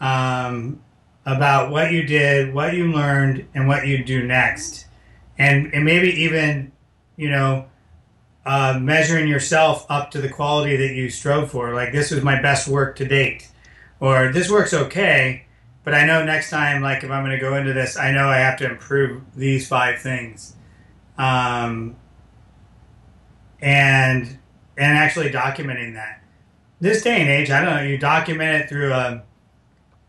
um, 0.00 0.80
about 1.24 1.70
what 1.70 1.92
you 1.92 2.02
did, 2.02 2.52
what 2.52 2.74
you 2.74 2.92
learned, 2.92 3.46
and 3.54 3.68
what 3.68 3.86
you 3.86 4.04
do 4.04 4.26
next, 4.26 4.86
and 5.40 5.72
and 5.72 5.84
maybe 5.86 6.08
even, 6.24 6.70
you 7.16 7.30
know, 7.30 7.64
uh, 8.44 8.78
measuring 8.80 9.26
yourself 9.26 9.86
up 9.88 10.10
to 10.10 10.20
the 10.20 10.28
quality 10.28 10.76
that 10.76 10.94
you 10.94 11.08
strove 11.08 11.50
for. 11.50 11.72
Like 11.72 11.92
this 11.92 12.10
was 12.10 12.22
my 12.22 12.40
best 12.42 12.68
work 12.68 12.96
to 12.96 13.06
date, 13.06 13.48
or 14.00 14.30
this 14.32 14.50
works 14.50 14.74
okay, 14.74 15.46
but 15.82 15.94
I 15.94 16.04
know 16.04 16.22
next 16.24 16.50
time, 16.50 16.82
like 16.82 17.02
if 17.04 17.10
I'm 17.10 17.24
going 17.24 17.36
to 17.36 17.40
go 17.40 17.56
into 17.56 17.72
this, 17.72 17.96
I 17.96 18.12
know 18.12 18.28
I 18.28 18.36
have 18.36 18.58
to 18.58 18.70
improve 18.70 19.22
these 19.34 19.66
five 19.66 20.00
things, 20.00 20.54
um, 21.16 21.96
and 23.62 24.38
and 24.76 24.98
actually 24.98 25.30
documenting 25.30 25.94
that. 25.94 26.22
This 26.80 27.02
day 27.02 27.18
and 27.18 27.30
age, 27.30 27.50
I 27.50 27.64
don't 27.64 27.76
know. 27.76 27.82
You 27.82 27.96
document 27.96 28.62
it 28.62 28.68
through 28.68 28.92
a 28.92 29.22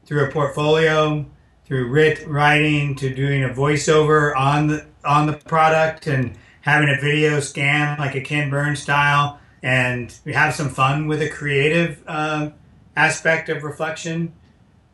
through 0.06 0.26
a 0.26 0.32
portfolio, 0.32 1.26
through 1.72 1.88
writ 1.88 2.28
writing, 2.28 2.94
to 2.94 3.16
doing 3.16 3.46
a 3.46 3.48
voiceover 3.48 4.36
on 4.36 4.68
the 4.68 4.86
on 5.06 5.26
the 5.26 5.32
product 5.32 6.06
and 6.06 6.38
having 6.60 6.90
a 6.90 7.00
video 7.00 7.40
scan 7.40 7.98
like 7.98 8.14
a 8.14 8.20
Ken 8.20 8.50
Burns 8.50 8.82
style, 8.82 9.40
and 9.64 10.14
we 10.26 10.34
have 10.34 10.54
some 10.54 10.68
fun 10.68 11.08
with 11.08 11.22
a 11.22 11.30
creative 11.30 12.04
uh, 12.08 12.50
aspect 12.98 13.48
of 13.48 13.64
reflection. 13.64 14.34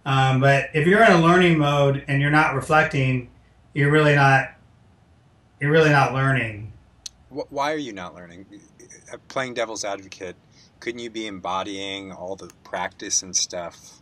Um, 0.05 0.39
but 0.39 0.69
if 0.75 0.86
you're 0.86 1.03
in 1.03 1.13
a 1.13 1.19
learning 1.19 1.57
mode 1.57 2.05
and 2.07 2.21
you're 2.21 2.30
not 2.30 2.53
reflecting, 2.53 3.32
you're 3.73 3.89
really 3.89 4.13
not 4.13 4.51
you're 5.59 5.71
really 5.71 5.89
not 5.89 6.13
learning. 6.13 6.73
Why 7.30 7.73
are 7.73 7.78
you 7.78 7.91
not 7.91 8.13
learning? 8.13 8.45
Playing 9.30 9.55
devil's 9.55 9.84
advocate, 9.84 10.36
couldn't 10.80 10.99
you 10.99 11.09
be 11.09 11.25
embodying 11.25 12.11
all 12.11 12.36
the 12.36 12.51
practice 12.63 13.23
and 13.23 13.36
stuff? 13.36 13.99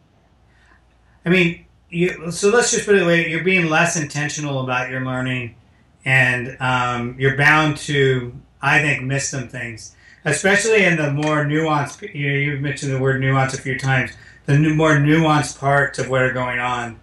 I 1.25 1.29
mean, 1.29 1.67
you, 1.95 2.31
so 2.31 2.49
let's 2.49 2.71
just 2.71 2.85
put 2.85 2.95
it 2.95 3.03
away. 3.03 3.29
You're 3.29 3.43
being 3.43 3.69
less 3.69 3.95
intentional 3.95 4.61
about 4.61 4.89
your 4.89 5.01
learning 5.01 5.55
and 6.03 6.57
um, 6.59 7.15
you're 7.17 7.37
bound 7.37 7.77
to, 7.77 8.35
I 8.61 8.81
think, 8.81 9.03
miss 9.03 9.29
some 9.29 9.47
things, 9.47 9.95
especially 10.25 10.83
in 10.83 10.97
the 10.97 11.11
more 11.13 11.45
nuanced. 11.45 12.13
You 12.13 12.31
know, 12.31 12.37
you've 12.37 12.61
mentioned 12.61 12.91
the 12.91 12.99
word 12.99 13.21
nuance 13.21 13.53
a 13.53 13.61
few 13.61 13.79
times. 13.79 14.11
The 14.45 14.59
new, 14.59 14.75
more 14.75 14.97
nuanced 14.97 15.57
parts 15.57 15.97
of 15.97 16.09
what 16.09 16.21
are 16.21 16.33
going 16.33 16.59
on, 16.59 16.99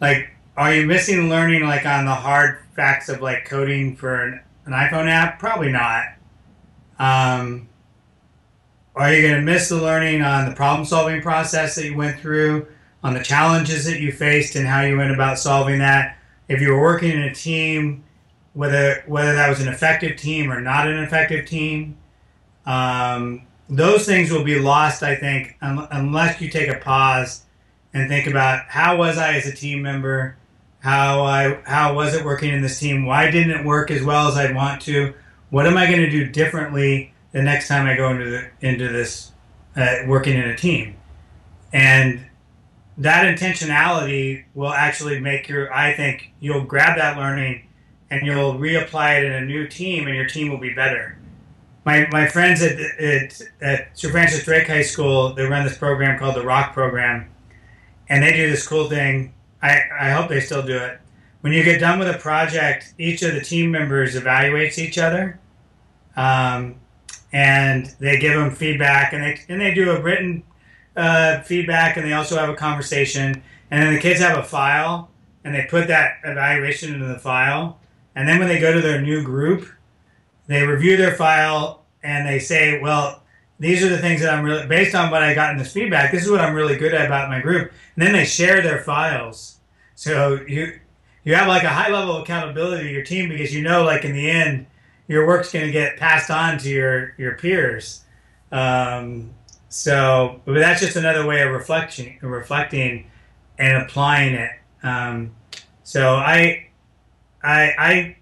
like, 0.00 0.30
are 0.56 0.74
you 0.74 0.86
missing 0.86 1.28
learning 1.28 1.64
like 1.64 1.84
on 1.84 2.06
the 2.06 2.14
hard 2.14 2.60
facts 2.74 3.10
of 3.10 3.20
like 3.20 3.44
coding 3.44 3.96
for 3.96 4.22
an, 4.22 4.40
an 4.64 4.72
iPhone 4.72 5.08
app? 5.10 5.38
Probably 5.38 5.70
not. 5.70 6.04
Um, 6.98 7.68
are 8.94 9.12
you 9.12 9.20
going 9.20 9.34
to 9.34 9.42
miss 9.42 9.68
the 9.68 9.76
learning 9.76 10.22
on 10.22 10.48
the 10.48 10.54
problem 10.54 10.86
solving 10.86 11.20
process 11.20 11.74
that 11.74 11.84
you 11.84 11.94
went 11.94 12.18
through, 12.18 12.66
on 13.06 13.14
the 13.14 13.22
challenges 13.22 13.84
that 13.84 14.00
you 14.00 14.10
faced, 14.10 14.56
and 14.56 14.66
how 14.66 14.82
you 14.82 14.96
went 14.96 15.12
about 15.12 15.38
solving 15.38 15.78
that? 15.78 16.18
If 16.48 16.60
you 16.60 16.72
were 16.72 16.80
working 16.80 17.10
in 17.10 17.22
a 17.22 17.34
team, 17.34 18.04
whether 18.56 19.04
whether 19.06 19.34
that 19.34 19.48
was 19.48 19.60
an 19.60 19.68
effective 19.68 20.16
team 20.16 20.50
or 20.50 20.60
not 20.60 20.88
an 20.88 20.98
effective 20.98 21.46
team. 21.46 21.96
Um, 22.64 23.42
those 23.68 24.06
things 24.06 24.30
will 24.32 24.44
be 24.44 24.58
lost, 24.58 25.02
I 25.02 25.14
think, 25.14 25.56
un- 25.60 25.86
unless 25.90 26.40
you 26.40 26.48
take 26.48 26.70
a 26.70 26.78
pause 26.78 27.44
and 27.92 28.08
think 28.08 28.26
about 28.26 28.64
how 28.68 28.96
was 28.96 29.18
I 29.18 29.34
as 29.34 29.46
a 29.46 29.54
team 29.54 29.82
member, 29.82 30.36
how 30.80 31.22
I 31.22 31.60
how 31.64 31.94
was 31.94 32.14
it 32.14 32.24
working 32.24 32.52
in 32.52 32.62
this 32.62 32.78
team, 32.78 33.04
why 33.04 33.30
didn't 33.30 33.50
it 33.50 33.64
work 33.64 33.90
as 33.90 34.02
well 34.02 34.28
as 34.28 34.36
I'd 34.36 34.54
want 34.54 34.80
to, 34.82 35.14
what 35.50 35.66
am 35.66 35.76
I 35.76 35.86
going 35.86 36.00
to 36.00 36.10
do 36.10 36.26
differently 36.26 37.12
the 37.32 37.42
next 37.42 37.68
time 37.68 37.86
I 37.86 37.94
go 37.94 38.10
into 38.10 38.30
the, 38.30 38.50
into 38.66 38.88
this 38.88 39.32
uh, 39.76 39.96
working 40.06 40.38
in 40.38 40.48
a 40.48 40.56
team, 40.56 40.96
and 41.74 42.25
that 42.98 43.26
intentionality 43.26 44.44
will 44.54 44.72
actually 44.72 45.20
make 45.20 45.48
your 45.48 45.72
I 45.72 45.94
think 45.94 46.32
you'll 46.40 46.64
grab 46.64 46.96
that 46.96 47.16
learning 47.16 47.66
and 48.10 48.26
you'll 48.26 48.54
reapply 48.54 49.18
it 49.18 49.24
in 49.24 49.32
a 49.32 49.44
new 49.44 49.66
team, 49.66 50.06
and 50.06 50.16
your 50.16 50.26
team 50.26 50.50
will 50.50 50.58
be 50.58 50.72
better. 50.72 51.18
My, 51.84 52.06
my 52.10 52.28
friends 52.28 52.62
at, 52.62 52.78
at, 52.78 53.40
at 53.60 53.98
Sir 53.98 54.10
Francis 54.10 54.44
Drake 54.44 54.66
High 54.66 54.82
School, 54.82 55.34
they 55.34 55.44
run 55.44 55.64
this 55.64 55.78
program 55.78 56.18
called 56.18 56.36
the 56.36 56.44
Rock 56.44 56.72
Program, 56.72 57.28
and 58.08 58.22
they 58.22 58.32
do 58.32 58.50
this 58.50 58.66
cool 58.66 58.88
thing. 58.88 59.34
I, 59.62 59.80
I 59.98 60.10
hope 60.10 60.28
they 60.28 60.40
still 60.40 60.64
do 60.64 60.76
it. 60.76 61.00
When 61.40 61.52
you 61.52 61.62
get 61.62 61.80
done 61.80 61.98
with 61.98 62.08
a 62.08 62.18
project, 62.18 62.94
each 62.98 63.22
of 63.22 63.34
the 63.34 63.40
team 63.40 63.70
members 63.70 64.14
evaluates 64.16 64.78
each 64.78 64.98
other, 64.98 65.38
um, 66.16 66.76
and 67.32 67.86
they 68.00 68.18
give 68.18 68.34
them 68.34 68.50
feedback, 68.50 69.12
and 69.12 69.22
they 69.22 69.40
and 69.48 69.60
they 69.60 69.74
do 69.74 69.90
a 69.90 70.00
written 70.00 70.42
uh, 70.96 71.42
feedback, 71.42 71.96
and 71.96 72.06
they 72.06 72.12
also 72.12 72.36
have 72.36 72.48
a 72.48 72.54
conversation, 72.54 73.42
and 73.70 73.82
then 73.82 73.94
the 73.94 74.00
kids 74.00 74.20
have 74.20 74.38
a 74.38 74.42
file, 74.42 75.10
and 75.44 75.54
they 75.54 75.66
put 75.68 75.88
that 75.88 76.18
evaluation 76.24 76.94
into 76.94 77.06
the 77.06 77.18
file, 77.18 77.78
and 78.16 78.26
then 78.26 78.38
when 78.38 78.48
they 78.48 78.58
go 78.58 78.72
to 78.72 78.80
their 78.80 79.00
new 79.00 79.22
group, 79.22 79.68
they 80.46 80.66
review 80.66 80.96
their 80.96 81.14
file 81.14 81.84
and 82.02 82.26
they 82.26 82.38
say, 82.38 82.80
well, 82.80 83.22
these 83.58 83.82
are 83.82 83.88
the 83.88 83.98
things 83.98 84.22
that 84.22 84.32
I'm 84.32 84.44
really, 84.44 84.66
based 84.66 84.94
on 84.94 85.10
what 85.10 85.22
I 85.22 85.34
got 85.34 85.52
in 85.52 85.58
this 85.58 85.72
feedback, 85.72 86.12
this 86.12 86.24
is 86.24 86.30
what 86.30 86.40
I'm 86.40 86.54
really 86.54 86.76
good 86.76 86.94
at 86.94 87.06
about 87.06 87.28
my 87.28 87.40
group. 87.40 87.72
And 87.94 88.06
then 88.06 88.12
they 88.12 88.24
share 88.24 88.62
their 88.62 88.82
files. 88.82 89.58
So 89.94 90.40
you, 90.46 90.78
you 91.24 91.34
have 91.34 91.48
like 91.48 91.64
a 91.64 91.68
high 91.68 91.90
level 91.90 92.16
of 92.16 92.22
accountability 92.22 92.84
to 92.84 92.92
your 92.92 93.04
team 93.04 93.28
because 93.28 93.54
you 93.54 93.62
know, 93.62 93.84
like 93.84 94.04
in 94.04 94.12
the 94.12 94.30
end, 94.30 94.66
your 95.08 95.26
work's 95.26 95.52
going 95.52 95.66
to 95.66 95.72
get 95.72 95.98
passed 95.98 96.30
on 96.30 96.58
to 96.58 96.68
your, 96.68 97.14
your 97.18 97.34
peers. 97.34 98.04
Um, 98.50 99.34
so, 99.76 100.40
but 100.46 100.54
that's 100.54 100.80
just 100.80 100.96
another 100.96 101.26
way 101.26 101.42
of 101.42 101.52
reflection, 101.52 102.16
reflecting 102.22 103.10
and 103.58 103.82
applying 103.82 104.32
it. 104.32 104.50
Um, 104.82 105.36
so 105.82 106.14
I, 106.14 106.68
I 107.42 107.74
I 107.78 108.16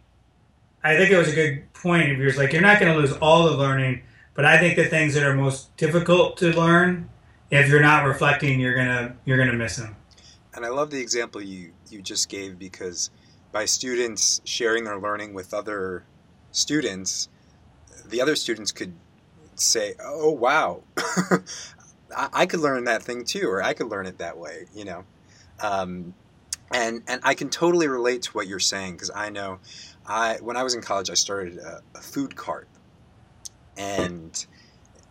I 0.83 0.97
think 0.97 1.13
it 1.13 1.17
was 1.17 1.29
a 1.29 1.35
good 1.35 1.73
point 1.73 2.11
of 2.11 2.19
yours. 2.19 2.37
Like 2.37 2.53
you're 2.53 2.61
not 2.61 2.81
going 2.81 2.93
to 2.93 2.99
lose 2.99 3.13
all 3.19 3.45
the 3.45 3.57
learning, 3.57 4.03
but 4.35 4.45
I 4.45 4.59
think 4.59 4.75
the 4.75 4.87
things 4.87 5.15
that 5.15 5.23
are 5.23 5.33
most 5.33 5.75
difficult 5.77 6.39
to 6.39 6.51
learn, 6.51 7.09
if 7.53 7.69
you're 7.69 7.81
not 7.81 8.05
reflecting, 8.05 8.59
you're 8.59 8.75
gonna 8.75 9.17
you're 9.25 9.39
gonna 9.39 9.53
miss 9.53 9.77
them. 9.77 9.95
And 10.55 10.67
I 10.67 10.71
love 10.71 10.91
the 10.91 11.01
example 11.01 11.41
you 11.41 11.71
you 11.89 12.03
just 12.03 12.29
gave 12.29 12.59
because 12.59 13.11
by 13.53 13.65
students 13.65 14.41
sharing 14.43 14.83
their 14.83 14.99
learning 14.99 15.35
with 15.35 15.55
other 15.55 16.05
students, 16.51 17.29
the 18.07 18.21
other 18.21 18.35
students 18.35 18.73
could 18.73 18.93
say, 19.61 19.95
"Oh 20.03 20.31
wow, 20.31 20.83
I, 22.17 22.47
could 22.47 22.61
learn 22.61 22.85
that 22.85 23.03
thing 23.03 23.25
too, 23.25 23.49
or 23.49 23.63
I 23.63 23.75
could 23.75 23.89
learn 23.89 24.07
it 24.07 24.19
that 24.19 24.39
way," 24.39 24.67
you 24.75 24.85
know. 24.85 25.05
Um, 25.61 26.15
and 26.73 27.03
and 27.07 27.21
I 27.23 27.35
can 27.35 27.51
totally 27.51 27.89
relate 27.89 28.23
to 28.23 28.33
what 28.33 28.47
you're 28.47 28.59
saying 28.59 28.95
because 28.95 29.11
I 29.15 29.31
know 29.31 29.61
I 30.07 30.39
when 30.41 30.57
I 30.57 30.63
was 30.63 30.75
in 30.75 30.83
college 30.83 31.11
I 31.11 31.15
started 31.15 31.59
a, 31.59 31.83
a, 31.95 32.01
food 32.01 32.37
cart, 32.37 32.69
and 33.77 34.45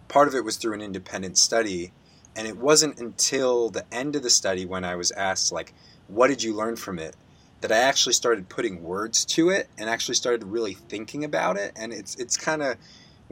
part 0.08 0.28
of 0.28 0.36
it 0.36 0.44
was 0.44 0.58
through 0.58 0.74
an 0.74 0.82
independent 0.82 1.38
study, 1.38 1.92
and 2.36 2.48
it 2.48 2.58
wasn't 2.58 3.00
until 3.00 3.70
the 3.70 3.86
end 3.92 4.16
of 4.16 4.24
the 4.24 4.30
study 4.30 4.66
when 4.66 4.84
I 4.84 4.96
was 4.96 5.12
asked 5.12 5.52
like, 5.52 5.74
"What 6.08 6.28
did 6.28 6.44
you 6.44 6.54
learn 6.54 6.76
from 6.76 7.00
it?" 7.00 7.16
that 7.64 7.72
I 7.72 7.78
actually 7.78 8.12
started 8.12 8.50
putting 8.50 8.84
words 8.84 9.24
to 9.24 9.50
it 9.50 9.70
and 9.78 9.90
actually 9.90 10.16
started 10.16 10.44
really 10.44 10.74
thinking 10.74 11.24
about 11.24 11.56
it, 11.56 11.72
and 11.78 11.94
it's 11.94 12.16
it's 12.16 12.36
kind 12.36 12.62
of 12.62 12.78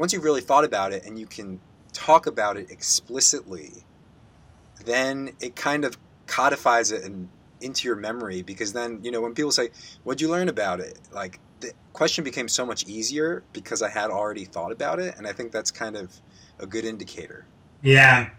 once 0.02 0.14
you've 0.14 0.24
really 0.24 0.41
thought 0.41 0.64
about 0.64 0.91
it 0.91 1.06
and 1.06 1.20
you 1.20 1.28
can 1.28 1.60
talk 1.93 2.26
about 2.26 2.58
it 2.58 2.72
explicitly, 2.72 3.72
then 4.84 5.30
it 5.39 5.56
kind 5.56 5.86
of 5.86 5.95
codifies 6.26 6.91
it 6.91 7.04
and 7.04 7.30
into 7.62 7.88
your 7.88 7.95
memory 7.95 8.41
because 8.41 8.74
then 8.74 8.99
you 9.04 9.12
know 9.12 9.22
when 9.22 9.36
people 9.36 9.52
say 9.52 9.70
what'd 10.04 10.20
you 10.20 10.28
learn 10.28 10.49
about 10.49 10.80
it? 10.80 10.97
Like 11.12 11.39
the 11.60 11.72
question 11.93 12.24
became 12.24 12.47
so 12.47 12.66
much 12.66 12.88
easier 12.88 13.43
because 13.54 13.84
i 13.84 13.89
had 13.89 14.10
already 14.10 14.45
thought 14.45 14.72
about 14.72 14.97
it 14.97 15.14
and 15.18 15.28
i 15.28 15.32
think 15.34 15.52
that's 15.52 15.70
kind 15.70 15.95
of 15.95 16.12
a 16.58 16.66
good 16.66 16.84
indicator. 16.84 17.45
Yeah. 17.84 18.32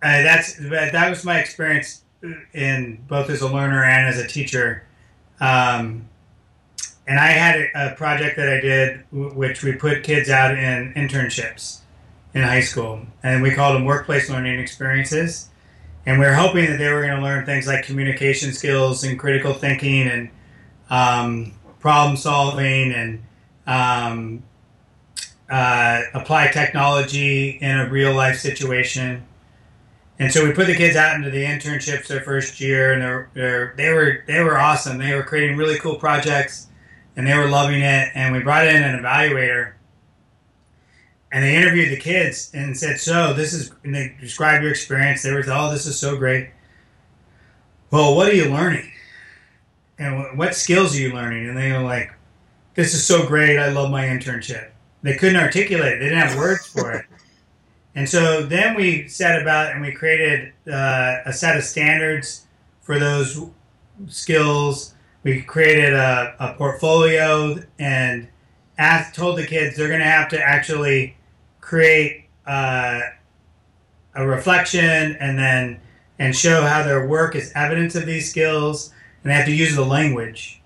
Uh, 0.00 0.22
that's 0.22 0.54
that 0.70 1.10
was 1.10 1.24
my 1.24 1.40
experience 1.40 2.04
in 2.52 3.02
both 3.08 3.28
as 3.28 3.40
a 3.40 3.48
learner 3.48 3.82
and 3.82 4.06
as 4.06 4.20
a 4.20 4.28
teacher. 4.28 4.86
Um, 5.40 6.08
and 7.06 7.18
i 7.18 7.28
had 7.28 7.68
a 7.74 7.94
project 7.94 8.36
that 8.36 8.48
i 8.48 8.60
did 8.60 9.04
which 9.12 9.62
we 9.62 9.72
put 9.72 10.02
kids 10.02 10.28
out 10.28 10.56
in 10.56 10.92
internships 10.94 11.80
in 12.34 12.42
high 12.42 12.60
school 12.60 13.00
and 13.22 13.42
we 13.42 13.50
called 13.50 13.74
them 13.76 13.84
workplace 13.84 14.28
learning 14.28 14.58
experiences 14.58 15.48
and 16.06 16.20
we 16.20 16.24
were 16.24 16.34
hoping 16.34 16.70
that 16.70 16.78
they 16.78 16.90
were 16.92 17.02
going 17.02 17.16
to 17.16 17.22
learn 17.22 17.44
things 17.44 17.66
like 17.66 17.84
communication 17.84 18.52
skills 18.52 19.02
and 19.02 19.18
critical 19.18 19.52
thinking 19.52 20.06
and 20.06 20.30
um, 20.88 21.52
problem 21.80 22.16
solving 22.16 22.92
and 22.92 23.22
um, 23.66 24.42
uh, 25.50 26.02
apply 26.14 26.48
technology 26.48 27.50
in 27.60 27.78
a 27.78 27.88
real 27.90 28.14
life 28.14 28.38
situation. 28.38 29.26
And 30.18 30.32
so 30.32 30.46
we 30.46 30.52
put 30.52 30.68
the 30.68 30.76
kids 30.76 30.96
out 30.96 31.16
into 31.16 31.30
the 31.30 31.44
internships 31.44 32.06
their 32.06 32.20
first 32.20 32.60
year, 32.60 32.92
and 32.92 33.02
they're, 33.02 33.30
they're, 33.34 33.74
they 33.76 33.92
were 33.92 34.24
they 34.26 34.40
were 34.40 34.56
awesome. 34.56 34.96
They 34.96 35.14
were 35.14 35.24
creating 35.24 35.56
really 35.58 35.78
cool 35.78 35.96
projects, 35.96 36.68
and 37.16 37.26
they 37.26 37.36
were 37.36 37.48
loving 37.48 37.80
it. 37.80 38.10
And 38.14 38.34
we 38.34 38.42
brought 38.42 38.66
in 38.66 38.82
an 38.82 39.02
evaluator, 39.02 39.72
and 41.32 41.42
they 41.42 41.56
interviewed 41.56 41.90
the 41.90 42.00
kids 42.00 42.50
and 42.54 42.76
said, 42.76 43.00
"So 43.00 43.32
this 43.32 43.52
is," 43.52 43.72
and 43.84 43.94
they 43.94 44.14
described 44.20 44.62
your 44.62 44.70
experience. 44.70 45.22
They 45.22 45.32
were, 45.32 45.44
"Oh, 45.48 45.70
this 45.70 45.86
is 45.86 45.98
so 45.98 46.16
great." 46.16 46.50
Well, 47.90 48.14
what 48.14 48.28
are 48.28 48.34
you 48.34 48.48
learning? 48.48 48.92
And 49.98 50.36
what 50.38 50.54
skills 50.54 50.94
are 50.94 51.00
you 51.00 51.12
learning? 51.12 51.48
And 51.48 51.56
they 51.56 51.72
were 51.72 51.80
like, 51.82 52.12
"This 52.74 52.94
is 52.94 53.06
so 53.06 53.26
great. 53.26 53.58
I 53.58 53.68
love 53.68 53.90
my 53.90 54.04
internship." 54.04 54.70
They 55.02 55.14
couldn't 55.14 55.40
articulate 55.40 55.94
it. 55.94 55.98
They 56.00 56.08
didn't 56.08 56.26
have 56.26 56.36
words 56.36 56.66
for 56.66 56.92
it. 56.92 57.06
And 57.94 58.08
so 58.08 58.42
then 58.42 58.74
we 58.74 59.08
set 59.08 59.40
about 59.40 59.72
and 59.72 59.80
we 59.80 59.92
created 59.92 60.52
uh, 60.70 61.18
a 61.24 61.32
set 61.32 61.56
of 61.56 61.64
standards 61.64 62.44
for 62.82 62.98
those 62.98 63.40
skills. 64.08 64.95
We 65.26 65.42
created 65.42 65.92
a, 65.92 66.36
a 66.38 66.54
portfolio 66.54 67.58
and 67.80 68.28
asked, 68.78 69.16
told 69.16 69.38
the 69.38 69.44
kids 69.44 69.76
they're 69.76 69.88
going 69.88 69.98
to 69.98 70.06
have 70.06 70.28
to 70.28 70.40
actually 70.40 71.16
create 71.60 72.26
uh, 72.46 73.00
a 74.14 74.24
reflection 74.24 75.16
and 75.18 75.36
then 75.36 75.80
and 76.20 76.34
show 76.34 76.62
how 76.62 76.84
their 76.84 77.08
work 77.08 77.34
is 77.34 77.50
evidence 77.56 77.96
of 77.96 78.06
these 78.06 78.30
skills. 78.30 78.92
And 79.24 79.32
they 79.32 79.34
have 79.34 79.46
to 79.46 79.52
use 79.52 79.74
the 79.74 79.84
language. 79.84 80.62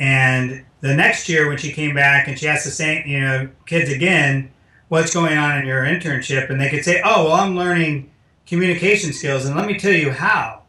And 0.00 0.64
the 0.80 0.96
next 0.96 1.28
year 1.28 1.48
when 1.48 1.58
she 1.58 1.72
came 1.72 1.94
back 1.94 2.26
and 2.26 2.36
she 2.36 2.48
asked 2.48 2.64
the 2.64 2.72
same, 2.72 3.06
you 3.06 3.20
know, 3.20 3.48
kids 3.64 3.92
again, 3.92 4.50
what's 4.88 5.14
going 5.14 5.38
on 5.38 5.58
in 5.58 5.66
your 5.66 5.84
internship 5.84 6.50
and 6.50 6.60
they 6.60 6.68
could 6.68 6.84
say 6.84 7.00
oh 7.04 7.24
well 7.24 7.34
i'm 7.34 7.56
learning 7.56 8.10
communication 8.46 9.12
skills 9.12 9.44
and 9.44 9.56
let 9.56 9.66
me 9.66 9.78
tell 9.78 9.92
you 9.92 10.10
how 10.10 10.62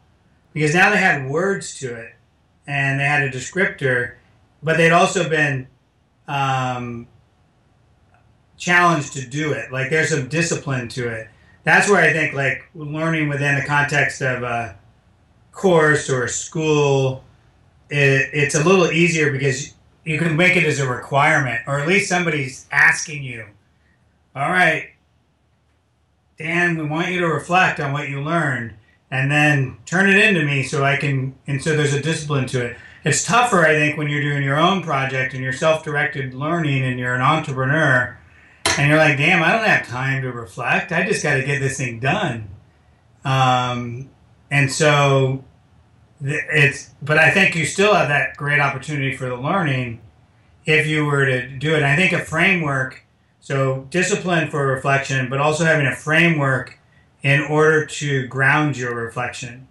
because 0.52 0.74
now 0.74 0.90
they 0.90 0.96
had 0.96 1.28
words 1.28 1.78
to 1.78 1.94
it 1.94 2.15
and 2.66 3.00
they 3.00 3.04
had 3.04 3.22
a 3.22 3.30
descriptor 3.30 4.14
but 4.62 4.76
they'd 4.76 4.90
also 4.90 5.28
been 5.28 5.66
um, 6.26 7.06
challenged 8.56 9.12
to 9.12 9.26
do 9.26 9.52
it. 9.52 9.70
Like 9.70 9.90
there's 9.90 10.10
some 10.10 10.28
discipline 10.28 10.88
to 10.90 11.08
it. 11.08 11.28
That's 11.62 11.90
where 11.90 12.00
i 12.00 12.12
think 12.12 12.32
like 12.32 12.68
learning 12.76 13.28
within 13.28 13.56
the 13.56 13.64
context 13.64 14.22
of 14.22 14.44
a 14.44 14.76
course 15.50 16.08
or 16.08 16.22
a 16.22 16.28
school 16.28 17.24
it, 17.90 18.30
it's 18.32 18.54
a 18.54 18.62
little 18.62 18.90
easier 18.92 19.32
because 19.32 19.74
you 20.04 20.16
can 20.16 20.36
make 20.36 20.56
it 20.56 20.62
as 20.62 20.78
a 20.78 20.88
requirement 20.88 21.60
or 21.66 21.80
at 21.80 21.88
least 21.88 22.08
somebody's 22.08 22.68
asking 22.70 23.24
you 23.24 23.46
all 24.36 24.50
right, 24.50 24.90
Dan, 26.36 26.76
we 26.76 26.84
want 26.84 27.08
you 27.08 27.20
to 27.20 27.26
reflect 27.26 27.80
on 27.80 27.94
what 27.94 28.10
you 28.10 28.20
learned 28.20 28.74
and 29.10 29.30
then 29.30 29.76
turn 29.86 30.08
it 30.08 30.16
into 30.16 30.44
me 30.44 30.62
so 30.62 30.84
I 30.84 30.96
can, 30.96 31.34
and 31.46 31.62
so 31.62 31.76
there's 31.76 31.94
a 31.94 32.02
discipline 32.02 32.46
to 32.48 32.64
it. 32.64 32.76
It's 33.04 33.24
tougher, 33.24 33.64
I 33.64 33.74
think, 33.74 33.96
when 33.96 34.08
you're 34.08 34.22
doing 34.22 34.42
your 34.42 34.58
own 34.58 34.82
project 34.82 35.32
and 35.32 35.42
you're 35.42 35.52
self 35.52 35.84
directed 35.84 36.34
learning 36.34 36.82
and 36.84 36.98
you're 36.98 37.14
an 37.14 37.20
entrepreneur 37.20 38.18
and 38.76 38.88
you're 38.88 38.98
like, 38.98 39.16
damn, 39.16 39.42
I 39.42 39.52
don't 39.52 39.64
have 39.64 39.86
time 39.86 40.22
to 40.22 40.32
reflect. 40.32 40.90
I 40.90 41.06
just 41.06 41.22
got 41.22 41.34
to 41.34 41.44
get 41.44 41.60
this 41.60 41.78
thing 41.78 42.00
done. 42.00 42.48
Um, 43.24 44.10
and 44.50 44.70
so 44.70 45.44
it's, 46.20 46.90
but 47.00 47.18
I 47.18 47.30
think 47.30 47.54
you 47.54 47.64
still 47.64 47.94
have 47.94 48.08
that 48.08 48.36
great 48.36 48.60
opportunity 48.60 49.16
for 49.16 49.28
the 49.28 49.36
learning 49.36 50.00
if 50.64 50.86
you 50.88 51.04
were 51.04 51.26
to 51.26 51.48
do 51.48 51.76
it. 51.76 51.84
I 51.84 51.94
think 51.94 52.12
a 52.12 52.24
framework 52.24 53.06
so 53.46 53.86
discipline 53.90 54.50
for 54.50 54.66
reflection, 54.66 55.28
but 55.30 55.38
also 55.40 55.64
having 55.64 55.86
a 55.86 55.94
framework 55.94 56.80
in 57.26 57.42
order 57.42 57.84
to 57.84 58.24
ground 58.28 58.76
your 58.76 58.94
reflection. 58.94 59.66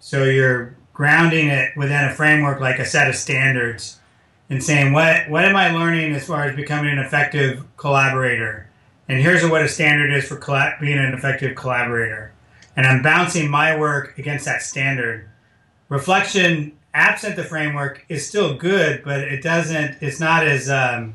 So 0.00 0.24
you're 0.24 0.74
grounding 0.94 1.48
it 1.48 1.76
within 1.76 2.04
a 2.04 2.14
framework 2.14 2.58
like 2.58 2.78
a 2.78 2.86
set 2.86 3.06
of 3.06 3.14
standards 3.14 4.00
and 4.48 4.64
saying 4.64 4.94
what 4.94 5.28
what 5.28 5.44
am 5.44 5.56
I 5.56 5.72
learning 5.72 6.14
as 6.14 6.26
far 6.26 6.44
as 6.44 6.56
becoming 6.56 6.90
an 6.90 6.98
effective 6.98 7.64
collaborator? 7.76 8.70
And 9.10 9.20
here's 9.20 9.44
what 9.46 9.60
a 9.60 9.68
standard 9.68 10.10
is 10.10 10.26
for 10.26 10.38
collab- 10.38 10.80
being 10.80 10.96
an 10.98 11.12
effective 11.12 11.54
collaborator. 11.54 12.32
And 12.76 12.86
I'm 12.86 13.02
bouncing 13.02 13.50
my 13.50 13.76
work 13.78 14.16
against 14.18 14.46
that 14.46 14.62
standard. 14.62 15.28
Reflection, 15.90 16.72
absent 16.94 17.36
the 17.36 17.44
framework, 17.44 18.06
is 18.08 18.26
still 18.26 18.54
good, 18.54 19.04
but 19.04 19.20
it 19.20 19.42
doesn't. 19.42 19.98
It's 20.00 20.18
not 20.18 20.46
as 20.46 20.70
um, 20.70 21.14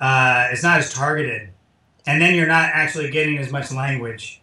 uh, 0.00 0.48
it's 0.50 0.64
not 0.64 0.80
as 0.80 0.92
targeted, 0.92 1.50
and 2.04 2.20
then 2.20 2.34
you're 2.34 2.48
not 2.48 2.70
actually 2.74 3.12
getting 3.12 3.38
as 3.38 3.52
much 3.52 3.70
language. 3.70 4.42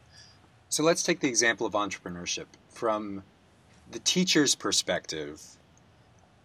So 0.74 0.82
let's 0.82 1.04
take 1.04 1.20
the 1.20 1.28
example 1.28 1.68
of 1.68 1.74
entrepreneurship 1.74 2.48
from 2.68 3.22
the 3.92 4.00
teacher's 4.00 4.56
perspective. 4.56 5.40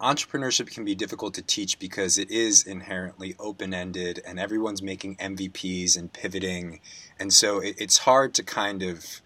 Entrepreneurship 0.02 0.70
can 0.70 0.84
be 0.84 0.94
difficult 0.94 1.32
to 1.32 1.42
teach 1.42 1.78
because 1.78 2.18
it 2.18 2.30
is 2.30 2.62
inherently 2.66 3.36
open 3.38 3.72
ended 3.72 4.20
and 4.26 4.38
everyone's 4.38 4.82
making 4.82 5.16
MVPs 5.16 5.96
and 5.96 6.12
pivoting. 6.12 6.80
And 7.18 7.32
so 7.32 7.60
it, 7.60 7.76
it's 7.78 7.96
hard 7.96 8.34
to 8.34 8.42
kind 8.42 8.82
of 8.82 9.22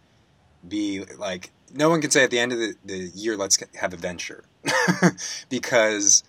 be 0.69 1.05
like, 1.19 1.51
no 1.75 1.91
one 1.91 2.01
can 2.01 2.13
say 2.13 2.23
at 2.23 2.31
the 2.31 2.39
end 2.39 2.53
of 2.53 2.61
the, 2.61 2.77
the 2.85 3.11
year, 3.13 3.37
let's 3.37 3.59
have 3.75 3.93
a 3.93 3.97
venture. 3.97 4.45
because 5.49 6.23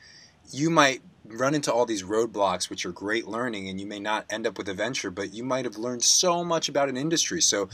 you 0.51 0.71
might 0.71 1.03
run 1.25 1.55
into 1.55 1.71
all 1.71 1.85
these 1.85 2.03
roadblocks, 2.03 2.69
which 2.69 2.85
are 2.85 2.91
great 2.91 3.27
learning, 3.27 3.69
and 3.69 3.79
you 3.79 3.87
may 3.87 3.99
not 3.99 4.25
end 4.29 4.45
up 4.45 4.57
with 4.57 4.67
a 4.67 4.73
venture, 4.73 5.09
but 5.09 5.33
you 5.33 5.43
might 5.43 5.65
have 5.65 5.77
learned 5.77 6.03
so 6.03 6.43
much 6.43 6.69
about 6.69 6.89
an 6.89 6.97
industry. 6.97 7.41
So, 7.41 7.69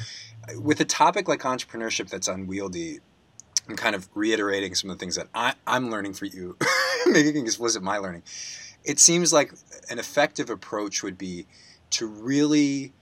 with 0.60 0.80
a 0.80 0.86
topic 0.86 1.28
like 1.28 1.42
entrepreneurship 1.42 2.10
that's 2.10 2.28
unwieldy, 2.28 3.00
I'm 3.68 3.76
kind 3.76 3.96
of 3.96 4.10
reiterating 4.14 4.76
some 4.76 4.90
of 4.90 4.98
the 4.98 5.00
things 5.00 5.16
that 5.16 5.28
I, 5.34 5.54
am 5.68 5.92
learning 5.92 6.14
for 6.14 6.26
you. 6.26 6.58
Maybe 7.06 7.28
you 7.28 7.34
can 7.34 7.46
explicit 7.46 7.84
my 7.84 7.98
learning. 7.98 8.24
It 8.84 9.00
seems 9.00 9.32
like 9.34 9.54
an 9.90 10.00
effective 10.00 10.50
approach 10.50 11.04
would 11.04 11.18
be 11.18 11.46
to 11.92 12.08
really 12.08 12.94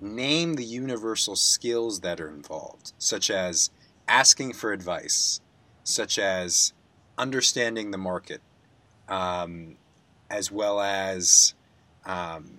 name 0.00 0.54
the 0.54 0.64
universal 0.64 1.36
skills 1.36 2.00
that 2.00 2.20
are 2.20 2.28
involved, 2.28 2.92
such 2.98 3.30
as 3.30 3.70
asking 4.08 4.52
for 4.52 4.72
advice, 4.72 5.40
such 5.82 6.18
as 6.18 6.72
understanding 7.18 7.90
the 7.90 7.98
market, 7.98 8.40
um, 9.08 9.76
as 10.34 10.50
well 10.50 10.80
as 10.80 11.54
um, 12.04 12.58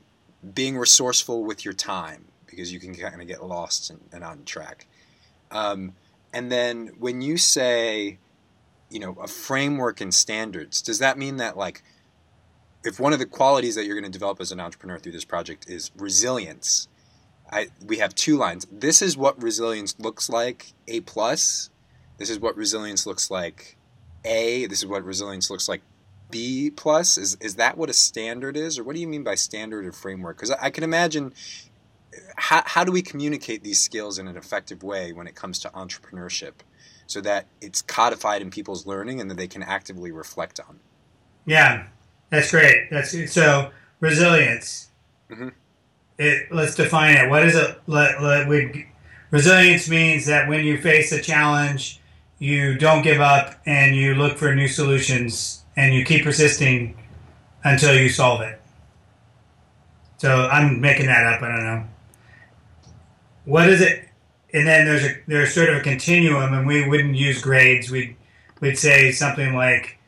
being 0.54 0.78
resourceful 0.78 1.44
with 1.44 1.66
your 1.66 1.74
time 1.74 2.26
because 2.48 2.72
you 2.72 2.80
can 2.80 2.96
kind 2.96 3.22
of 3.22 3.28
get 3.28 3.44
lost 3.44 3.90
and, 3.90 4.00
and 4.14 4.24
on 4.24 4.46
track. 4.46 4.88
Um, 5.52 5.94
and 6.34 6.52
then 6.52 6.92
when 7.00 7.22
you 7.22 7.38
say, 7.38 8.18
you 8.90 9.00
know, 9.00 9.18
a 9.22 9.28
framework 9.28 10.00
and 10.00 10.14
standards, 10.14 10.82
does 10.82 11.00
that 11.00 11.18
mean 11.18 11.38
that 11.38 11.58
like 11.58 11.84
if 12.86 13.00
one 13.00 13.12
of 13.14 13.20
the 13.20 13.26
qualities 13.26 13.76
that 13.76 13.86
you're 13.86 14.00
going 14.00 14.10
to 14.10 14.18
develop 14.20 14.40
as 14.40 14.52
an 14.52 14.60
entrepreneur 14.60 14.98
through 14.98 15.12
this 15.12 15.26
project 15.26 15.70
is 15.70 15.92
resilience, 15.98 16.88
I, 17.52 17.68
we 17.86 17.98
have 17.98 18.16
two 18.16 18.38
lines. 18.38 18.66
This 18.72 19.02
is 19.02 19.18
what 19.18 19.42
resilience 19.42 20.00
looks 20.00 20.30
like, 20.30 20.74
A 20.88 21.02
plus. 21.02 21.70
This 22.18 22.30
is 22.30 22.40
what 22.40 22.56
resilience 22.56 23.06
looks 23.06 23.30
like, 23.30 23.76
A. 24.24 24.66
This 24.68 24.80
is 24.80 24.88
what 24.88 25.04
resilience 25.04 25.50
looks 25.50 25.68
like, 25.68 25.82
B 26.32 26.70
plus? 26.70 27.18
Is 27.18 27.36
is 27.40 27.56
that 27.56 27.78
what 27.78 27.90
a 27.90 27.94
standard 27.94 28.58
is, 28.58 28.78
or 28.80 28.84
what 28.84 28.96
do 28.96 29.02
you 29.02 29.08
mean 29.08 29.24
by 29.24 29.36
standard 29.36 29.86
or 29.86 29.92
framework? 29.92 30.38
Because 30.38 30.52
I, 30.52 30.66
I 30.66 30.70
can 30.70 30.84
imagine 30.84 31.34
how 32.38 32.64
how 32.66 32.84
do 32.84 32.92
we 32.92 33.02
communicate 33.02 33.64
these 33.64 33.82
skills 33.82 34.18
in 34.20 34.28
an 34.28 34.38
effective 34.38 34.84
way 34.84 35.14
when 35.14 35.28
it 35.28 35.36
comes 35.36 35.60
to 35.60 35.70
entrepreneurship, 35.70 36.54
so 37.08 37.22
that 37.22 37.48
it's 37.62 37.82
codified 37.82 38.42
in 38.42 38.50
people's 38.50 38.86
learning 38.86 39.22
and 39.22 39.30
that 39.30 39.38
they 39.38 39.48
can 39.48 39.64
actively 39.64 40.12
reflect 40.12 40.60
on. 40.60 40.80
Yeah, 41.46 41.88
that's 42.30 42.52
great. 42.52 42.90
That's 42.90 43.32
so 43.32 43.72
resilience. 44.00 44.90
Mm-hmm. 45.30 45.50
It, 46.18 46.52
let's 46.52 46.76
define 46.76 47.18
it. 47.18 47.30
What 47.30 47.46
is 47.46 47.56
it? 47.56 47.82
Let, 47.88 48.22
let, 48.22 48.48
we, 48.48 48.88
resilience 49.32 49.90
means 49.90 50.26
that 50.28 50.48
when 50.48 50.64
you 50.64 50.82
face 50.82 51.12
a 51.12 51.22
challenge, 51.22 52.00
you 52.40 52.78
don't 52.78 53.02
give 53.02 53.20
up 53.20 53.56
and 53.66 53.96
you 53.96 54.16
look 54.16 54.38
for 54.38 54.56
new 54.56 54.68
solutions 54.68 55.65
and 55.76 55.94
you 55.94 56.06
keep 56.06 56.24
persisting 56.24 56.98
until 57.64 57.94
you 57.94 58.10
solve 58.10 58.42
it. 58.42 58.62
So 60.18 60.48
I'm 60.52 60.80
making 60.80 61.08
that 61.08 61.26
up. 61.26 61.42
I 61.42 61.48
don't 61.50 61.64
know. 61.64 61.84
What 63.46 63.70
is 63.70 63.82
it? 63.82 64.08
And 64.54 64.66
then 64.66 64.86
there's 64.86 65.04
a 65.04 65.18
there's 65.28 65.54
sort 65.54 65.70
of 65.70 65.78
a 65.78 65.82
continuum, 65.82 66.54
and 66.54 66.66
we 66.66 66.88
wouldn't 66.88 67.16
use 67.16 67.42
grades. 67.42 67.92
We'd 67.92 68.16
we'd 68.62 68.78
say 68.78 69.12
something 69.12 69.54
like, 69.54 70.00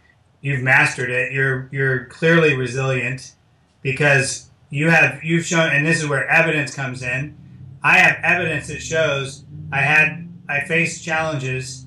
"You've 0.42 0.64
mastered 0.64 1.10
it. 1.10 1.34
You're 1.34 1.68
you're 1.72 2.06
clearly 2.06 2.56
resilient 2.56 3.34
because 3.82 4.50
you 4.70 4.90
have 4.90 5.22
you've 5.24 5.46
shown." 5.46 5.70
And 5.70 5.86
this 5.86 6.02
is 6.02 6.08
where 6.08 6.28
evidence 6.28 6.74
comes 6.74 7.04
in. 7.04 7.36
I 7.84 7.98
have 7.98 8.18
evidence 8.24 8.68
that 8.68 8.82
shows 8.82 9.44
I 9.72 9.82
had 9.82 10.28
I 10.48 10.62
faced 10.62 11.04
challenges. 11.04 11.86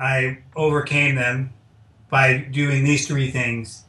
I 0.00 0.38
overcame 0.56 1.14
them 1.14 1.52
by 2.10 2.38
doing 2.38 2.84
these 2.84 3.06
three 3.06 3.30
things, 3.30 3.84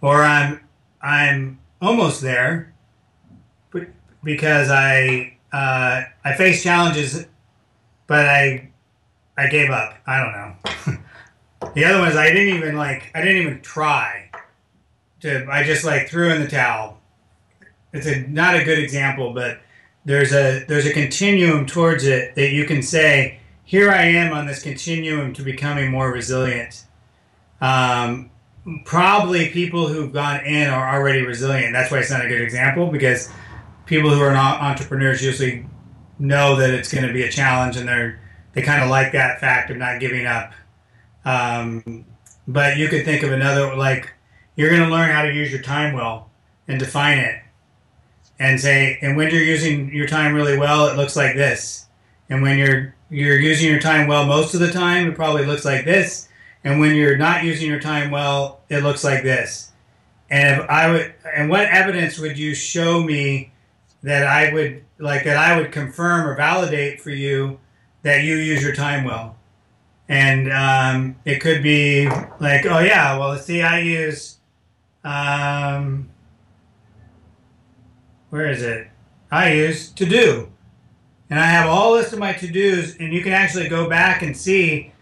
or 0.00 0.22
I'm 0.22 0.60
I'm 1.00 1.58
almost 1.80 2.20
there, 2.20 2.74
but 3.70 3.86
because 4.22 4.70
I 4.70 5.36
uh, 5.52 6.02
I 6.24 6.34
face 6.34 6.62
challenges 6.62 7.26
but 8.06 8.26
I 8.26 8.70
I 9.36 9.48
gave 9.48 9.70
up. 9.70 9.94
I 10.06 10.22
don't 10.22 10.32
know. 10.32 11.70
the 11.74 11.84
other 11.84 11.98
ones 11.98 12.16
I 12.16 12.32
didn't 12.32 12.56
even 12.56 12.76
like. 12.76 13.10
I 13.14 13.20
didn't 13.20 13.42
even 13.42 13.60
try. 13.60 14.30
To 15.20 15.46
I 15.50 15.64
just 15.64 15.84
like 15.84 16.08
threw 16.08 16.32
in 16.32 16.40
the 16.40 16.48
towel. 16.48 16.98
It's 17.92 18.06
a 18.06 18.26
not 18.28 18.54
a 18.54 18.64
good 18.64 18.78
example, 18.78 19.32
but 19.32 19.60
there's 20.04 20.32
a 20.32 20.64
there's 20.66 20.86
a 20.86 20.92
continuum 20.92 21.66
towards 21.66 22.04
it 22.04 22.34
that 22.34 22.50
you 22.50 22.64
can 22.66 22.82
say 22.82 23.38
here 23.64 23.90
I 23.90 24.02
am 24.02 24.32
on 24.32 24.46
this 24.46 24.62
continuum 24.62 25.32
to 25.34 25.42
becoming 25.42 25.90
more 25.90 26.12
resilient. 26.12 26.83
Um, 27.60 28.30
probably 28.84 29.50
people 29.50 29.88
who've 29.88 30.12
gone 30.12 30.44
in 30.44 30.68
are 30.68 30.96
already 30.96 31.22
resilient. 31.22 31.72
That's 31.72 31.90
why 31.90 31.98
it's 31.98 32.10
not 32.10 32.24
a 32.24 32.28
good 32.28 32.40
example 32.40 32.90
because 32.90 33.30
people 33.86 34.10
who 34.10 34.20
are 34.20 34.32
not 34.32 34.60
entrepreneurs 34.60 35.22
usually 35.22 35.66
know 36.18 36.56
that 36.56 36.70
it's 36.70 36.92
going 36.92 37.06
to 37.06 37.12
be 37.12 37.22
a 37.22 37.30
challenge 37.30 37.76
and 37.76 37.88
they're 37.88 38.20
they 38.52 38.62
kind 38.62 38.82
of 38.82 38.88
like 38.88 39.12
that 39.12 39.40
fact 39.40 39.70
of 39.70 39.76
not 39.76 39.98
giving 39.98 40.26
up. 40.26 40.52
Um, 41.24 42.04
but 42.46 42.76
you 42.76 42.88
could 42.88 43.04
think 43.04 43.22
of 43.22 43.32
another 43.32 43.74
like 43.74 44.12
you're 44.56 44.70
going 44.70 44.82
to 44.82 44.88
learn 44.88 45.10
how 45.10 45.22
to 45.22 45.32
use 45.32 45.50
your 45.50 45.62
time 45.62 45.94
well 45.94 46.30
and 46.68 46.78
define 46.78 47.18
it 47.18 47.40
and 48.38 48.60
say 48.60 48.98
and 49.02 49.16
when 49.16 49.30
you're 49.30 49.42
using 49.42 49.92
your 49.92 50.06
time 50.06 50.34
really 50.34 50.58
well 50.58 50.86
it 50.88 50.96
looks 50.96 51.16
like 51.16 51.34
this 51.34 51.86
and 52.28 52.42
when 52.42 52.58
you're 52.58 52.94
you're 53.10 53.38
using 53.38 53.70
your 53.70 53.80
time 53.80 54.06
well 54.06 54.26
most 54.26 54.54
of 54.54 54.60
the 54.60 54.70
time 54.70 55.08
it 55.08 55.14
probably 55.14 55.46
looks 55.46 55.64
like 55.64 55.84
this 55.84 56.28
and 56.64 56.80
when 56.80 56.96
you're 56.96 57.16
not 57.16 57.44
using 57.44 57.68
your 57.68 57.80
time 57.80 58.10
well 58.10 58.60
it 58.68 58.82
looks 58.82 59.04
like 59.04 59.22
this 59.22 59.72
and 60.30 60.60
if 60.60 60.68
i 60.68 60.90
would 60.90 61.14
and 61.34 61.48
what 61.48 61.66
evidence 61.66 62.18
would 62.18 62.38
you 62.38 62.54
show 62.54 63.02
me 63.02 63.52
that 64.02 64.26
i 64.26 64.52
would 64.52 64.82
like 64.98 65.24
that 65.24 65.36
i 65.36 65.58
would 65.58 65.70
confirm 65.70 66.26
or 66.26 66.34
validate 66.34 67.00
for 67.00 67.10
you 67.10 67.58
that 68.02 68.22
you 68.22 68.36
use 68.36 68.62
your 68.62 68.74
time 68.74 69.04
well 69.04 69.36
and 70.08 70.52
um, 70.52 71.16
it 71.24 71.40
could 71.40 71.62
be 71.62 72.08
like 72.38 72.66
oh 72.66 72.80
yeah 72.80 73.18
well 73.18 73.36
see 73.38 73.62
i 73.62 73.78
use 73.78 74.38
um, 75.04 76.08
where 78.30 78.50
is 78.50 78.62
it? 78.62 78.88
I 79.30 79.52
use 79.52 79.90
to 79.90 80.06
do. 80.06 80.50
And 81.30 81.38
I 81.38 81.46
have 81.46 81.68
all 81.68 81.92
list 81.92 82.12
of 82.12 82.18
my 82.18 82.32
to 82.32 82.48
dos, 82.48 82.96
and 82.96 83.12
you 83.12 83.22
can 83.22 83.32
actually 83.32 83.68
go 83.68 83.88
back 83.88 84.22
and 84.22 84.36
see 84.36 84.92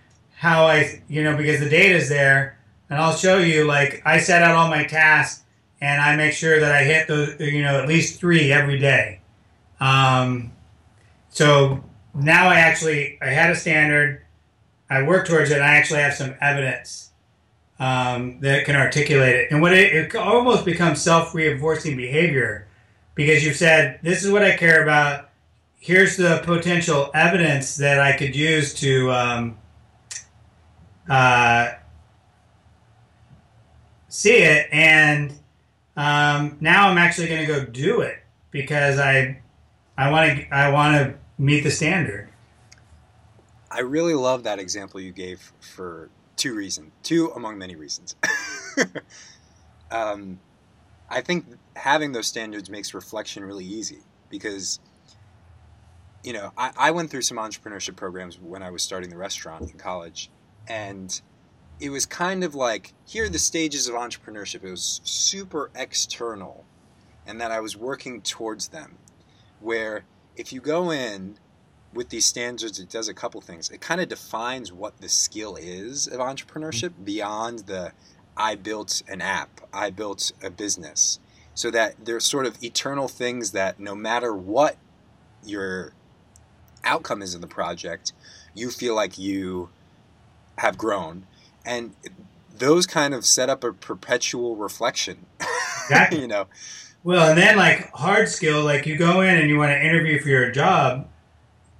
how 0.43 0.67
I, 0.67 1.01
you 1.07 1.23
know, 1.23 1.37
because 1.37 1.61
the 1.61 1.69
data 1.69 1.95
is 1.95 2.09
there. 2.09 2.59
And 2.91 2.99
I'll 2.99 3.15
show 3.15 3.39
you, 3.39 3.65
like, 3.65 4.03
I 4.05 4.19
set 4.19 4.43
out 4.43 4.57
all 4.57 4.69
my 4.69 4.83
tasks 4.83 5.45
and 5.81 6.03
I 6.03 6.17
make 6.17 6.33
sure 6.33 6.59
that 6.59 6.73
I 6.73 6.83
hit 6.83 7.07
those, 7.07 7.39
you 7.39 7.63
know, 7.63 7.81
at 7.81 7.87
least 7.87 8.19
three 8.19 8.51
every 8.51 8.77
day. 8.81 9.21
Um, 9.79 10.51
so 11.29 11.85
now 12.13 12.49
I 12.49 12.57
actually, 12.57 13.21
I 13.23 13.27
had 13.27 13.51
a 13.51 13.55
standard, 13.55 14.23
I 14.91 15.05
work 15.05 15.29
towards 15.29 15.53
it, 15.53 15.59
and 15.59 15.65
I 15.65 15.77
actually 15.77 16.01
have 16.01 16.15
some 16.15 16.35
evidence 16.41 17.13
um, 17.79 18.41
that 18.41 18.65
can 18.65 18.75
articulate 18.75 19.37
it. 19.37 19.53
And 19.53 19.63
what 19.63 19.73
it, 19.73 19.95
it 19.95 20.17
almost 20.17 20.65
becomes 20.65 21.01
self 21.01 21.37
reinforcing 21.37 21.97
behavior 21.97 22.67
because 23.15 23.45
you've 23.45 23.57
said, 23.57 24.01
This 24.03 24.25
is 24.25 24.33
what 24.33 24.43
I 24.43 24.57
care 24.57 24.83
about. 24.83 25.31
Here's 25.79 26.17
the 26.17 26.43
potential 26.45 27.13
evidence 27.15 27.77
that 27.77 28.01
I 28.01 28.17
could 28.17 28.35
use 28.35 28.75
to 28.75 29.13
um, 29.13 29.59
uh, 31.13 31.75
see 34.09 34.39
it. 34.39 34.67
And 34.73 35.31
um, 35.95 36.57
now 36.61 36.89
I'm 36.89 36.97
actually 36.97 37.29
going 37.29 37.41
to 37.41 37.47
go 37.47 37.65
do 37.67 38.01
it 38.01 38.17
because 38.51 38.99
I, 38.99 39.43
I 39.99 40.11
want 40.11 40.39
to, 40.39 40.55
I 40.55 40.71
want 40.71 40.97
to 40.97 41.15
meet 41.37 41.65
the 41.65 41.71
standard. 41.71 42.31
I 43.71 43.81
really 43.81 44.15
love 44.15 44.45
that 44.45 44.59
example 44.59 45.01
you 45.01 45.13
gave 45.13 45.53
for 45.61 46.09
two 46.37 46.55
reasons, 46.55 46.93
two 47.03 47.31
among 47.37 47.59
many 47.59 47.77
reasons. 47.77 48.17
um, 49.91 50.41
I 51.11 51.21
think 51.21 51.45
having 51.77 52.13
those 52.13 52.27
standards 52.27 52.71
makes 52.71 52.95
reflection 52.95 53.45
really 53.45 53.67
easy 53.67 54.01
because, 54.31 54.81
you 56.25 56.33
know, 56.33 56.53
I, 56.57 56.71
I 56.77 56.91
went 56.91 57.11
through 57.11 57.23
some 57.23 57.37
entrepreneurship 57.37 57.97
programs 57.97 58.39
when 58.39 58.63
I 58.63 58.71
was 58.71 58.83
starting 58.83 59.11
the 59.11 59.19
restaurant 59.19 59.71
in 59.71 59.79
college, 59.79 60.31
and 60.69 61.21
it 61.81 61.91
was 61.91 62.07
kind 62.07 62.45
of 62.45 62.55
like 62.55 62.93
here 63.07 63.25
are 63.25 63.29
the 63.29 63.39
stages 63.39 63.89
of 63.89 63.95
entrepreneurship. 63.95 64.63
It 64.65 64.71
was 64.71 65.01
super 65.05 65.71
external, 65.75 66.65
and 67.27 67.41
that 67.41 67.51
I 67.51 67.61
was 67.61 67.77
working 67.77 68.23
towards 68.23 68.69
them. 68.69 68.99
Where 69.61 70.05
if 70.37 70.53
you 70.53 70.61
go 70.61 70.91
in 70.91 71.39
with 71.93 72.09
these 72.09 72.25
standards, 72.25 72.79
it 72.79 72.89
does 72.89 73.09
a 73.09 73.15
couple 73.15 73.41
things. 73.41 73.71
It 73.71 73.81
kind 73.81 74.01
of 74.01 74.09
defines 74.09 74.73
what 74.73 74.99
the 75.01 75.09
skill 75.09 75.57
is 75.57 76.07
of 76.07 76.21
entrepreneurship 76.21 76.91
mm-hmm. 76.91 77.05
beyond 77.05 77.59
the 77.61 77.93
I 78.37 78.55
built 78.55 79.03
an 79.09 79.21
app, 79.21 79.61
I 79.73 79.91
built 79.91 80.33
a 80.43 80.51
business. 80.51 81.19
So 81.55 81.71
that 81.71 82.05
they're 82.05 82.21
sort 82.21 82.47
of 82.47 82.63
eternal 82.65 83.09
things 83.09 83.51
that 83.53 83.79
no 83.79 83.95
matter 83.95 84.35
what 84.35 84.77
your 85.45 85.93
outcome 86.83 87.21
is 87.21 87.35
in 87.35 87.43
the 87.43 87.47
project, 87.47 88.13
you 88.55 88.71
feel 88.71 88.95
like 88.95 89.19
you 89.19 89.69
have 90.59 90.79
grown. 90.79 91.27
And 91.65 91.95
those 92.57 92.87
kind 92.87 93.15
of 93.15 93.25
set 93.25 93.49
up 93.49 93.65
a 93.65 93.73
perpetual 93.73 94.57
reflection. 94.57 95.27
Exactly. 95.87 96.21
you 96.21 96.29
know. 96.29 96.47
Well, 97.03 97.31
and 97.31 97.37
then 97.37 97.57
like 97.57 97.91
hard 97.91 98.29
skill, 98.29 98.63
like 98.63 98.87
you 98.87 98.97
go 98.97 99.21
in 99.21 99.37
and 99.37 99.49
you 99.51 99.59
want 99.59 99.73
to 99.73 99.85
interview 99.85 100.21
for 100.21 100.29
your 100.29 100.53
job 100.53 101.09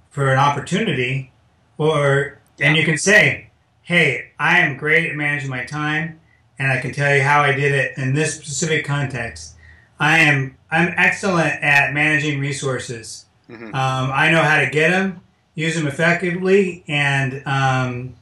for 0.09 0.29
an 0.29 0.37
opportunity, 0.37 1.31
or 1.77 2.37
yeah. 2.57 2.67
and 2.67 2.75
you 2.75 2.83
can 2.83 2.97
say, 2.97 3.49
"Hey, 3.81 4.31
I 4.37 4.59
am 4.59 4.75
great 4.75 5.09
at 5.09 5.15
managing 5.15 5.49
my 5.49 5.63
time 5.63 6.19
and 6.59 6.71
I 6.71 6.79
can 6.79 6.93
tell 6.93 7.13
you 7.15 7.21
how 7.21 7.41
I 7.41 7.53
did 7.53 7.71
it 7.71 7.97
in 7.97 8.13
this 8.13 8.35
specific 8.35 8.85
context. 8.85 9.55
I 9.99 10.19
am 10.19 10.57
I'm 10.71 10.93
excellent 10.97 11.61
at 11.61 11.93
managing 11.93 12.39
resources. 12.39 13.25
Mm-hmm. 13.49 13.67
Um, 13.67 14.11
I 14.11 14.31
know 14.31 14.41
how 14.41 14.59
to 14.59 14.69
get 14.69 14.89
them, 14.89 15.21
use 15.55 15.75
them 15.75 15.87
effectively, 15.87 16.83
and 16.87 17.43
um, 17.45 18.15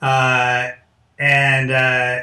uh, 0.00 0.70
and 1.18 1.70
uh, 1.70 2.20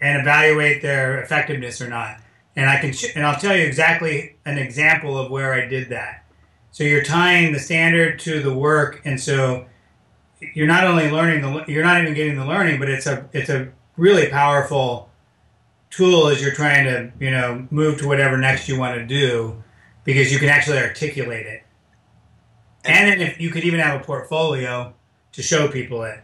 and 0.00 0.20
evaluate 0.20 0.82
their 0.82 1.20
effectiveness 1.22 1.80
or 1.80 1.88
not. 1.88 2.18
And 2.56 2.68
I 2.68 2.78
can 2.80 2.92
sh- 2.92 3.12
and 3.14 3.24
I'll 3.24 3.38
tell 3.38 3.56
you 3.56 3.64
exactly 3.64 4.36
an 4.44 4.58
example 4.58 5.18
of 5.18 5.30
where 5.30 5.52
I 5.52 5.66
did 5.66 5.90
that. 5.90 6.24
So 6.70 6.84
you're 6.84 7.04
tying 7.04 7.52
the 7.52 7.58
standard 7.58 8.18
to 8.20 8.42
the 8.42 8.52
work, 8.52 9.00
and 9.04 9.20
so 9.20 9.66
you're 10.54 10.66
not 10.66 10.84
only 10.84 11.10
learning 11.10 11.40
the 11.42 11.64
you're 11.68 11.84
not 11.84 12.00
even 12.00 12.14
getting 12.14 12.36
the 12.36 12.46
learning, 12.46 12.78
but 12.78 12.88
it's 12.88 13.06
a 13.06 13.28
it's 13.32 13.50
a 13.50 13.68
really 13.96 14.28
powerful 14.28 15.08
tool 15.90 16.28
as 16.28 16.40
you're 16.40 16.52
trying 16.52 16.84
to 16.84 17.12
you 17.18 17.30
know 17.30 17.66
move 17.70 17.98
to 17.98 18.06
whatever 18.06 18.36
next 18.36 18.68
you 18.68 18.78
want 18.78 18.96
to 18.96 19.06
do 19.06 19.62
because 20.04 20.32
you 20.32 20.38
can 20.38 20.48
actually 20.48 20.78
articulate 20.78 21.46
it 21.46 21.62
and 22.84 23.10
then 23.10 23.20
if 23.20 23.40
you 23.40 23.50
could 23.50 23.64
even 23.64 23.80
have 23.80 24.00
a 24.00 24.04
portfolio 24.04 24.92
to 25.32 25.42
show 25.42 25.68
people 25.68 26.02
it 26.02 26.20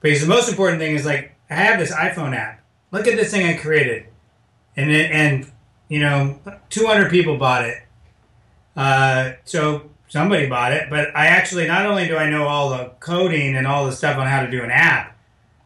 because 0.00 0.20
the 0.20 0.28
most 0.28 0.48
important 0.48 0.80
thing 0.80 0.94
is 0.94 1.04
like 1.04 1.34
i 1.48 1.54
have 1.54 1.78
this 1.78 1.92
iphone 1.92 2.34
app. 2.34 2.62
Look 2.90 3.06
at 3.06 3.16
this 3.16 3.30
thing 3.30 3.46
i 3.46 3.56
created. 3.56 4.06
And 4.76 4.90
it, 4.90 5.10
and 5.10 5.50
you 5.88 6.00
know 6.00 6.38
200 6.70 7.10
people 7.10 7.36
bought 7.36 7.64
it. 7.64 7.82
Uh, 8.76 9.32
so 9.44 9.90
somebody 10.08 10.46
bought 10.46 10.72
it. 10.72 10.88
But 10.90 11.14
i 11.16 11.26
actually 11.26 11.66
not 11.66 11.86
only 11.86 12.06
do 12.06 12.16
i 12.16 12.28
know 12.28 12.46
all 12.46 12.70
the 12.70 12.92
coding 13.00 13.56
and 13.56 13.66
all 13.66 13.86
the 13.86 13.92
stuff 13.92 14.16
on 14.16 14.26
how 14.26 14.42
to 14.42 14.50
do 14.50 14.62
an 14.62 14.70
app 14.70 15.16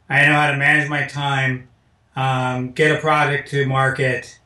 I 0.08 0.26
know 0.26 0.34
how 0.34 0.50
to 0.50 0.56
manage 0.56 0.88
my 0.88 1.06
time, 1.06 1.68
um, 2.14 2.72
get 2.72 2.96
a 2.96 3.00
product 3.00 3.48
to 3.50 3.66
market, 3.66 4.38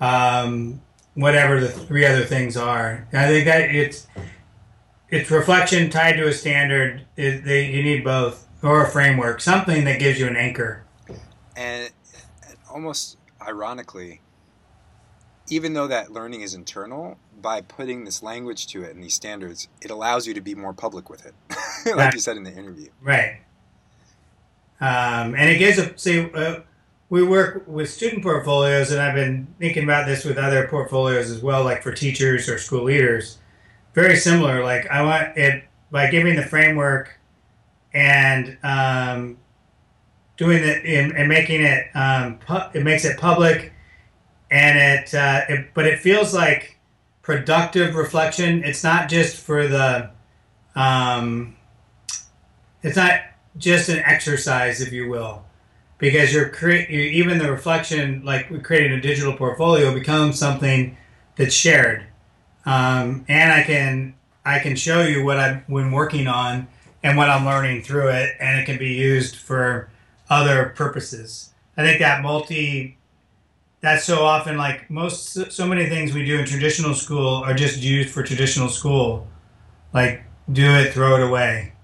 um, 0.00 0.80
whatever 1.14 1.60
the 1.60 1.68
three 1.68 2.04
other 2.04 2.24
things 2.24 2.56
are. 2.56 3.06
I 3.12 3.26
think 3.28 3.46
that 3.46 3.74
it's 3.74 4.06
it's 5.08 5.30
reflection 5.30 5.90
tied 5.90 6.16
to 6.16 6.26
a 6.26 6.32
standard. 6.32 7.06
It, 7.16 7.44
they, 7.44 7.70
you 7.70 7.82
need 7.82 8.02
both 8.02 8.46
or 8.64 8.82
a 8.82 8.88
framework, 8.88 9.40
something 9.40 9.84
that 9.84 9.98
gives 9.98 10.18
you 10.18 10.26
an 10.26 10.36
anchor. 10.36 10.84
And, 11.56 11.90
and 12.48 12.56
almost 12.70 13.18
ironically, 13.40 14.20
even 15.48 15.74
though 15.74 15.86
that 15.86 16.10
learning 16.10 16.40
is 16.40 16.54
internal, 16.54 17.18
by 17.40 17.60
putting 17.60 18.04
this 18.04 18.22
language 18.22 18.66
to 18.68 18.82
it 18.82 18.94
and 18.94 19.04
these 19.04 19.14
standards, 19.14 19.68
it 19.82 19.90
allows 19.90 20.26
you 20.26 20.34
to 20.34 20.40
be 20.40 20.54
more 20.54 20.72
public 20.72 21.10
with 21.10 21.26
it, 21.26 21.34
like 21.86 21.96
right. 21.96 22.14
you 22.14 22.20
said 22.20 22.36
in 22.36 22.42
the 22.42 22.52
interview. 22.52 22.88
Right. 23.02 23.40
Um, 24.80 25.34
and 25.34 25.50
it 25.50 25.58
gives 25.58 25.78
a 25.78 25.96
see. 25.96 26.30
Uh, 26.32 26.60
we 27.10 27.22
work 27.22 27.64
with 27.66 27.90
student 27.90 28.22
portfolios, 28.22 28.90
and 28.90 29.00
I've 29.00 29.14
been 29.14 29.46
thinking 29.58 29.84
about 29.84 30.06
this 30.06 30.24
with 30.24 30.36
other 30.36 30.66
portfolios 30.68 31.30
as 31.30 31.42
well, 31.42 31.62
like 31.62 31.82
for 31.82 31.92
teachers 31.92 32.48
or 32.48 32.58
school 32.58 32.84
leaders. 32.84 33.38
Very 33.94 34.16
similar. 34.16 34.64
Like 34.64 34.86
I 34.88 35.02
want 35.02 35.36
it 35.36 35.64
by 35.90 36.10
giving 36.10 36.34
the 36.34 36.42
framework 36.42 37.18
and 37.94 38.58
um, 38.64 39.38
doing 40.36 40.62
it 40.62 40.84
and, 40.84 41.28
making 41.28 41.62
it 41.62 41.86
um, 41.94 42.38
pu- 42.38 42.78
it 42.78 42.82
makes 42.82 43.04
it 43.04 43.18
public, 43.18 43.72
and 44.50 44.78
it, 44.78 45.14
uh, 45.14 45.42
it 45.48 45.68
but 45.74 45.86
it 45.86 46.00
feels 46.00 46.34
like 46.34 46.78
productive 47.22 47.94
reflection. 47.94 48.64
It's 48.64 48.82
not 48.82 49.08
just 49.08 49.36
for 49.36 49.68
the 49.68 50.10
um, 50.74 51.56
it's 52.82 52.96
not 52.96 53.20
just 53.56 53.88
an 53.88 54.00
exercise, 54.00 54.80
if 54.80 54.92
you 54.92 55.08
will, 55.08 55.44
because 55.98 56.34
you're 56.34 56.48
create 56.48 56.90
even 56.90 57.38
the 57.38 57.50
reflection, 57.50 58.24
like 58.24 58.62
creating 58.64 58.92
a 58.92 59.00
digital 59.00 59.34
portfolio, 59.34 59.94
becomes 59.94 60.38
something 60.38 60.96
that's 61.36 61.54
shared, 61.54 62.04
um, 62.66 63.24
and 63.28 63.52
I 63.52 63.62
can 63.62 64.14
I 64.44 64.58
can 64.58 64.74
show 64.74 65.02
you 65.02 65.24
what 65.24 65.38
I've 65.38 65.66
been 65.68 65.92
working 65.92 66.26
on 66.26 66.66
and 67.04 67.18
what 67.18 67.28
I'm 67.28 67.44
learning 67.44 67.82
through 67.82 68.08
it, 68.08 68.34
and 68.40 68.58
it 68.58 68.64
can 68.64 68.78
be 68.78 68.94
used 68.94 69.36
for 69.36 69.90
other 70.28 70.72
purposes. 70.74 71.52
I 71.76 71.84
think 71.84 72.00
that 72.00 72.22
multi 72.22 72.96
that's 73.84 74.04
so 74.06 74.24
often 74.24 74.56
like 74.56 74.90
most 74.90 75.52
so 75.52 75.66
many 75.66 75.86
things 75.90 76.14
we 76.14 76.24
do 76.24 76.38
in 76.38 76.46
traditional 76.46 76.94
school 76.94 77.44
are 77.44 77.52
just 77.52 77.82
used 77.82 78.08
for 78.08 78.22
traditional 78.22 78.70
school 78.70 79.26
like 79.92 80.24
do 80.50 80.64
it 80.64 80.90
throw 80.94 81.16
it 81.16 81.22
away 81.22 81.74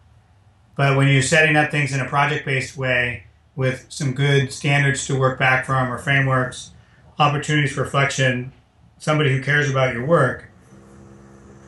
but 0.77 0.97
when 0.97 1.09
you're 1.09 1.21
setting 1.21 1.57
up 1.57 1.71
things 1.71 1.93
in 1.93 2.01
a 2.01 2.09
project-based 2.09 2.75
way 2.75 3.25
with 3.55 3.85
some 3.91 4.15
good 4.15 4.51
standards 4.51 5.07
to 5.07 5.19
work 5.19 5.39
back 5.39 5.67
from 5.67 5.93
or 5.93 5.99
frameworks 5.99 6.71
opportunities 7.19 7.73
for 7.73 7.83
reflection 7.83 8.51
somebody 8.97 9.31
who 9.31 9.43
cares 9.43 9.71
about 9.71 9.93
your 9.93 10.07
work 10.07 10.50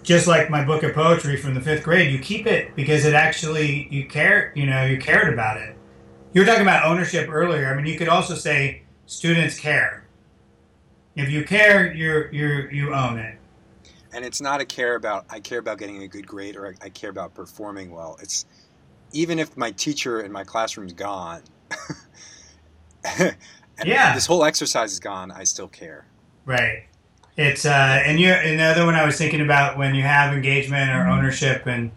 just 0.03 0.27
like 0.27 0.51
my 0.51 0.65
book 0.65 0.83
of 0.83 0.95
poetry 0.95 1.37
from 1.37 1.55
the 1.55 1.61
fifth 1.61 1.83
grade 1.83 2.13
you 2.13 2.19
keep 2.19 2.47
it 2.47 2.75
because 2.75 3.05
it 3.05 3.15
actually 3.15 3.89
you 3.91 4.07
care 4.07 4.53
you 4.55 4.67
know 4.67 4.85
you 4.85 4.99
cared 4.99 5.33
about 5.33 5.57
it 5.57 5.77
you 6.33 6.41
were 6.41 6.47
talking 6.47 6.63
about 6.63 6.85
ownership 6.85 7.29
earlier 7.29 7.73
i 7.73 7.77
mean 7.77 7.87
you 7.87 7.97
could 7.97 8.09
also 8.09 8.35
say 8.35 8.83
students 9.07 9.59
care 9.59 10.03
if 11.15 11.31
you 11.31 11.45
care, 11.45 11.93
you 11.93 12.29
you 12.33 12.69
you 12.71 12.95
own 12.95 13.19
it. 13.19 13.39
And 14.15 14.25
it's 14.25 14.41
not 14.41 14.61
a 14.61 14.65
care 14.65 14.95
about 14.95 15.27
I 15.31 15.41
care 15.41 15.59
about 15.59 15.79
getting 15.79 16.03
a 16.03 16.09
good 16.09 16.27
grade 16.27 16.57
or 16.57 16.69
I, 16.69 16.87
I 16.87 16.89
care 16.89 17.11
about 17.11 17.35
performing 17.35 17.91
well. 17.91 18.17
It's 18.21 18.47
even 19.13 19.39
if 19.39 19.57
my 19.57 19.71
teacher 19.73 20.21
in 20.21 20.33
my 20.33 20.45
classroom's 20.45 20.95
gone, 20.95 21.43
yeah, 23.85 24.15
this 24.15 24.27
whole 24.27 24.45
exercise 24.45 24.93
is 24.93 25.01
gone. 25.01 25.31
I 25.31 25.45
still 25.45 25.69
care. 25.69 26.07
Right. 26.45 26.85
It's 27.37 27.64
uh, 27.64 28.03
and 28.05 28.20
you 28.20 28.33
another 28.33 28.85
one 28.85 28.95
I 28.95 29.07
was 29.07 29.16
thinking 29.16 29.41
about 29.41 29.78
when 29.78 29.95
you 29.95 30.03
have 30.03 30.35
engagement 30.35 30.91
or 30.91 31.01
mm-hmm. 31.01 31.12
ownership 31.12 31.66
and 31.66 31.91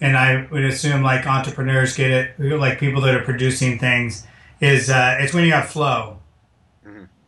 and 0.00 0.16
I 0.16 0.46
would 0.50 0.64
assume 0.64 1.02
like 1.02 1.26
entrepreneurs 1.26 1.96
get 1.96 2.10
it 2.10 2.40
like 2.40 2.78
people 2.78 3.00
that 3.02 3.14
are 3.14 3.22
producing 3.22 3.78
things 3.78 4.26
is 4.60 4.90
uh, 4.90 5.16
it's 5.20 5.32
when 5.32 5.44
you 5.44 5.52
have 5.52 5.68
flow 5.68 6.18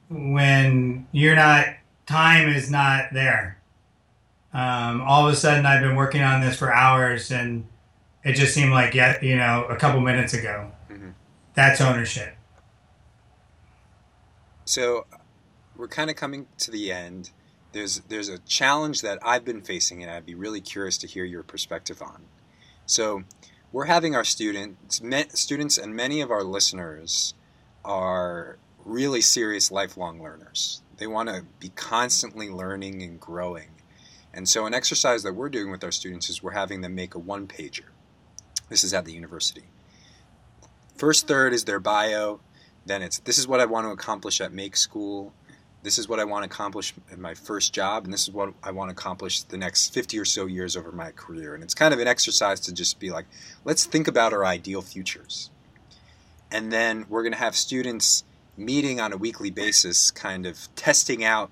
when 0.09 1.07
you're 1.12 1.36
not 1.36 1.66
time 2.07 2.49
is 2.49 2.70
not 2.70 3.12
there. 3.12 3.59
Um, 4.53 5.03
all 5.03 5.26
of 5.26 5.32
a 5.32 5.36
sudden, 5.36 5.66
I've 5.66 5.82
been 5.82 5.97
working 5.97 6.22
on 6.22 6.41
this 6.41 6.57
for 6.57 6.72
hours, 6.72 7.30
and 7.30 7.66
it 8.24 8.32
just 8.32 8.55
seemed 8.55 8.72
like 8.72 8.95
yet 8.95 9.22
you 9.22 9.36
know 9.36 9.66
a 9.68 9.76
couple 9.76 10.01
minutes 10.01 10.34
ago. 10.34 10.72
Mm-hmm. 10.91 11.11
That's 11.55 11.80
ownership. 11.80 12.34
So, 14.64 15.07
we're 15.79 15.89
kind 15.89 16.11
of 16.11 16.16
coming 16.16 16.47
to 16.59 16.70
the 16.70 16.93
end. 16.93 17.31
There's 17.72 18.01
there's 18.09 18.29
a 18.29 18.39
challenge 18.41 19.01
that 19.01 19.18
I've 19.22 19.45
been 19.45 19.62
facing, 19.62 20.03
and 20.03 20.11
I'd 20.11 20.26
be 20.26 20.35
really 20.35 20.61
curious 20.61 20.99
to 20.99 21.07
hear 21.07 21.24
your 21.24 21.43
perspective 21.43 22.03
on. 22.03 22.24
So, 22.85 23.22
we're 23.72 23.85
having 23.85 24.14
our 24.14 24.24
students, 24.24 25.01
students, 25.35 25.79
and 25.79 25.95
many 25.95 26.20
of 26.20 26.31
our 26.31 26.43
listeners 26.43 27.35
are 27.85 28.59
really 28.85 29.20
serious 29.20 29.70
lifelong 29.70 30.22
learners. 30.22 30.83
They 30.97 31.07
want 31.07 31.29
to 31.29 31.45
be 31.61 31.68
constantly 31.70 32.51
learning 32.51 33.03
and 33.03 33.20
growing. 33.20 33.68
And 34.35 34.49
so, 34.49 34.66
an 34.66 34.74
exercise 34.74 35.22
that 35.22 35.35
we're 35.35 35.49
doing 35.49 35.70
with 35.70 35.85
our 35.85 35.93
students 35.93 36.29
is 36.29 36.43
we're 36.43 36.53
having 36.53 36.81
them 36.81 36.95
make 36.95 37.14
a 37.14 37.18
one 37.18 37.47
pager. 37.47 37.91
This 38.68 38.83
is 38.83 38.93
at 38.93 39.05
the 39.05 39.12
university. 39.12 39.64
First 40.97 41.29
third 41.29 41.53
is 41.53 41.64
their 41.64 41.79
bio. 41.79 42.41
Then 42.87 43.03
it's 43.03 43.18
this 43.20 43.39
is 43.39 43.47
what 43.47 43.61
I 43.61 43.66
want 43.66 43.87
to 43.87 43.91
accomplish 43.91 44.41
at 44.41 44.53
Make 44.53 44.76
School. 44.76 45.33
This 45.89 45.97
is 45.97 46.07
what 46.07 46.20
I 46.20 46.24
want 46.24 46.43
to 46.43 46.55
accomplish 46.55 46.93
in 47.11 47.18
my 47.18 47.32
first 47.32 47.72
job. 47.72 48.05
And 48.05 48.12
this 48.12 48.28
is 48.28 48.30
what 48.30 48.53
I 48.62 48.72
want 48.72 48.91
to 48.91 48.93
accomplish 48.93 49.41
the 49.45 49.57
next 49.57 49.95
50 49.95 50.18
or 50.18 50.26
so 50.26 50.45
years 50.45 50.76
over 50.76 50.93
my 50.93 51.12
career. 51.12 51.55
And 51.55 51.64
it's 51.64 51.72
kind 51.72 51.95
of 51.95 51.99
an 51.99 52.07
exercise 52.07 52.61
to 52.61 52.74
just 52.74 53.01
be 53.01 53.09
like, 53.09 53.24
let's 53.64 53.86
think 53.86 54.07
about 54.07 54.34
our 54.34 54.45
ideal 54.45 54.82
futures. 54.82 55.49
And 56.53 56.70
then 56.70 57.07
we're 57.09 57.22
going 57.22 57.32
to 57.32 57.39
have 57.39 57.57
students 57.57 58.22
meeting 58.55 59.01
on 59.01 59.14
a 59.14 59.16
weekly 59.16 59.49
basis, 59.49 60.11
kind 60.11 60.45
of 60.45 60.68
testing 60.76 61.24
out 61.24 61.51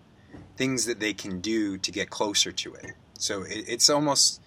things 0.59 0.85
that 0.85 1.01
they 1.01 1.15
can 1.15 1.41
do 1.41 1.79
to 1.79 1.91
get 1.91 2.11
closer 2.11 2.53
to 2.53 2.75
it. 2.75 2.93
So 3.19 3.43
it's 3.49 3.89
almost 3.89 4.43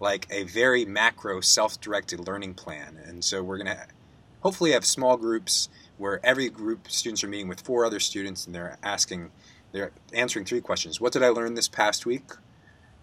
like 0.00 0.26
a 0.30 0.44
very 0.44 0.86
macro 0.86 1.42
self-directed 1.42 2.26
learning 2.26 2.54
plan. 2.54 2.98
And 3.04 3.22
so 3.22 3.42
we're 3.42 3.58
going 3.58 3.76
to 3.76 3.86
hopefully 4.40 4.72
have 4.72 4.86
small 4.86 5.18
groups 5.18 5.68
where 5.98 6.24
every 6.24 6.48
group 6.48 6.90
students 6.90 7.22
are 7.24 7.28
meeting 7.28 7.48
with 7.48 7.60
four 7.60 7.84
other 7.84 8.00
students 8.00 8.46
and 8.46 8.54
they're 8.54 8.78
asking 8.82 9.30
they're 9.72 9.90
answering 10.12 10.44
three 10.44 10.60
questions. 10.60 11.00
What 11.00 11.12
did 11.12 11.24
I 11.24 11.28
learn 11.30 11.54
this 11.54 11.66
past 11.66 12.06
week? 12.06 12.30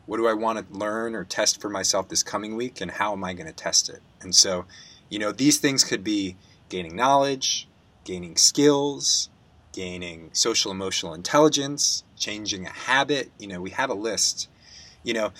What 0.05 0.17
do 0.17 0.27
I 0.27 0.33
want 0.33 0.57
to 0.57 0.77
learn 0.77 1.15
or 1.15 1.25
test 1.25 1.59
for 1.59 1.69
myself 1.69 2.07
this 2.07 2.23
coming 2.23 2.55
week 2.55 2.79
and 2.79 2.89
how 2.89 3.11
am 3.11 3.23
I 3.25 3.33
going 3.33 3.47
to 3.47 3.53
test 3.53 3.89
it? 3.89 4.01
And 4.21 4.33
so, 4.33 4.65
you 5.09 5.19
know, 5.19 5.33
these 5.33 5.57
things 5.57 5.83
could 5.83 6.03
be 6.03 6.37
gaining 6.69 6.95
knowledge, 6.95 7.67
gaining 8.05 8.37
skills, 8.37 9.29
gaining 9.73 10.29
social 10.33 10.71
emotional 10.71 11.13
intelligence, 11.13 12.03
changing 12.17 12.65
a 12.65 12.71
habit. 12.71 13.31
You 13.37 13.47
know, 13.47 13.61
we 13.61 13.71
have 13.71 13.89
a 13.89 13.93
list. 13.93 14.49
You 15.03 15.13
know, 15.13 15.31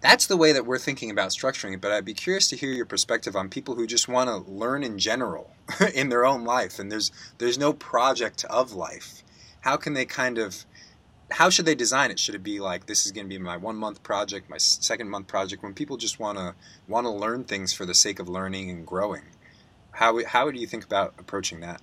that's 0.00 0.26
the 0.26 0.36
way 0.36 0.52
that 0.52 0.66
we're 0.66 0.78
thinking 0.78 1.10
about 1.10 1.30
structuring 1.30 1.74
it. 1.74 1.80
But 1.80 1.92
I'd 1.92 2.04
be 2.04 2.14
curious 2.14 2.48
to 2.48 2.56
hear 2.56 2.70
your 2.70 2.86
perspective 2.86 3.34
on 3.34 3.48
people 3.48 3.74
who 3.74 3.86
just 3.86 4.08
want 4.08 4.28
to 4.28 4.50
learn 4.50 4.84
in 4.84 4.98
general 4.98 5.54
in 5.94 6.08
their 6.08 6.24
own 6.24 6.44
life, 6.44 6.78
and 6.78 6.90
there's 6.90 7.10
there's 7.38 7.58
no 7.58 7.72
project 7.72 8.44
of 8.48 8.72
life. 8.72 9.22
How 9.62 9.76
can 9.76 9.94
they 9.94 10.04
kind 10.04 10.38
of 10.38 10.64
how 11.30 11.50
should 11.50 11.66
they 11.66 11.74
design 11.74 12.10
it? 12.10 12.18
Should 12.18 12.34
it 12.34 12.42
be 12.42 12.60
like 12.60 12.86
this 12.86 13.04
is 13.04 13.12
going 13.12 13.26
to 13.26 13.28
be 13.28 13.38
my 13.38 13.56
one 13.56 13.76
month 13.76 14.02
project, 14.02 14.48
my 14.48 14.56
second 14.58 15.10
month 15.10 15.26
project? 15.26 15.62
When 15.62 15.74
people 15.74 15.96
just 15.96 16.18
want 16.18 16.38
to 16.38 16.54
want 16.86 17.04
to 17.04 17.10
learn 17.10 17.44
things 17.44 17.72
for 17.72 17.84
the 17.84 17.94
sake 17.94 18.18
of 18.18 18.28
learning 18.28 18.70
and 18.70 18.86
growing, 18.86 19.22
how 19.92 20.24
how 20.24 20.50
do 20.50 20.58
you 20.58 20.66
think 20.66 20.84
about 20.84 21.14
approaching 21.18 21.60
that? 21.60 21.82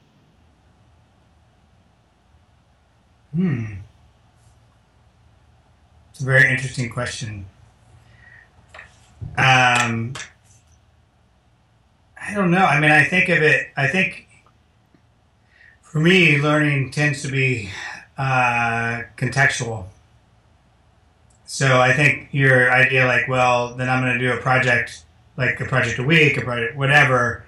Hmm. 3.36 3.74
It's 6.11 6.22
a 6.22 6.26
very 6.26 6.49
interesting 6.49 6.89
question. 6.89 7.45
Um, 9.38 10.13
I 12.21 12.34
don't 12.34 12.51
know. 12.51 12.65
I 12.65 12.80
mean, 12.80 12.91
I 12.91 13.03
think 13.03 13.30
of 13.30 13.41
it. 13.41 13.67
I 13.78 13.88
think 13.88 14.28
for 15.82 15.99
me, 15.99 16.41
learning 16.41 16.91
tends 16.91 17.21
to 17.21 17.32
be 17.32 17.69
uh, 18.17 19.03
contextual. 19.17 19.86
So 21.45 21.80
I 21.80 21.93
think 21.93 22.30
your 22.32 22.71
idea, 22.71 23.05
like, 23.05 23.28
well, 23.28 23.76
then 23.76 23.89
I'm 23.89 24.03
going 24.03 24.17
to 24.17 24.19
do 24.19 24.34
a 24.34 24.41
project, 24.41 25.05
like 25.38 25.59
a 25.59 25.65
project 25.65 25.99
a 25.99 26.03
week, 26.03 26.38
a 26.38 26.41
project, 26.41 26.76
whatever 26.76 27.45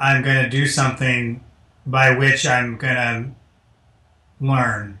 I'm 0.00 0.22
going 0.22 0.42
to 0.42 0.48
do 0.48 0.66
something 0.66 1.44
by 1.86 2.16
which 2.16 2.46
I'm 2.46 2.76
going 2.76 2.94
to 2.94 3.30
learn. 4.40 4.98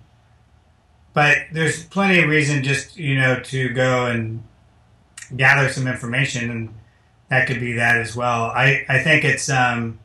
But 1.14 1.38
there's 1.52 1.84
plenty 1.84 2.20
of 2.20 2.28
reason 2.28 2.62
just, 2.62 2.96
you 2.96 3.18
know, 3.18 3.40
to 3.40 3.70
go 3.70 4.06
and 4.06 4.42
gather 5.36 5.68
some 5.68 5.86
information, 5.86 6.50
and 6.50 6.74
that 7.28 7.46
could 7.46 7.60
be 7.60 7.72
that 7.74 7.96
as 7.96 8.14
well. 8.14 8.44
I, 8.44 8.84
I 8.88 8.98
think 9.02 9.24
it's 9.24 9.48
um, 9.48 9.98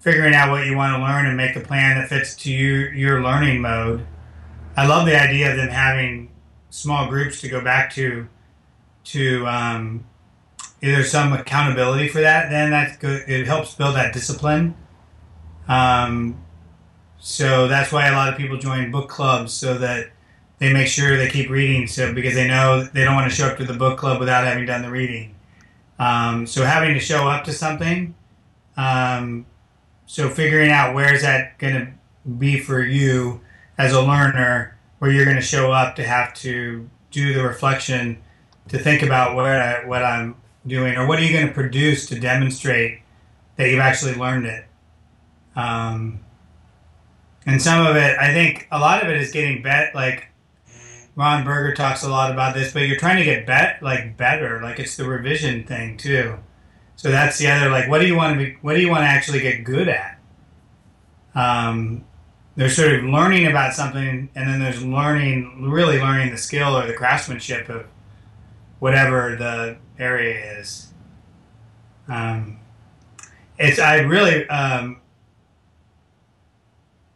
figuring 0.00 0.34
out 0.34 0.50
what 0.50 0.66
you 0.66 0.76
want 0.76 0.96
to 0.96 1.02
learn 1.02 1.26
and 1.26 1.36
make 1.36 1.56
a 1.56 1.60
plan 1.60 1.96
that 1.98 2.08
fits 2.08 2.34
to 2.36 2.52
you, 2.52 2.88
your 2.90 3.22
learning 3.22 3.60
mode. 3.60 4.06
I 4.76 4.86
love 4.86 5.06
the 5.06 5.20
idea 5.20 5.50
of 5.50 5.56
them 5.56 5.68
having 5.68 6.30
small 6.70 7.08
groups 7.08 7.40
to 7.42 7.48
go 7.48 7.62
back 7.62 7.92
to 7.94 8.28
to 9.04 9.46
um, 9.46 10.04
there's 10.80 11.10
some 11.10 11.32
accountability 11.32 12.08
for 12.08 12.20
that, 12.20 12.50
then 12.50 12.70
that's 12.70 12.96
good. 12.96 13.28
It 13.28 13.46
helps 13.46 13.74
build 13.74 13.96
that 13.96 14.12
discipline. 14.12 14.74
Um, 15.68 16.42
so 17.18 17.68
that's 17.68 17.90
why 17.92 18.08
a 18.08 18.12
lot 18.12 18.30
of 18.32 18.38
people 18.38 18.58
join 18.58 18.90
book 18.90 19.08
clubs 19.08 19.52
so 19.52 19.78
that 19.78 20.10
they 20.64 20.72
make 20.72 20.86
sure 20.86 21.18
they 21.18 21.28
keep 21.28 21.50
reading. 21.50 21.86
So 21.86 22.14
because 22.14 22.34
they 22.34 22.48
know 22.48 22.84
they 22.84 23.04
don't 23.04 23.14
want 23.14 23.30
to 23.30 23.36
show 23.36 23.48
up 23.48 23.58
to 23.58 23.64
the 23.64 23.74
book 23.74 23.98
club 23.98 24.18
without 24.18 24.46
having 24.46 24.64
done 24.64 24.80
the 24.80 24.90
reading. 24.90 25.34
Um, 25.98 26.46
so 26.46 26.64
having 26.64 26.94
to 26.94 27.00
show 27.00 27.28
up 27.28 27.44
to 27.44 27.52
something. 27.52 28.14
Um, 28.76 29.44
so 30.06 30.30
figuring 30.30 30.70
out 30.70 30.94
where 30.94 31.14
is 31.14 31.20
that 31.20 31.58
going 31.58 31.74
to 31.74 31.92
be 32.30 32.58
for 32.58 32.82
you 32.82 33.42
as 33.76 33.92
a 33.92 34.00
learner, 34.00 34.78
where 35.00 35.10
you're 35.10 35.26
going 35.26 35.36
to 35.36 35.42
show 35.42 35.70
up 35.70 35.96
to 35.96 36.02
have 36.02 36.32
to 36.34 36.88
do 37.10 37.34
the 37.34 37.42
reflection, 37.42 38.22
to 38.68 38.78
think 38.78 39.02
about 39.02 39.36
what 39.36 39.44
I, 39.44 39.84
what 39.84 40.02
I'm 40.02 40.34
doing, 40.66 40.96
or 40.96 41.06
what 41.06 41.18
are 41.18 41.22
you 41.22 41.32
going 41.32 41.46
to 41.46 41.52
produce 41.52 42.06
to 42.06 42.18
demonstrate 42.18 43.02
that 43.56 43.68
you've 43.68 43.80
actually 43.80 44.14
learned 44.14 44.46
it? 44.46 44.64
Um, 45.56 46.20
and 47.44 47.60
some 47.60 47.86
of 47.86 47.96
it, 47.96 48.16
I 48.18 48.32
think 48.32 48.66
a 48.70 48.78
lot 48.78 49.02
of 49.02 49.10
it 49.10 49.20
is 49.20 49.30
getting 49.30 49.62
bet. 49.62 49.94
Like 49.94 50.30
Ron 51.16 51.44
Berger 51.44 51.74
talks 51.74 52.02
a 52.02 52.08
lot 52.08 52.32
about 52.32 52.54
this, 52.54 52.72
but 52.72 52.80
you're 52.80 52.98
trying 52.98 53.18
to 53.18 53.24
get 53.24 53.46
bet 53.46 53.82
like 53.82 54.16
better. 54.16 54.60
Like 54.60 54.80
it's 54.80 54.96
the 54.96 55.08
revision 55.08 55.64
thing 55.64 55.96
too. 55.96 56.38
So 56.96 57.10
that's 57.10 57.38
the 57.38 57.48
other 57.48 57.70
like, 57.70 57.88
what 57.88 58.00
do 58.00 58.06
you 58.06 58.16
want 58.16 58.38
to 58.38 58.44
be? 58.44 58.56
What 58.62 58.74
do 58.74 58.80
you 58.80 58.88
want 58.88 59.02
to 59.02 59.08
actually 59.08 59.40
get 59.40 59.64
good 59.64 59.88
at? 59.88 60.18
Um, 61.34 62.04
there's 62.56 62.76
sort 62.76 62.92
of 62.92 63.04
learning 63.04 63.46
about 63.46 63.74
something, 63.74 64.28
and 64.34 64.48
then 64.48 64.60
there's 64.60 64.84
learning, 64.84 65.70
really 65.70 65.98
learning 65.98 66.30
the 66.30 66.38
skill 66.38 66.76
or 66.76 66.86
the 66.86 66.94
craftsmanship 66.94 67.68
of 67.68 67.86
whatever 68.78 69.34
the 69.36 69.76
area 69.98 70.60
is. 70.60 70.92
Um, 72.08 72.58
it's 73.58 73.78
I 73.78 74.00
really 74.00 74.48
um, 74.48 75.00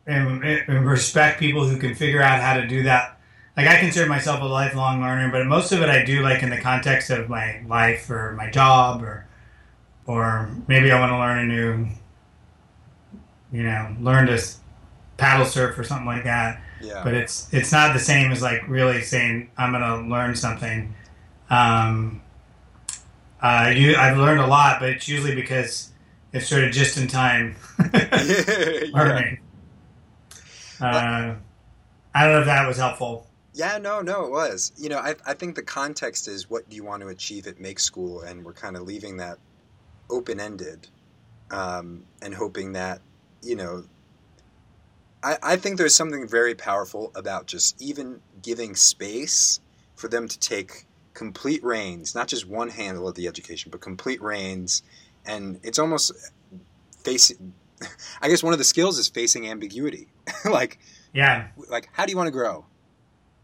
and, 0.07 0.43
and 0.45 0.87
respect 0.87 1.39
people 1.39 1.67
who 1.67 1.79
can 1.79 1.95
figure 1.95 2.23
out 2.23 2.41
how 2.41 2.55
to 2.55 2.67
do 2.67 2.85
that. 2.85 3.18
Like 3.59 3.67
I 3.67 3.81
consider 3.81 4.09
myself 4.09 4.41
a 4.41 4.45
lifelong 4.45 5.03
learner, 5.03 5.33
but 5.33 5.45
most 5.49 5.73
of 5.73 5.83
it 5.83 5.89
I 5.89 6.05
do 6.05 6.23
like 6.23 6.45
in 6.45 6.51
the 6.51 6.61
context 6.61 7.11
of 7.11 7.29
my 7.29 7.61
life 7.67 8.09
or 8.09 8.35
my 8.35 8.49
job 8.49 9.03
or 9.03 9.27
or 10.07 10.49
maybe 10.69 10.93
I 10.93 11.01
want 11.01 11.11
to 11.11 11.19
learn 11.19 11.39
a 11.39 11.45
new, 11.45 11.89
you 13.51 13.65
know, 13.65 13.97
learn 14.01 14.29
to 14.29 14.41
paddle 15.17 15.45
surf 15.45 15.77
or 15.77 15.83
something 15.83 16.07
like 16.07 16.23
that. 16.23 16.63
Yeah. 16.81 17.03
But 17.03 17.15
it's 17.15 17.53
it's 17.53 17.73
not 17.73 17.95
the 17.95 17.99
same 17.99 18.31
as 18.31 18.41
like 18.43 18.63
really 18.69 19.03
saying 19.03 19.51
I'm 19.59 19.73
going 19.73 19.83
to 19.83 20.09
learn 20.09 20.37
something. 20.37 20.95
Um, 21.51 22.23
uh, 23.43 23.73
you 23.75 23.97
I've 23.97 24.19
learned 24.19 24.41
a 24.41 24.47
lot, 24.47 24.79
but 24.79 24.91
it's 24.91 25.09
usually 25.09 25.35
because 25.35 25.91
it's 26.33 26.47
sort 26.47 26.63
of 26.63 26.71
just 26.71 26.97
in 26.97 27.09
time 27.09 27.57
yeah. 27.93 28.85
learning. 28.93 29.41
Uh, 30.81 31.35
I 32.15 32.25
don't 32.25 32.35
know 32.35 32.41
if 32.41 32.47
that 32.47 32.65
was 32.69 32.77
helpful. 32.77 33.28
Yeah, 33.59 33.79
no, 33.79 34.01
no, 34.03 34.25
it 34.25 34.31
was. 34.31 34.71
You 34.79 34.89
know, 34.89 34.99
I, 34.99 35.17
I 35.27 35.35
think 35.35 35.57
the 35.57 35.65
context 35.65 36.29
is 36.29 36.49
what 36.49 36.71
do 36.71 36.77
you 36.77 36.85
want 36.85 37.03
to 37.03 37.09
achieve 37.09 37.49
at 37.49 37.61
Make 37.61 37.81
School, 37.81 38.21
and 38.21 38.45
we're 38.45 38.53
kind 38.53 38.77
of 38.77 38.83
leaving 38.83 39.17
that 39.17 39.39
open 40.09 40.39
ended 40.39 40.87
um, 41.51 42.05
and 42.23 42.33
hoping 42.33 42.75
that, 42.75 43.01
you 43.43 43.57
know, 43.57 43.83
I, 45.25 45.39
I 45.43 45.57
think 45.57 45.77
there's 45.77 45.97
something 45.97 46.29
very 46.29 46.55
powerful 46.55 47.11
about 47.17 47.47
just 47.47 47.83
even 47.83 48.21
giving 48.41 48.77
space 48.77 49.59
for 49.97 50.07
them 50.07 50.29
to 50.29 50.39
take 50.39 50.87
complete 51.13 51.65
reins, 51.65 52.15
not 52.15 52.29
just 52.29 52.49
one 52.49 52.69
handle 52.69 53.09
of 53.09 53.17
the 53.17 53.27
education, 53.27 53.73
but 53.73 53.81
complete 53.81 54.23
reins. 54.23 54.85
And 55.27 55.59
it's 55.65 55.81
almost 55.81 56.13
facing, 57.03 57.55
I 58.23 58.29
guess 58.29 58.45
one 58.45 58.53
of 58.53 58.61
the 58.61 58.65
skills 58.65 59.01
is 59.01 59.09
facing 59.09 59.49
ambiguity. 59.49 60.07
like, 60.45 60.79
Yeah. 61.13 61.49
like 61.69 61.89
how 61.93 62.07
do 62.07 62.13
you 62.13 62.17
want 62.17 62.29
to 62.29 62.33
grow 62.33 62.65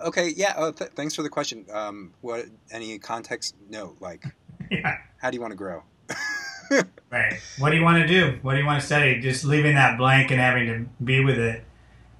okay 0.05 0.29
yeah 0.37 0.55
oh, 0.57 0.71
th- 0.73 0.91
thanks 0.93 1.15
for 1.15 1.23
the 1.23 1.29
question 1.29 1.65
um, 1.73 2.13
what 2.21 2.47
any 2.71 2.99
context 2.99 3.57
no 3.69 3.97
like 4.01 4.25
Yeah. 4.71 4.97
how 5.19 5.31
do 5.31 5.37
you 5.37 5.41
want 5.41 5.51
to 5.53 5.57
grow 5.57 5.83
Right. 7.11 7.35
What 7.59 7.71
do 7.71 7.77
you 7.77 7.83
want 7.85 7.99
to 8.03 8.09
do? 8.09 8.39
What 8.43 8.55
do 8.55 8.59
you 8.59 8.67
want 8.67 8.81
to 8.81 8.87
study? 8.87 9.21
Just 9.21 9.45
leaving 9.45 9.75
that 9.77 9.97
blank 9.99 10.31
and 10.33 10.41
having 10.41 10.67
to 10.67 11.05
be 11.05 11.23
with 11.23 11.39
it. 11.39 11.63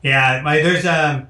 Yeah. 0.03 0.41
My 0.45 0.59
there's 0.63 0.87
um. 0.87 1.29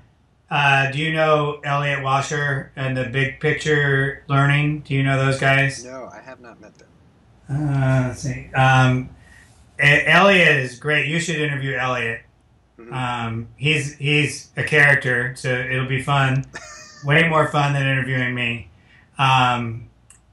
Uh, 0.51 0.91
do 0.91 0.99
you 0.99 1.13
know 1.13 1.61
Elliot 1.65 2.01
Washor 2.01 2.69
and 2.77 2.95
the 2.97 3.05
Big 3.05 3.41
Picture 3.41 4.25
Learning? 4.29 4.81
Do 4.81 4.93
you 4.95 5.03
know 5.03 5.17
those 5.25 5.41
guys? 5.41 5.83
no 5.85 6.11
i 6.13 6.21
have 6.21 6.41
not 6.41 6.61
met 6.61 6.75
them 6.75 6.89
Uh, 7.49 8.09
let's 8.09 8.21
see. 8.21 8.51
Um, 8.55 9.09
Elliot 9.79 10.57
is 10.59 10.79
great. 10.79 11.07
You 11.09 11.19
should 11.19 11.37
interview 11.37 11.77
Elliot. 11.77 12.21
Um, 12.93 13.49
he's 13.57 13.95
he's 13.97 14.51
a 14.57 14.65
character, 14.65 15.35
so 15.37 15.49
it'll 15.51 15.87
be 15.89 16.03
fun. 16.03 16.45
Way 17.05 17.29
more 17.29 17.49
fun 17.49 17.73
than 17.75 17.87
interviewing 17.87 18.35
me. 18.35 18.69
Um, 19.19 19.89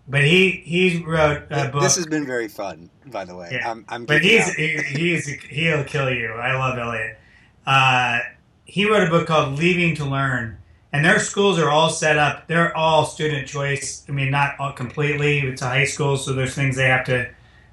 but 0.07 0.23
he 0.23 0.51
he 0.65 1.03
wrote 1.05 1.43
a 1.51 1.69
book. 1.69 1.81
this 1.81 1.95
has 1.97 2.05
been 2.07 2.25
very 2.25 2.47
fun 2.47 2.89
by 3.05 3.23
the 3.25 3.35
way 3.35 3.49
Yeah. 3.51 3.69
i'm, 3.69 3.85
I'm 3.89 4.05
but 4.05 4.21
he's 4.21 4.51
he, 4.55 4.77
he's 4.77 5.27
he'll 5.27 5.83
kill 5.83 6.09
you. 6.09 6.31
I 6.33 6.55
love 6.57 6.77
Elliot. 6.77 7.17
Uh, 7.65 8.19
he 8.65 8.89
wrote 8.89 9.07
a 9.07 9.09
book 9.09 9.27
called 9.27 9.59
Leaving 9.59 9.95
to 9.97 10.05
Learn, 10.05 10.57
and 10.93 11.03
their 11.05 11.19
schools 11.19 11.59
are 11.59 11.69
all 11.69 11.89
set 11.89 12.17
up. 12.17 12.47
They're 12.47 12.75
all 12.75 13.05
student 13.05 13.47
choice. 13.47 14.03
I 14.09 14.11
mean, 14.13 14.31
not 14.31 14.55
all 14.59 14.71
completely. 14.73 15.39
It's 15.39 15.61
a 15.61 15.67
high 15.67 15.85
school, 15.85 16.17
so 16.17 16.33
there's 16.33 16.55
things 16.55 16.75
they 16.77 16.87
have 16.87 17.05
to 17.05 17.29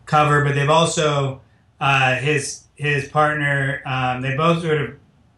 cover. 0.06 0.44
But 0.44 0.54
they've 0.56 0.68
also 0.68 1.40
uh, 1.80 2.16
his 2.16 2.64
his 2.78 3.08
partner. 3.08 3.82
Um, 3.84 4.22
they 4.22 4.36
both 4.36 4.62
sort 4.62 4.80
of 4.80 4.94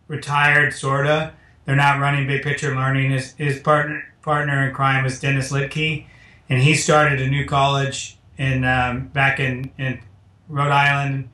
retired, 0.06 0.72
sorta. 0.72 1.32
They're 1.64 1.76
not 1.76 1.98
running 1.98 2.26
big 2.26 2.42
picture 2.42 2.74
learning. 2.74 3.10
His 3.10 3.32
his 3.32 3.58
partner 3.58 4.04
partner 4.22 4.68
in 4.68 4.74
crime 4.74 5.04
is 5.06 5.18
Dennis 5.18 5.50
Littky, 5.50 6.06
and 6.48 6.62
he 6.62 6.74
started 6.74 7.20
a 7.20 7.26
new 7.26 7.46
college 7.46 8.18
in 8.38 8.64
um, 8.64 9.08
back 9.08 9.40
in 9.40 9.70
in 9.78 10.00
Rhode 10.48 10.70
Island, 10.70 11.28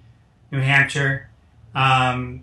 New 0.51 0.61
Hampshire. 0.61 1.29
Um, 1.75 2.43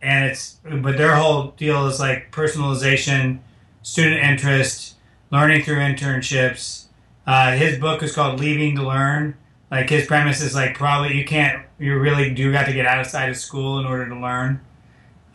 and 0.00 0.30
it's 0.30 0.60
but 0.62 0.96
their 0.96 1.16
whole 1.16 1.48
deal 1.56 1.86
is 1.86 1.98
like 1.98 2.30
personalization, 2.30 3.40
student 3.82 4.22
interest, 4.22 4.94
learning 5.32 5.64
through 5.64 5.76
internships. 5.76 6.84
Uh, 7.26 7.52
his 7.52 7.78
book 7.78 8.02
is 8.02 8.14
called 8.14 8.38
Leaving 8.38 8.76
to 8.76 8.86
Learn. 8.86 9.36
Like 9.70 9.90
his 9.90 10.06
premise 10.06 10.40
is 10.42 10.54
like 10.54 10.74
probably 10.76 11.16
you 11.16 11.24
can't 11.24 11.64
you 11.78 11.98
really 11.98 12.32
do 12.32 12.52
got 12.52 12.66
to 12.66 12.72
get 12.72 12.86
outside 12.86 13.28
of 13.28 13.36
school 13.36 13.78
in 13.78 13.86
order 13.86 14.08
to 14.08 14.16
learn. 14.16 14.60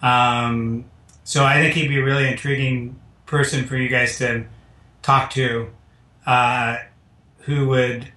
Um, 0.02 0.86
so 1.24 1.46
I 1.46 1.56
think 1.62 1.76
he'd 1.76 1.88
be 1.90 2.00
a 2.00 2.04
really 2.04 2.28
intriguing 2.28 3.00
person 3.26 3.66
for 3.68 3.78
you 3.78 3.88
guys 3.90 4.18
to 4.18 4.46
talk 5.02 5.30
to, 5.32 5.70
uh, 6.26 6.78
who 7.42 7.68
would 7.68 8.12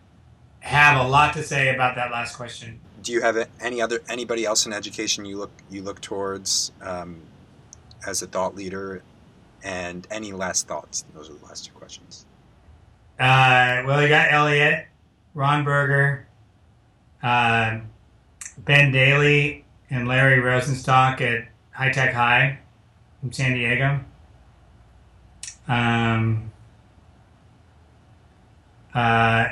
have 0.61 1.05
a 1.05 1.09
lot 1.09 1.35
to 1.35 1.43
say 1.43 1.75
about 1.75 1.95
that 1.97 2.11
last 2.11 2.37
question. 2.37 2.81
do 3.03 3.13
you 3.13 3.21
have 3.21 3.37
any 3.61 3.83
other 3.83 4.01
anybody 4.09 4.47
else 4.47 4.65
in 4.65 4.73
education 4.73 5.25
you 5.27 5.37
look 5.37 5.51
you 5.71 5.83
look 5.83 6.01
towards 6.01 6.73
um, 6.81 7.21
as 8.07 8.23
a 8.23 8.27
thought 8.27 8.55
leader 8.57 9.03
and 9.63 10.07
any 10.11 10.33
last 10.33 10.67
thoughts 10.67 11.05
those 11.15 11.29
are 11.29 11.35
the 11.35 11.45
last 11.45 11.67
two 11.67 11.73
questions 11.73 12.25
Uh, 13.19 13.83
well, 13.87 14.01
you 14.03 14.09
got 14.09 14.33
Elliot, 14.33 14.87
Ron 15.35 15.65
Berger, 15.65 16.27
uh, 17.23 17.81
Ben 18.59 18.93
Daley, 18.93 19.65
and 19.91 20.09
Larry 20.09 20.41
Rosenstock 20.41 21.21
at 21.21 21.49
High 21.73 21.91
Tech 21.91 22.15
High 22.15 22.61
in 23.23 23.33
San 23.33 23.55
Diego. 23.55 24.01
Um, 25.67 26.53
uh, 28.95 29.49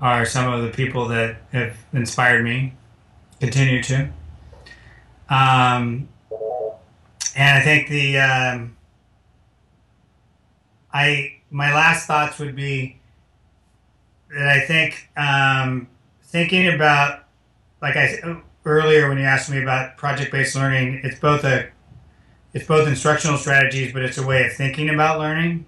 are 0.00 0.26
some 0.26 0.52
of 0.52 0.62
the 0.62 0.70
people 0.70 1.08
that 1.08 1.36
have 1.52 1.76
inspired 1.92 2.44
me, 2.44 2.74
continue 3.40 3.82
to. 3.82 4.10
Um, 5.30 6.08
and 7.34 7.58
I 7.58 7.62
think 7.62 7.88
the 7.88 8.18
um, 8.18 8.76
I 10.92 11.36
my 11.50 11.72
last 11.74 12.06
thoughts 12.06 12.38
would 12.38 12.54
be 12.54 12.98
that 14.34 14.48
I 14.48 14.60
think 14.60 15.08
um, 15.16 15.88
thinking 16.22 16.74
about 16.74 17.24
like 17.80 17.96
I 17.96 18.42
earlier 18.64 19.08
when 19.08 19.18
you 19.18 19.24
asked 19.24 19.50
me 19.50 19.62
about 19.62 19.96
project 19.96 20.32
based 20.32 20.54
learning, 20.54 21.00
it's 21.04 21.18
both 21.18 21.44
a 21.44 21.68
it's 22.52 22.66
both 22.66 22.86
instructional 22.88 23.36
strategies, 23.36 23.92
but 23.92 24.02
it's 24.02 24.18
a 24.18 24.26
way 24.26 24.46
of 24.46 24.52
thinking 24.52 24.88
about 24.88 25.18
learning. 25.18 25.66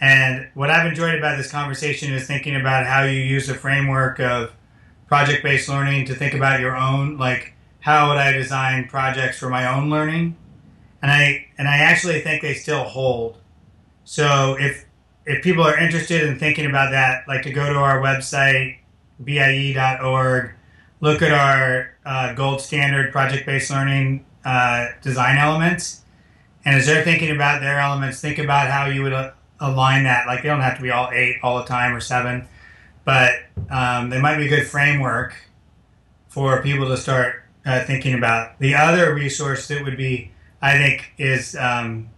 And 0.00 0.48
what 0.54 0.70
I've 0.70 0.86
enjoyed 0.86 1.14
about 1.14 1.36
this 1.36 1.50
conversation 1.50 2.12
is 2.14 2.26
thinking 2.26 2.56
about 2.56 2.86
how 2.86 3.02
you 3.02 3.20
use 3.20 3.46
the 3.46 3.54
framework 3.54 4.20
of 4.20 4.52
project 5.06 5.42
based 5.42 5.68
learning 5.68 6.06
to 6.06 6.14
think 6.14 6.34
about 6.34 6.60
your 6.60 6.76
own 6.76 7.16
like 7.16 7.54
how 7.80 8.08
would 8.08 8.18
I 8.18 8.32
design 8.32 8.88
projects 8.88 9.38
for 9.38 9.48
my 9.48 9.66
own 9.66 9.90
learning? 9.90 10.36
And 11.00 11.10
I 11.10 11.46
and 11.56 11.68
I 11.68 11.78
actually 11.78 12.20
think 12.20 12.42
they 12.42 12.54
still 12.54 12.84
hold. 12.84 13.38
So 14.04 14.56
if 14.58 14.84
if 15.28 15.44
people 15.44 15.62
are 15.62 15.78
interested 15.78 16.24
in 16.24 16.38
thinking 16.38 16.64
about 16.64 16.90
that, 16.92 17.28
like 17.28 17.42
to 17.42 17.52
go 17.52 17.70
to 17.70 17.78
our 17.78 18.00
website, 18.00 18.78
bie.org, 19.20 20.52
look 21.00 21.20
at 21.20 21.32
our 21.32 21.94
uh, 22.06 22.32
gold 22.32 22.62
standard 22.62 23.12
project 23.12 23.44
based 23.44 23.70
learning 23.70 24.24
uh, 24.46 24.86
design 25.02 25.36
elements. 25.36 26.00
And 26.64 26.76
as 26.76 26.86
they're 26.86 27.04
thinking 27.04 27.30
about 27.30 27.60
their 27.60 27.78
elements, 27.78 28.22
think 28.22 28.38
about 28.38 28.70
how 28.70 28.86
you 28.86 29.02
would 29.02 29.12
uh, 29.12 29.32
align 29.60 30.04
that. 30.04 30.26
Like 30.26 30.42
they 30.42 30.48
don't 30.48 30.62
have 30.62 30.76
to 30.76 30.82
be 30.82 30.90
all 30.90 31.10
eight 31.12 31.36
all 31.42 31.58
the 31.58 31.64
time 31.64 31.94
or 31.94 32.00
seven, 32.00 32.48
but 33.04 33.32
um, 33.70 34.08
they 34.08 34.20
might 34.20 34.38
be 34.38 34.46
a 34.46 34.48
good 34.48 34.66
framework 34.66 35.34
for 36.28 36.62
people 36.62 36.88
to 36.88 36.96
start 36.96 37.42
uh, 37.66 37.84
thinking 37.84 38.14
about. 38.14 38.58
The 38.60 38.74
other 38.74 39.14
resource 39.14 39.68
that 39.68 39.84
would 39.84 39.98
be, 39.98 40.30
I 40.62 40.78
think, 40.78 41.12
is 41.18 41.54
um, 41.54 42.08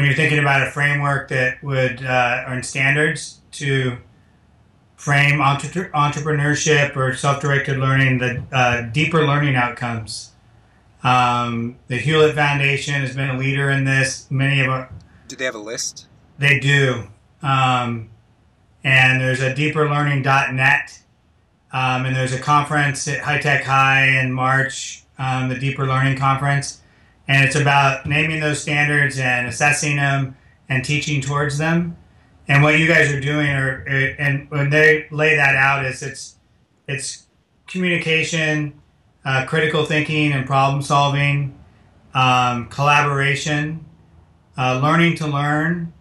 when 0.00 0.06
you're 0.06 0.16
thinking 0.16 0.38
about 0.38 0.66
a 0.66 0.70
framework 0.70 1.28
that 1.28 1.62
would 1.62 2.02
uh, 2.02 2.44
earn 2.46 2.62
standards 2.62 3.42
to 3.52 3.98
frame 4.96 5.42
entre- 5.42 5.90
entrepreneurship 5.90 6.96
or 6.96 7.14
self-directed 7.14 7.76
learning, 7.76 8.16
the 8.16 8.42
uh, 8.50 8.80
deeper 8.80 9.26
learning 9.26 9.56
outcomes. 9.56 10.30
Um, 11.02 11.76
the 11.88 11.98
Hewlett 11.98 12.34
Foundation 12.34 12.94
has 12.94 13.14
been 13.14 13.28
a 13.28 13.38
leader 13.38 13.68
in 13.68 13.84
this. 13.84 14.26
Many 14.30 14.62
of 14.62 14.70
our, 14.70 14.90
do 15.28 15.36
they 15.36 15.44
have 15.44 15.54
a 15.54 15.58
list 15.58 16.06
they 16.38 16.58
do. 16.58 17.08
Um, 17.42 18.08
and 18.82 19.20
there's 19.20 19.40
a 19.42 19.52
deeperlearning.net 19.52 21.02
Um, 21.72 22.06
and 22.06 22.16
there's 22.16 22.32
a 22.32 22.40
conference 22.40 23.06
at 23.06 23.20
High 23.20 23.38
Tech 23.38 23.64
High 23.64 24.18
in 24.18 24.32
March, 24.32 25.04
um, 25.18 25.50
the 25.50 25.58
Deeper 25.58 25.86
Learning 25.86 26.16
Conference. 26.16 26.80
And 27.30 27.44
it's 27.44 27.54
about 27.54 28.06
naming 28.06 28.40
those 28.40 28.60
standards 28.60 29.20
and 29.20 29.46
assessing 29.46 29.94
them 29.94 30.36
and 30.68 30.84
teaching 30.84 31.20
towards 31.20 31.58
them. 31.58 31.96
And 32.48 32.60
what 32.60 32.76
you 32.76 32.88
guys 32.88 33.12
are 33.12 33.20
doing, 33.20 33.48
are, 33.50 33.84
and 34.18 34.50
when 34.50 34.70
they 34.70 35.06
lay 35.12 35.36
that 35.36 35.54
out, 35.54 35.86
is 35.86 36.02
it's 36.02 36.34
it's 36.88 37.28
communication, 37.68 38.80
uh, 39.24 39.46
critical 39.46 39.84
thinking, 39.84 40.32
and 40.32 40.44
problem 40.44 40.82
solving, 40.82 41.56
um, 42.14 42.66
collaboration, 42.66 43.84
uh, 44.58 44.80
learning 44.82 45.14
to 45.18 45.28
learn, 45.28 45.92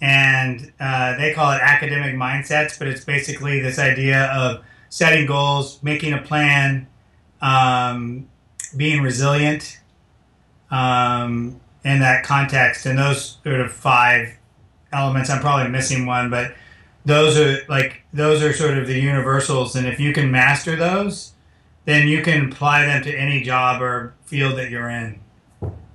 and 0.00 0.72
uh, 0.78 1.16
they 1.16 1.34
call 1.34 1.50
it 1.50 1.60
academic 1.60 2.14
mindsets, 2.14 2.78
but 2.78 2.86
it's 2.86 3.04
basically 3.04 3.58
this 3.58 3.80
idea 3.80 4.26
of 4.26 4.62
setting 4.88 5.26
goals, 5.26 5.82
making 5.82 6.12
a 6.12 6.22
plan, 6.22 6.86
um, 7.42 8.28
being 8.76 9.02
resilient 9.02 9.80
um, 10.70 11.60
in 11.84 12.00
that 12.00 12.24
context. 12.24 12.86
And 12.86 12.98
those 12.98 13.38
sort 13.44 13.60
of 13.60 13.72
five 13.72 14.36
elements, 14.92 15.30
I'm 15.30 15.40
probably 15.40 15.70
missing 15.70 16.06
one, 16.06 16.30
but 16.30 16.54
those 17.04 17.38
are 17.38 17.58
like 17.68 18.02
those 18.12 18.42
are 18.42 18.52
sort 18.52 18.76
of 18.76 18.86
the 18.86 18.98
universals. 18.98 19.76
And 19.76 19.86
if 19.86 20.00
you 20.00 20.12
can 20.12 20.30
master 20.30 20.76
those, 20.76 21.32
then 21.84 22.08
you 22.08 22.22
can 22.22 22.50
apply 22.50 22.86
them 22.86 23.02
to 23.04 23.16
any 23.16 23.42
job 23.42 23.80
or 23.80 24.14
field 24.24 24.58
that 24.58 24.70
you're 24.70 24.90
in. 24.90 25.20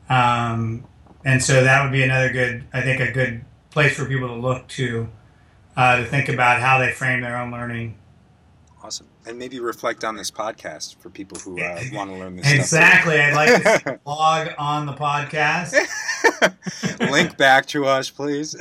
Um, 0.09 0.85
and 1.23 1.43
so 1.43 1.63
that 1.63 1.83
would 1.83 1.91
be 1.91 2.03
another 2.03 2.31
good, 2.31 2.65
I 2.73 2.81
think, 2.81 2.99
a 3.01 3.11
good 3.11 3.45
place 3.69 3.95
for 3.95 4.05
people 4.05 4.27
to 4.29 4.35
look 4.35 4.67
to 4.69 5.09
uh, 5.75 5.97
to 5.97 6.05
think 6.05 6.29
about 6.29 6.61
how 6.61 6.79
they 6.79 6.91
frame 6.91 7.21
their 7.21 7.37
own 7.37 7.51
learning. 7.51 7.95
And 9.25 9.37
maybe 9.37 9.59
reflect 9.59 10.03
on 10.03 10.15
this 10.15 10.31
podcast 10.31 10.97
for 10.97 11.09
people 11.09 11.37
who 11.39 11.61
uh, 11.61 11.79
want 11.93 12.09
to 12.09 12.17
learn 12.17 12.37
this 12.37 12.51
exactly. 12.51 13.19
I'd 13.19 13.35
like 13.35 13.83
to 13.83 13.99
blog 14.03 14.49
on 14.57 14.85
the 14.85 14.93
podcast. 14.93 15.75
Link 17.11 17.37
back 17.37 17.67
to 17.67 17.85
us, 17.85 18.09
please. 18.09 18.55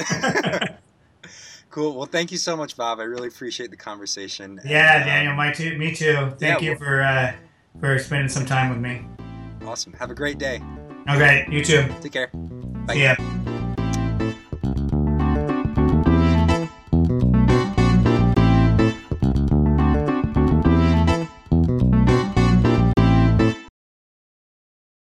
cool. 1.70 1.96
Well, 1.96 2.06
thank 2.06 2.30
you 2.30 2.38
so 2.38 2.56
much, 2.56 2.76
Bob. 2.76 3.00
I 3.00 3.04
really 3.04 3.28
appreciate 3.28 3.70
the 3.70 3.76
conversation. 3.76 4.60
Yeah, 4.64 4.96
and, 4.96 5.04
Daniel, 5.06 5.30
um, 5.30 5.38
my 5.38 5.52
too, 5.52 5.78
me 5.78 5.94
too. 5.94 6.32
Thank 6.38 6.60
yeah, 6.60 6.70
you 6.70 6.76
for 6.76 7.02
uh, 7.02 7.32
for 7.80 7.98
spending 7.98 8.28
some 8.28 8.44
time 8.44 8.70
with 8.70 8.80
me. 8.80 9.02
Awesome. 9.66 9.92
Have 9.94 10.10
a 10.10 10.14
great 10.14 10.38
day. 10.38 10.60
Okay, 11.08 11.46
you 11.50 11.64
too. 11.64 11.86
Take 12.00 12.12
care. 12.12 12.30
Bye. 12.34 12.94
See 12.94 13.02
ya. 13.02 13.66